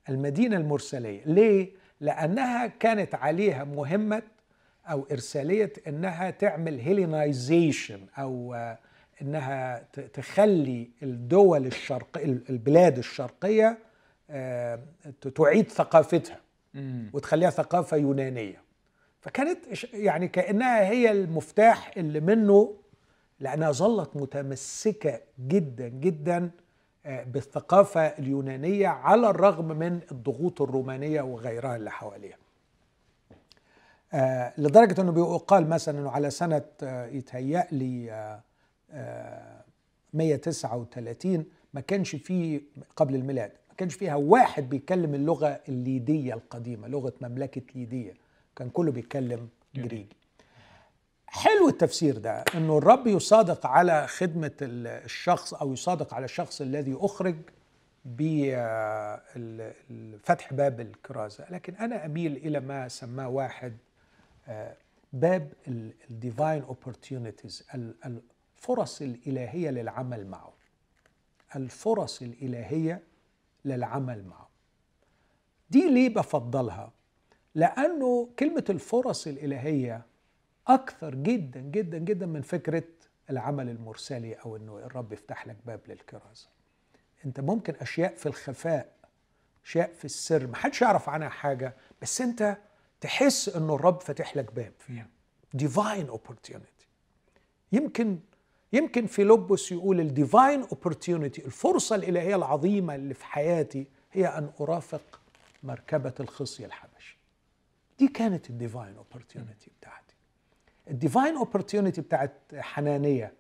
المدينة 0.09 0.57
المرسلية. 0.57 1.21
ليه؟ 1.27 1.71
لأنها 2.01 2.67
كانت 2.67 3.15
عليها 3.15 3.65
مهمة 3.65 4.23
أو 4.87 5.07
إرسالية 5.13 5.73
إنها 5.89 6.31
تعمل 6.31 6.81
Hellenization 6.81 8.01
أو 8.19 8.55
آه، 8.55 8.79
إنها 9.23 9.87
ت- 9.93 10.01
تخلي 10.01 10.91
الدول 11.03 11.67
الشرق 11.67 12.19
البلاد 12.51 12.99
الشرقية 12.99 13.79
آه، 14.31 14.81
تعيد 15.37 15.71
ثقافتها. 15.71 16.41
وتخليها 17.13 17.51
ثقافة 17.51 17.97
يونانية 17.97 18.63
فكانت 19.21 19.59
يعني 19.95 20.29
كأنها 20.29 20.85
هي 20.89 21.11
المفتاح 21.11 21.91
اللي 21.97 22.21
منه 22.21 22.75
لأنها 23.41 23.71
ظلت 23.73 24.17
متمسكة 24.17 25.21
جدا 25.49 25.89
جدا 25.89 26.51
بالثقافة 27.05 28.01
اليونانية 28.01 28.89
على 28.89 29.31
الرغم 29.31 29.69
من 29.69 30.01
الضغوط 30.13 30.63
الرومانية 30.63 31.23
وغيرها 31.23 31.77
اللي 31.77 31.91
حواليها. 31.91 32.37
آه، 34.13 34.53
لدرجة 34.59 35.01
أنه 35.01 35.13
بيقال 35.13 35.69
مثلا 35.69 35.99
أنه 35.99 36.11
على 36.11 36.31
سنة 36.31 36.63
آه، 36.83 37.07
يتهيأ 37.07 37.67
لي 37.73 38.41
139 40.15 41.45
ما 41.75 41.81
كانش 41.81 42.17
فيه 42.17 42.61
قبل 42.97 43.15
الميلاد 43.15 43.51
ما 43.69 43.75
كانش 43.77 43.95
فيها 43.95 44.15
واحد 44.15 44.69
بيتكلم 44.69 45.15
اللغة 45.15 45.61
الليدية 45.69 46.35
القديمة 46.35 46.89
لغة 46.89 47.13
مملكة 47.21 47.63
ليدية. 47.75 48.15
كان 48.57 48.71
كله 48.71 48.93
بيتكلم 48.93 49.49
جريجي. 49.75 50.17
حلو 51.31 51.69
التفسير 51.69 52.19
ده 52.19 52.45
إنه 52.55 52.79
الرب 52.79 53.07
يصادق 53.07 53.67
على 53.67 54.07
خدمة 54.07 54.53
الشخص 54.63 55.55
أو 55.55 55.73
يصادق 55.73 56.15
على 56.15 56.25
الشخص 56.25 56.61
الذي 56.61 56.97
أخرج 57.01 57.37
بفتح 60.19 60.53
باب 60.53 60.81
الكرازة. 60.81 61.47
لكن 61.51 61.75
أنا 61.75 62.07
أميل 62.07 62.37
إلى 62.37 62.61
ما 62.61 62.89
سماه 62.89 63.29
واحد 63.29 63.77
آه، 64.49 64.77
باب 65.13 65.53
ال 66.11 66.18
divine 66.18 66.63
opportunities 66.63 67.67
الفرص 68.57 69.03
الإلهية 69.03 69.71
للعمل 69.71 70.27
معه. 70.27 70.53
الفرص 71.57 72.23
الإلهية 72.23 73.03
للعمل 73.65 74.25
معه. 74.25 74.49
دي 75.71 75.89
ليه 75.91 76.09
بفضلها؟ 76.15 76.93
لأنه 77.55 78.29
كلمة 78.39 78.65
الفرص 78.71 79.27
الإلهية 79.27 80.08
أكثر 80.69 81.15
جدا 81.15 81.61
جدا 81.61 81.99
جدا 81.99 82.27
من 82.27 82.43
فكرة 82.43 82.85
العمل 83.31 83.69
المرسلي 83.69 84.35
أو 84.35 84.57
إنه 84.57 84.79
الرب 84.79 85.13
يفتح 85.13 85.47
لك 85.47 85.57
باب 85.67 85.81
للكرازة. 85.89 86.49
أنت 87.25 87.41
ممكن 87.41 87.75
أشياء 87.81 88.15
في 88.15 88.27
الخفاء 88.27 88.93
أشياء 89.65 89.93
في 89.93 90.05
السر 90.05 90.47
ما 90.47 90.57
حدش 90.57 90.83
يعرف 90.83 91.09
عنها 91.09 91.29
حاجة 91.29 91.75
بس 92.03 92.21
أنت 92.21 92.57
تحس 93.01 93.49
إنه 93.49 93.75
الرب 93.75 94.01
فاتح 94.01 94.37
لك 94.37 94.53
باب. 94.55 94.73
فيها 94.79 95.07
divine 95.55 96.09
opportunity 96.09 96.87
يمكن 97.73 98.19
يمكن 98.73 99.07
فيلبس 99.07 99.73
يقول 99.73 100.01
ال 100.01 100.09
divine 100.09 100.61
opportunity 100.63 101.45
الفرصة 101.47 101.97
الإلهية 101.97 102.37
العظيمة 102.37 102.95
اللي 102.95 103.15
في 103.15 103.25
حياتي 103.25 103.87
هي 104.13 104.27
أن 104.27 104.51
أرافق 104.61 105.21
مركبة 105.63 106.15
الخصي 106.21 106.65
الحبشي. 106.65 107.19
دي 107.99 108.09
كانت 108.09 108.51
ال 108.51 108.57
divine 108.57 108.97
opportunity 108.97 109.71
بتاعتي. 109.81 110.08
ال 110.91 110.97
divine 110.97 111.37
opportunity 111.37 112.01
بتاعت 112.01 112.33
حنانية 112.55 113.33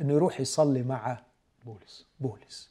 إنه 0.00 0.12
يروح 0.12 0.40
يصلي 0.40 0.82
مع 0.82 1.18
بولس. 1.66 2.06
بولس. 2.20 2.70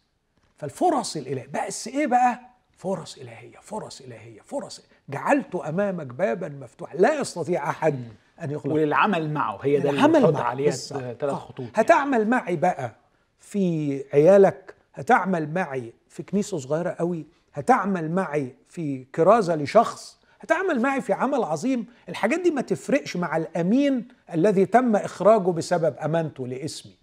فالفرص 0.57 1.18
الإلهية. 1.18 1.47
بس 1.68 1.88
إيه 1.88 2.07
بقى؟ 2.07 2.39
فرص 2.78 3.18
إلهية 3.18 3.57
فرص 3.62 4.01
إلهية 4.01 4.41
فرص. 4.41 4.86
جعلت 5.10 5.55
أمامك 5.55 6.05
بابا 6.05 6.49
مفتوحا. 6.49 6.97
لا 6.97 7.20
يستطيع 7.20 7.70
أحد 7.70 8.03
أن 8.41 8.51
يغلق 8.51 8.74
وللعمل 8.74 9.34
معه. 9.34 9.60
هي 9.62 9.80
ده 9.80 9.89
العمل 9.89 10.26
اللي 10.26 10.39
عليها 10.39 10.72
ثلاث. 10.72 11.24
خطوط. 11.34 11.68
هتعمل 11.76 12.30
معي 12.30 12.55
بقى 12.55 12.95
في 13.39 14.03
عيالك؟ 14.14 14.76
هتعمل 14.93 15.53
معي 15.53 15.93
في 16.10 16.24
كنيسة 16.24 16.57
صغيرة 16.57 16.89
قوي؟ 16.89 17.26
هتعمل 17.53 18.12
معي 18.12 18.55
في 18.70 19.03
كرازة 19.03 19.55
لشخص؟ 19.55 20.18
هتعمل 20.40 20.82
معي 20.82 21.02
في 21.02 21.14
عمل 21.14 21.44
عظيم؟ 21.44 21.86
الحاجات 22.10 22.40
دي 22.40 22.52
ما 22.52 22.62
تفرقش 22.62 23.18
مع 23.18 23.38
الأمين 23.38 24.08
الذي 24.34 24.66
تم 24.66 24.96
إخراجه 24.96 25.52
بسبب 25.52 25.96
أمانته 25.98 26.48
لاسمي. 26.48 26.94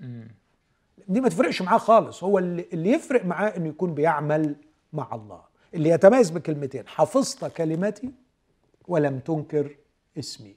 دي 1.09 1.21
ما 1.21 1.29
تفرقش 1.29 1.63
معاه 1.63 1.79
خالص. 1.79 2.25
هو 2.25 2.39
اللي 2.39 2.91
يفرق 2.93 3.25
معاه 3.25 3.49
إنه 3.57 3.69
يكون 3.69 3.95
بيعمل 3.95 4.57
مع 4.93 5.15
الله. 5.15 5.41
اللي 5.75 5.89
يتميز 5.89 6.31
بكلمتين 6.31 6.89
حفظت 6.89 7.45
كلمتي 7.45 8.11
ولم 8.89 9.19
تنكر 9.19 9.77
اسمي. 10.19 10.55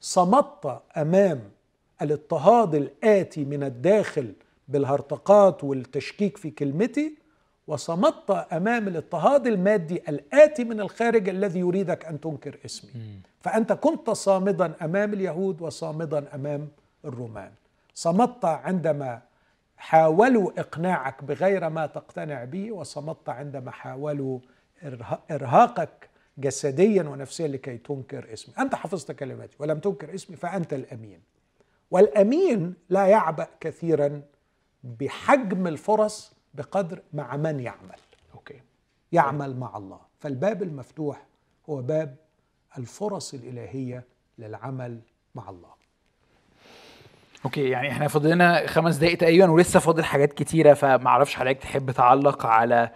صمت 0.00 0.82
أمام 0.96 1.40
الاضطهاد 2.02 2.74
الآتي 2.74 3.44
من 3.44 3.62
الداخل 3.62 4.32
بالهرطقات 4.68 5.64
والتشكيك 5.64 6.36
في 6.36 6.50
كلمتي 6.50 7.14
وصمت 7.70 8.30
أمام 8.30 8.88
الاضطهاد 8.88 9.46
المادي 9.46 10.02
الآتي 10.08 10.64
من 10.64 10.80
الخارج 10.80 11.28
الذي 11.28 11.60
يريدك 11.60 12.04
أن 12.04 12.20
تنكر 12.20 12.58
اسمي. 12.64 12.90
فأنت 13.40 13.72
كنت 13.72 14.10
صامدا 14.10 14.72
أمام 14.82 15.12
اليهود 15.12 15.62
وصامدا 15.62 16.34
أمام 16.34 16.68
الرومان. 17.04 17.50
صمت 17.94 18.44
عندما 18.44 19.22
حاولوا 19.76 20.60
إقناعك 20.60 21.24
بغير 21.24 21.68
ما 21.68 21.86
تقتنع 21.86 22.44
به 22.44 22.72
وصمت 22.72 23.28
عندما 23.28 23.70
حاولوا 23.70 24.38
إرهاقك 25.30 26.08
جسديا 26.38 27.02
ونفسيا 27.02 27.48
لكي 27.48 27.78
تنكر 27.78 28.32
اسمي. 28.32 28.54
أنت 28.58 28.74
حفظت 28.74 29.12
كلماتي 29.12 29.56
ولم 29.58 29.78
تنكر 29.78 30.14
اسمي 30.14 30.36
فأنت 30.36 30.72
الأمين. 30.72 31.20
والأمين 31.90 32.74
لا 32.88 33.06
يعبأ 33.06 33.46
كثيرا 33.60 34.22
بحجم 34.84 35.66
الفرص 35.66 36.32
بقدر 36.54 37.02
مع 37.12 37.36
من 37.36 37.60
يعمل. 37.60 37.98
أوكي. 38.34 38.60
يعمل 39.12 39.56
مع 39.56 39.76
الله. 39.76 40.00
فالباب 40.20 40.62
المفتوح 40.62 41.26
هو 41.70 41.82
باب 41.82 42.16
الفرص 42.78 43.34
الإلهية 43.34 44.04
للعمل 44.38 45.00
مع 45.34 45.50
الله. 45.50 45.80
أوكي 47.44 47.68
يعني 47.68 47.90
إحنا 47.90 48.08
فاضلنا 48.08 48.66
خمس 48.66 48.96
دقائق 48.96 49.18
تقريبا 49.18 49.50
ولسه 49.50 49.80
فاضل 49.80 50.04
حاجات 50.04 50.32
كتيرة 50.32 50.74
فما 50.74 51.06
أعرفش 51.08 51.34
حضرتك 51.34 51.58
تحب 51.58 51.90
تعلق 51.90 52.46
على 52.46 52.90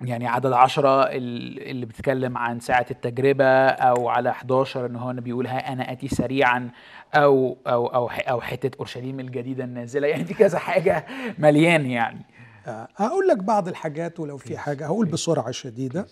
يعني 0.00 0.26
عدد 0.26 0.52
عشرة 0.52 1.08
اللي 1.10 1.86
بتتكلم 1.86 2.38
عن 2.38 2.60
ساعة 2.60 2.86
التجربة 2.90 3.68
أو 3.68 4.08
على 4.08 4.30
11 4.30 4.86
إن 4.86 4.96
هو 4.96 5.12
بيقول 5.12 5.46
ها 5.46 5.72
أنا 5.72 5.92
آتي 5.92 6.08
سريعا 6.08 6.70
أو 7.14 7.56
أو 7.66 7.86
أو 7.86 8.08
أو 8.08 8.40
حتة 8.40 8.78
أورشليم 8.78 9.20
الجديدة 9.20 9.64
النازلة. 9.64 10.08
يعني 10.16 10.22
دي 10.22 10.34
كذا 10.34 10.58
حاجة 10.58 11.06
مليان 11.38 11.86
يعني. 11.86 12.26
آه، 12.66 12.88
هقول 12.96 13.28
لك 13.28 13.36
بعض 13.36 13.68
الحاجات 13.68 14.20
ولو 14.20 14.36
في 14.36 14.58
حاجة. 14.58 14.86
هقول 14.86 15.06
بسرعة 15.06 15.50
شديدة. 15.50 16.06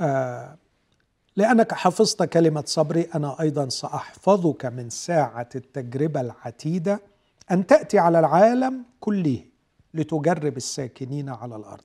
آه 0.00 0.56
لأنك 1.36 1.74
حفظت 1.74 2.22
كلمة 2.22 2.62
صبري 2.66 3.08
أنا 3.14 3.40
أيضا 3.40 3.68
سأحفظك 3.68 4.66
من 4.66 4.90
ساعة 4.90 5.48
التجربة 5.54 6.20
العتيدة 6.20 7.00
أن 7.50 7.66
تأتي 7.66 7.98
على 7.98 8.18
العالم 8.18 8.84
كله 9.00 9.44
لتجرب 9.94 10.56
الساكنين 10.56 11.28
على 11.28 11.56
الأرض. 11.56 11.84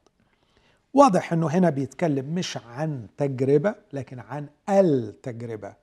واضح 0.93 1.33
إنه 1.33 1.47
هنا 1.47 1.69
بيتكلم 1.69 2.25
مش 2.35 2.57
عن 2.57 3.07
تجربة 3.17 3.75
لكن 3.93 4.19
عن 4.19 4.47
التجربة 4.69 5.73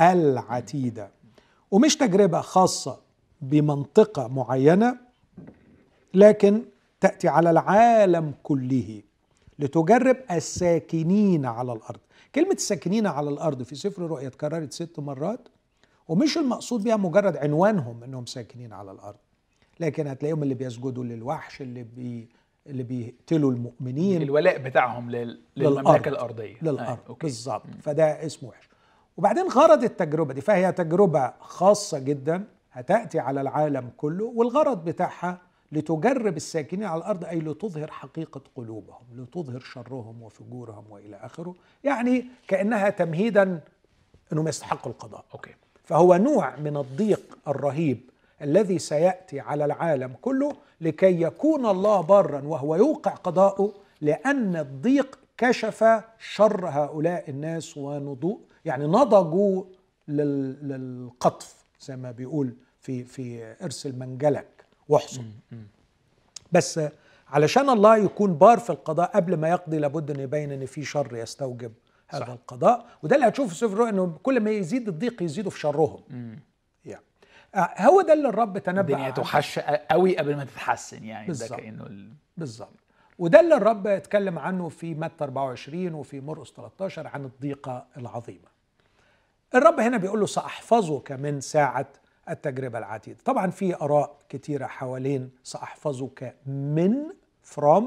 العتيدة. 0.00 1.10
ومش 1.70 1.96
تجربة 1.96 2.40
خاصة 2.40 2.98
بمنطقة 3.40 4.28
معينة 4.28 4.96
لكن 6.14 6.62
تأتي 7.00 7.28
على 7.28 7.50
العالم 7.50 8.34
كله 8.42 9.02
لتجرب 9.58 10.16
الساكنين 10.30 11.46
على 11.46 11.72
الأرض. 11.72 12.00
كلمة 12.34 12.52
الساكنين 12.52 13.06
على 13.06 13.30
الأرض 13.30 13.62
في 13.62 13.74
سفر 13.74 14.04
الرؤيا 14.04 14.28
اتكررت 14.28 14.72
ست 14.72 14.98
مرات 14.98 15.48
ومش 16.08 16.38
المقصود 16.38 16.84
بها 16.84 16.96
مجرد 16.96 17.36
عنوانهم 17.36 18.04
إنهم 18.04 18.26
ساكنين 18.26 18.72
على 18.72 18.92
الأرض. 18.92 19.16
لكن 19.80 20.06
هتلاقيهم 20.06 20.42
اللي 20.42 20.54
بيسجدوا 20.54 21.04
للوحش 21.04 21.62
اللي 21.62 21.82
بي 21.82 22.28
اللي 22.66 22.82
بيقتلوا 22.82 23.52
المؤمنين 23.52 24.22
الولاء 24.22 24.58
بتاعهم 24.58 25.10
لل... 25.10 25.40
للمملكة 25.56 26.08
الأرضية. 26.08 26.56
للأرض 26.62 26.98
آه. 27.10 27.16
بالظبط. 27.22 27.62
فده 27.82 28.26
اسمه 28.26 28.48
وحش. 28.48 28.68
وبعدين 29.16 29.48
غرض 29.48 29.84
التجربة 29.84 30.34
دي 30.34 30.40
فهي 30.40 30.72
تجربة 30.72 31.32
خاصة 31.40 31.98
جدا 31.98 32.44
هتأتي 32.72 33.18
على 33.18 33.40
العالم 33.40 33.90
كله 33.96 34.24
والغرض 34.24 34.84
بتاعها 34.84 35.38
لتجرب 35.72 36.36
الساكنين 36.36 36.84
على 36.84 36.98
الأرض 36.98 37.24
أي 37.24 37.38
لتظهر 37.40 37.90
حقيقة 37.90 38.40
قلوبهم 38.56 39.02
لتظهر 39.16 39.60
شرهم 39.60 40.22
وفجورهم 40.22 40.84
وإلى 40.90 41.16
آخره. 41.16 41.54
يعني 41.84 42.26
كأنها 42.48 42.90
تمهيدا 42.90 43.60
انهم 44.32 44.48
يستحقوا 44.48 44.92
القضاء. 44.92 45.24
أوكي. 45.34 45.54
فهو 45.84 46.16
نوع 46.16 46.56
من 46.56 46.76
الضيق 46.76 47.38
الرهيب 47.48 48.00
الذي 48.42 48.78
سيأتي 48.78 49.40
على 49.40 49.64
العالم 49.64 50.12
كله 50.22 50.52
لكي 50.80 51.22
يكون 51.22 51.66
الله 51.66 52.00
برا 52.00 52.40
وهو 52.44 52.76
يوقع 52.76 53.10
قضاءه 53.10 53.72
لأن 54.00 54.56
الضيق 54.56 55.18
كشف 55.38 55.84
شر 56.18 56.68
هؤلاء 56.68 57.30
الناس 57.30 57.76
ونضوء 57.76 58.40
يعني 58.64 58.86
نضجوا 58.86 59.64
للقطف 60.08 61.64
زي 61.80 61.96
ما 61.96 62.10
بيقول 62.10 62.54
في 62.80 63.04
في 63.04 63.54
ارسل 63.62 63.98
منجلك 63.98 64.64
واحصن 64.88 65.24
بس 66.52 66.80
علشان 67.28 67.70
الله 67.70 67.96
يكون 67.96 68.34
بار 68.34 68.58
في 68.58 68.70
القضاء 68.70 69.10
قبل 69.16 69.36
ما 69.36 69.48
يقضي 69.48 69.78
لابد 69.78 70.10
أن 70.10 70.20
يبين 70.20 70.52
أن 70.52 70.66
في 70.66 70.84
شر 70.84 71.16
يستوجب 71.16 71.72
هذا 72.08 72.24
صح. 72.24 72.28
القضاء. 72.30 72.86
وده 73.02 73.16
اللي 73.16 73.28
هتشوفه 73.28 73.48
في 73.48 73.54
سفر 73.54 73.88
إنه 73.88 74.18
كل 74.22 74.40
ما 74.40 74.50
يزيد 74.50 74.88
الضيق 74.88 75.22
يزيدوا 75.22 75.50
في 75.50 75.60
شرهم. 75.60 76.00
هو 77.56 78.00
ده 78.02 78.12
اللي 78.12 78.28
الرب 78.28 78.58
تنبأ 78.58 78.80
الدنيا. 78.80 79.10
توحش 79.10 79.58
قوي 79.58 80.18
قبل 80.18 80.36
ما 80.36 80.44
تتحسن 80.44 81.04
يعني 81.04 81.26
بالظبط. 81.26 81.50
ده 81.50 81.56
كأنه 81.56 81.86
ال... 81.86 82.12
بالظبط. 82.36 82.74
وده 83.18 83.40
اللي 83.40 83.54
الرب 83.56 83.86
اتكلم 83.86 84.38
عنه 84.38 84.68
في 84.68 84.94
متى 84.94 85.24
24 85.24 85.94
وفي 85.94 86.20
مرقس 86.20 86.52
13 86.52 87.06
عن 87.06 87.24
الضيقة 87.24 87.86
العظيمة. 87.96 88.54
الرب 89.54 89.80
هنا 89.80 89.96
بيقول 89.96 90.20
له 90.20 90.26
سأحفظك 90.26 91.12
من 91.12 91.40
ساعة 91.40 91.86
التجربة 92.30 92.78
العتيدة. 92.78 93.18
طبعا 93.24 93.50
في 93.50 93.74
آراء 93.76 94.16
كتيرة 94.28 94.66
حوالين 94.66 95.30
سأحفظك 95.42 96.34
من 96.46 96.94
from 97.56 97.84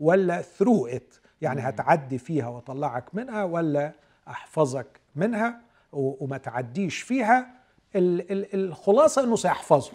ولا 0.00 0.42
through 0.42 0.90
it. 0.94 1.20
يعني 1.42 1.60
هتعدي 1.60 2.18
فيها 2.18 2.48
وأطلعك 2.48 3.14
منها 3.14 3.44
ولا 3.44 3.92
أحفظك 4.28 5.00
منها 5.16 5.60
وما 5.92 6.38
تعديش 6.38 7.00
فيها. 7.02 7.55
ال- 7.96 8.32
ال- 8.32 8.54
الخلاصة 8.54 9.24
إنه 9.24 9.36
سيحفظه. 9.36 9.92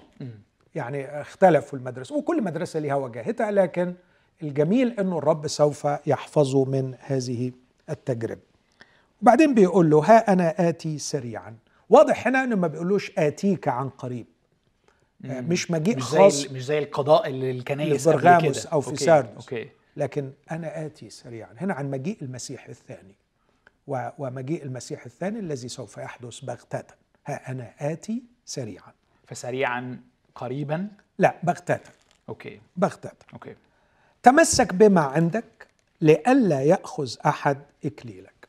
يعني 0.76 1.22
اختلفوا 1.22 1.80
المدرسة 1.80 2.16
وكل 2.16 2.44
مدرسة 2.44 2.80
لها 2.80 2.96
وجاهتها 2.96 3.52
لكن 3.52 3.94
الجميل 4.44 5.00
إنه 5.00 5.18
الرب 5.18 5.48
سوف 5.48 5.88
يحفظه 6.06 6.66
من 6.66 6.96
هذه 7.00 7.52
التجربة. 7.90 8.42
وبعدين 9.22 9.54
بيقول 9.54 9.90
له 9.90 10.00
ها 10.00 10.34
أنا 10.34 10.70
آتي 10.70 10.98
سريعا. 10.98 11.56
واضح 11.90 12.28
هنا 12.28 12.44
إنه 12.44 12.56
ما 12.56 12.68
بيقولوش 12.68 13.12
آتيك 13.18 13.68
عن 13.68 13.90
قريب. 13.90 14.26
آه، 15.26 15.42
مش 15.42 15.72
مجيء 15.72 15.98
مش 15.98 16.04
خاص 16.04 16.34
زي 16.42 16.50
مش 16.54 16.66
زي 16.66 16.80
القضاء 16.80 17.28
اللي 17.30 17.52
الكنائس 17.52 18.08
لبرغاموس. 18.08 18.66
أو 18.66 18.82
في 18.82 18.96
ساردس. 18.96 19.46
لكن 19.98 20.32
أنا 20.52 20.86
آتي 20.86 21.10
سريعا. 21.10 21.50
هنا 21.58 21.74
عن 21.74 21.92
مجيء 21.92 22.18
المسيح 22.22 22.68
الثاني. 22.68 23.16
ومجيء 23.88 24.64
المسيح 24.64 25.06
الثاني 25.06 25.40
الذي 25.40 25.68
سوف 25.68 25.98
يحدث 25.98 26.40
بغتة. 26.40 26.84
ها 27.26 27.52
أنا 27.52 27.74
آتي 27.80 28.24
سريعا. 28.46 28.92
فسريعا 29.28 30.02
قريبا؟ 30.36 30.88
لا 31.18 31.36
بغتة 31.44 31.80
okay. 32.30 32.62
بغتة 32.78 33.12
okay. 33.34 33.56
تمسك 34.24 34.74
بما 34.74 35.02
عندك 35.02 35.68
لئلا 36.02 36.62
يأخذ 36.62 37.16
أحد 37.26 37.62
إكليلك. 37.86 38.48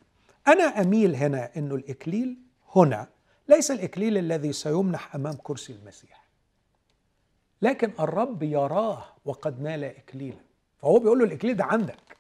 أنا 0.49 0.65
أميل 0.65 1.15
هنا 1.17 1.51
انه 1.57 1.75
الإكليل 1.75 2.37
هنا. 2.77 3.09
ليس 3.49 3.71
الإكليل 3.71 4.19
الذي 4.19 4.53
سيمنح 4.53 5.15
أمام 5.15 5.35
كرسي 5.43 5.73
المسيح. 5.73 6.23
لكن 7.63 7.93
الرب 8.01 8.43
يراه 8.43 9.05
وقد 9.25 9.61
نال 9.61 9.85
إكليلا. 9.85 10.41
فهو 10.79 10.99
بيقول 10.99 11.19
له 11.19 11.25
الإكليل 11.25 11.57
ده 11.57 11.65
عندك. 11.65 12.17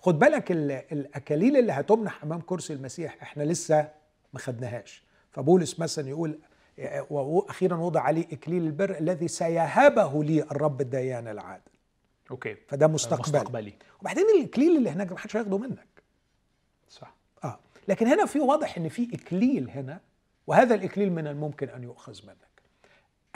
خد 0.00 0.18
بالك 0.18 0.52
ال- 0.52 0.70
الأكاليل 0.92 1.56
اللي 1.56 1.72
هتمنح 1.72 2.22
أمام 2.22 2.40
كرسي 2.40 2.72
المسيح 2.72 3.16
إحنا 3.22 3.42
لسه 3.42 3.88
ما 4.36 4.42
خدناهاش. 4.42 5.02
فبولس 5.30 5.80
مثلا 5.80 6.08
يقول 6.08 6.38
وأخيرا 7.10 7.76
وضع 7.76 8.00
عليه 8.00 8.24
إكليل 8.32 8.62
البر 8.62 8.98
الذي 8.98 9.28
سيهبه 9.28 10.24
لي 10.24 10.42
الرب 10.42 10.80
الديان 10.80 11.28
العادل. 11.28 11.72
Okay. 12.30 12.56
فده 12.68 12.86
مستقبل 12.86 13.22
مستقبلي. 13.22 13.74
وبعدين 14.00 14.24
الإكليل 14.38 14.76
اللي 14.76 14.90
هناك 14.90 15.06
ده 15.08 15.14
محدش 15.14 15.36
هياخده 15.36 15.58
منك. 15.58 16.02
صح. 16.88 17.14
آه. 17.44 17.58
لكن 17.88 18.06
هنا 18.06 18.26
في 18.26 18.40
واضح 18.40 18.76
إن 18.76 18.88
في 18.88 19.14
إكليل 19.14 19.70
هنا 19.70 20.00
وهذا 20.46 20.74
الإكليل 20.74 21.12
من 21.12 21.26
الممكن 21.26 21.68
أن 21.68 21.82
يؤخذ 21.82 22.26
منك. 22.26 22.62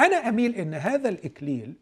أنا 0.00 0.16
أميل 0.16 0.54
إن 0.54 0.74
هذا 0.74 1.08
الإكليل 1.08 1.74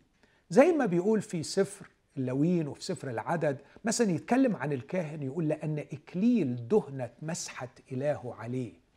زي 0.50 0.72
ما 0.72 0.86
بيقول 0.86 1.22
في 1.22 1.42
سفر 1.42 1.86
اللاويين 2.16 2.68
وفي 2.68 2.84
سفر 2.84 3.10
العدد 3.10 3.58
مثلا 3.84 4.10
يتكلم 4.10 4.56
عن 4.56 4.72
الكاهن 4.72 5.22
يقول 5.22 5.48
لأن 5.48 5.78
إكليل 5.78 6.68
دهن 6.68 7.10
مسحة 7.22 7.68
إلهه 7.92 8.34
عليه. 8.34 8.87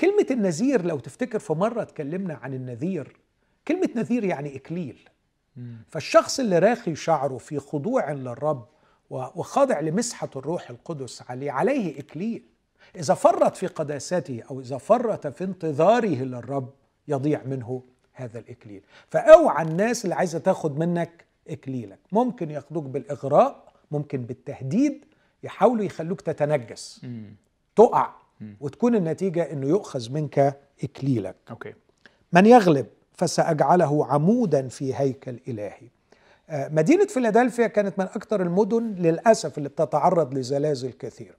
كلمة 0.00 0.26
النذير 0.30 0.84
لو 0.84 0.98
تفتكر 0.98 1.38
في 1.38 1.52
مرة 1.52 1.82
اتكلمنا 1.82 2.34
عن 2.34 2.54
النذير 2.54 3.16
كلمة 3.68 3.88
نذير 3.96 4.24
يعني 4.24 4.56
إكليل. 4.56 5.08
فالشخص 5.88 6.40
اللي 6.40 6.58
راخي 6.58 6.94
شعره 6.94 7.38
في 7.38 7.58
خضوع 7.58 8.12
للرب 8.12 8.68
وخاضع 9.10 9.80
لمسحة 9.80 10.30
الروح 10.36 10.70
القدس 10.70 11.22
عليه 11.28 11.50
عليه 11.50 12.00
إكليل. 12.00 12.42
إذا 12.96 13.14
فرط 13.14 13.56
في 13.56 13.66
قداسته 13.66 14.42
أو 14.50 14.60
إذا 14.60 14.78
فرط 14.78 15.26
في 15.26 15.44
انتظاره 15.44 16.22
للرب 16.24 16.72
يضيع 17.08 17.42
منه 17.44 17.82
هذا 18.12 18.38
الإكليل. 18.38 18.82
فأوعى 19.10 19.64
الناس 19.64 20.04
اللي 20.04 20.14
عايزة 20.14 20.38
تاخد 20.38 20.78
منك 20.78 21.24
إكليلك. 21.48 21.98
ممكن 22.12 22.50
ياخدوك 22.50 22.84
بالإغراء 22.84 23.72
ممكن 23.90 24.22
بالتهديد 24.22 25.04
يحاولوا 25.42 25.84
يخلوك 25.84 26.20
تتنجس. 26.20 27.06
تقع. 27.76 28.14
وتكون 28.60 28.94
النتيجة 28.94 29.52
أنه 29.52 29.66
يؤخذ 29.66 30.12
منك 30.12 30.60
إكليلك. 30.84 31.36
Okay. 31.50 31.74
من 32.32 32.46
يغلب 32.46 32.86
فسأجعله 33.14 34.06
عمودا 34.06 34.68
في 34.68 34.94
هيكل 34.94 35.38
إلهي. 35.48 35.88
آه، 36.50 36.68
مدينة 36.68 37.06
فيلادلفيا 37.06 37.66
كانت 37.66 37.98
من 37.98 38.04
أكثر 38.04 38.42
المدن 38.42 38.82
للأسف 38.98 39.58
اللي 39.58 39.68
بتتعرض 39.68 40.34
لزلازل 40.34 40.92
كثيرة 40.92 41.34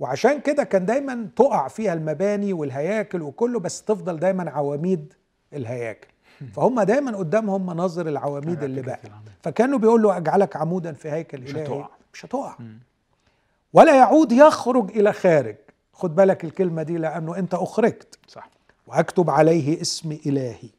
وعشان 0.00 0.40
كده 0.40 0.64
كان 0.64 0.86
دايما 0.86 1.28
تقع 1.36 1.68
فيها 1.68 1.92
المباني 1.92 2.52
والهياكل 2.52 3.22
وكله 3.22 3.60
بس 3.60 3.82
تفضل 3.82 4.16
دايما 4.18 4.50
عواميد 4.50 5.14
الهياكل. 5.52 6.08
فهم 6.54 6.80
دايما 6.82 7.16
قدامهم 7.16 7.66
مناظر 7.66 8.08
العواميد 8.08 8.62
اللي 8.62 8.82
بقى. 8.82 9.00
فكانوا 9.42 9.78
بيقول 9.78 10.02
له 10.02 10.16
أجعلك 10.16 10.56
عمودا 10.56 10.92
في 10.92 11.10
هيكل 11.10 11.40
مش 11.40 11.50
إلهي. 11.50 11.64
هتقع. 11.64 11.88
مش 12.14 12.24
هتقع. 12.24 12.56
ولا 13.72 13.96
يعود 13.96 14.32
يخرج 14.32 14.90
إلى 14.90 15.12
خارج. 15.12 15.56
خد 15.92 16.14
بالك 16.14 16.44
الكلمة 16.44 16.82
دي 16.82 16.96
لأنه 16.98 17.38
أنت 17.38 17.54
أخرجت. 17.54 18.18
صح. 18.28 18.50
واكتب 18.86 19.30
عليه 19.30 19.80
اسم 19.80 20.18
إلهي 20.26 20.70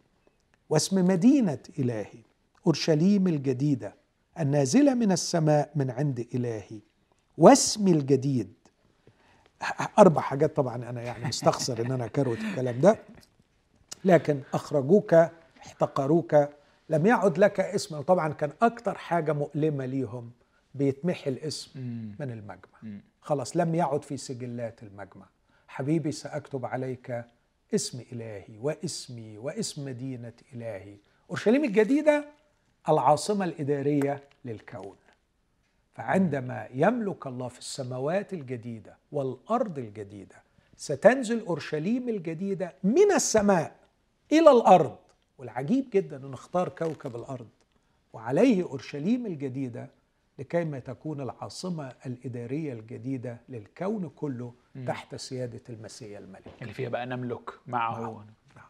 واسم 0.70 1.08
مدينة 1.08 1.60
إلهي 1.80 2.24
أورشليم 2.68 3.28
الجديدة 3.28 3.96
النازلة 4.40 4.94
من 4.94 5.12
السماء 5.12 5.72
من 5.76 5.92
عند 5.92 6.28
إلهي 6.36 6.80
واسمي 7.38 7.92
الجديد. 7.92 8.54
أربع 10.00 10.22
حاجات 10.22 10.56
طبعا 10.56 10.76
أنا 10.76 11.02
يعني 11.02 11.26
مستخسر 11.26 11.86
إن 11.86 11.92
أنا 11.92 12.08
كروت 12.08 12.38
الكلام 12.38 12.82
ده. 12.82 13.00
لكن 14.06 14.42
أخرجوك 14.54 15.14
احتقروك 15.60 16.50
لم 16.90 17.06
يعد 17.06 17.38
لك 17.38 17.60
اسم. 17.60 18.02
طبعا 18.02 18.34
كان 18.34 18.52
أكتر 18.62 18.98
حاجة 18.98 19.34
مؤلمة 19.34 19.86
ليهم 19.86 20.32
بيتمحي 20.74 21.30
الاسم 21.30 21.80
من 22.20 22.32
المجمع. 22.32 23.00
خلاص 23.22 23.58
لم 23.58 23.76
يعد 23.76 24.04
في 24.04 24.18
سجلات 24.18 24.84
المجمع. 24.84 25.26
حبيبي 25.68 26.12
سأكتب 26.12 26.66
عليك 26.66 27.26
اسم 27.76 28.04
إلهي 28.12 28.58
واسمي 28.62 29.38
واسم 29.38 29.86
مدينة 29.86 30.34
إلهي. 30.54 30.96
أورشليم 31.30 31.64
الجديدة 31.64 32.26
العاصمة 32.90 33.46
الإدارية 33.46 34.24
للكون. 34.46 34.96
فعندما 35.94 36.68
يملك 36.74 37.28
الله 37.28 37.48
في 37.48 37.60
السماوات 37.60 38.34
الجديدة 38.34 38.98
والأرض 39.12 39.80
الجديدة 39.80 40.36
ستنزل 40.78 41.46
أورشليم 41.46 42.10
الجديدة 42.10 42.74
من 42.84 43.12
السماء 43.16 43.76
إلى 44.32 44.52
الأرض. 44.52 44.98
والعجيب 45.38 45.86
جدا 45.94 46.18
إن 46.18 46.34
اختار 46.34 46.70
كوكب 46.70 47.16
الأرض 47.16 47.48
وعليه 48.14 48.64
أورشليم 48.64 49.26
الجديدة 49.26 49.90
لكيما 50.40 50.80
تكون 50.80 51.22
العاصمة 51.22 51.94
الإدارية 52.06 52.74
الجديدة 52.74 53.38
للكون 53.50 54.10
كله 54.10 54.54
تحت 54.88 55.16
سيادة 55.16 55.62
المسيح 55.70 56.18
الملك. 56.18 56.44
اللي 56.62 56.74
فيها 56.74 56.90
بقى 56.90 57.06
نملك 57.06 57.50
معه. 57.68 58.00
نعم. 58.02 58.26
نعم. 58.56 58.66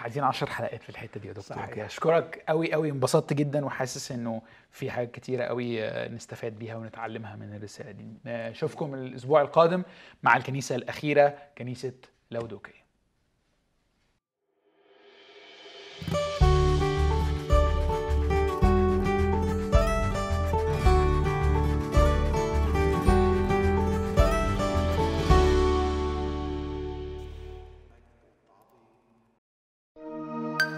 عايزين 0.00 0.24
عشر 0.24 0.46
حلقات 0.50 0.82
في 0.82 0.88
الحتة 0.88 1.20
دي 1.20 1.28
يا 1.28 1.32
دكتور. 1.32 1.56
صحيح. 1.56 1.84
أشكرك 1.84 2.44
قوي 2.48 2.72
قوي 2.72 2.90
انبسطت 2.90 3.32
جدا 3.32 3.64
وحاسس 3.64 4.12
إنه 4.12 4.42
في 4.70 4.90
حاجات 4.90 5.10
كتيرة 5.10 5.44
قوي 5.44 5.84
آه، 5.84 6.08
نستفاد 6.08 6.58
بيها 6.58 6.76
ونتعلمها 6.76 7.36
من 7.36 7.54
الرسالة 7.56 7.90
دي. 7.90 8.06
آه، 8.26 8.50
أشوفكم 8.50 8.94
الأسبوع 8.94 9.40
القادم 9.40 9.82
مع 10.22 10.36
الكنيسة 10.36 10.74
الأخيرة 10.74 11.38
كنيسة 11.58 11.92
لودوكيه 12.30 12.77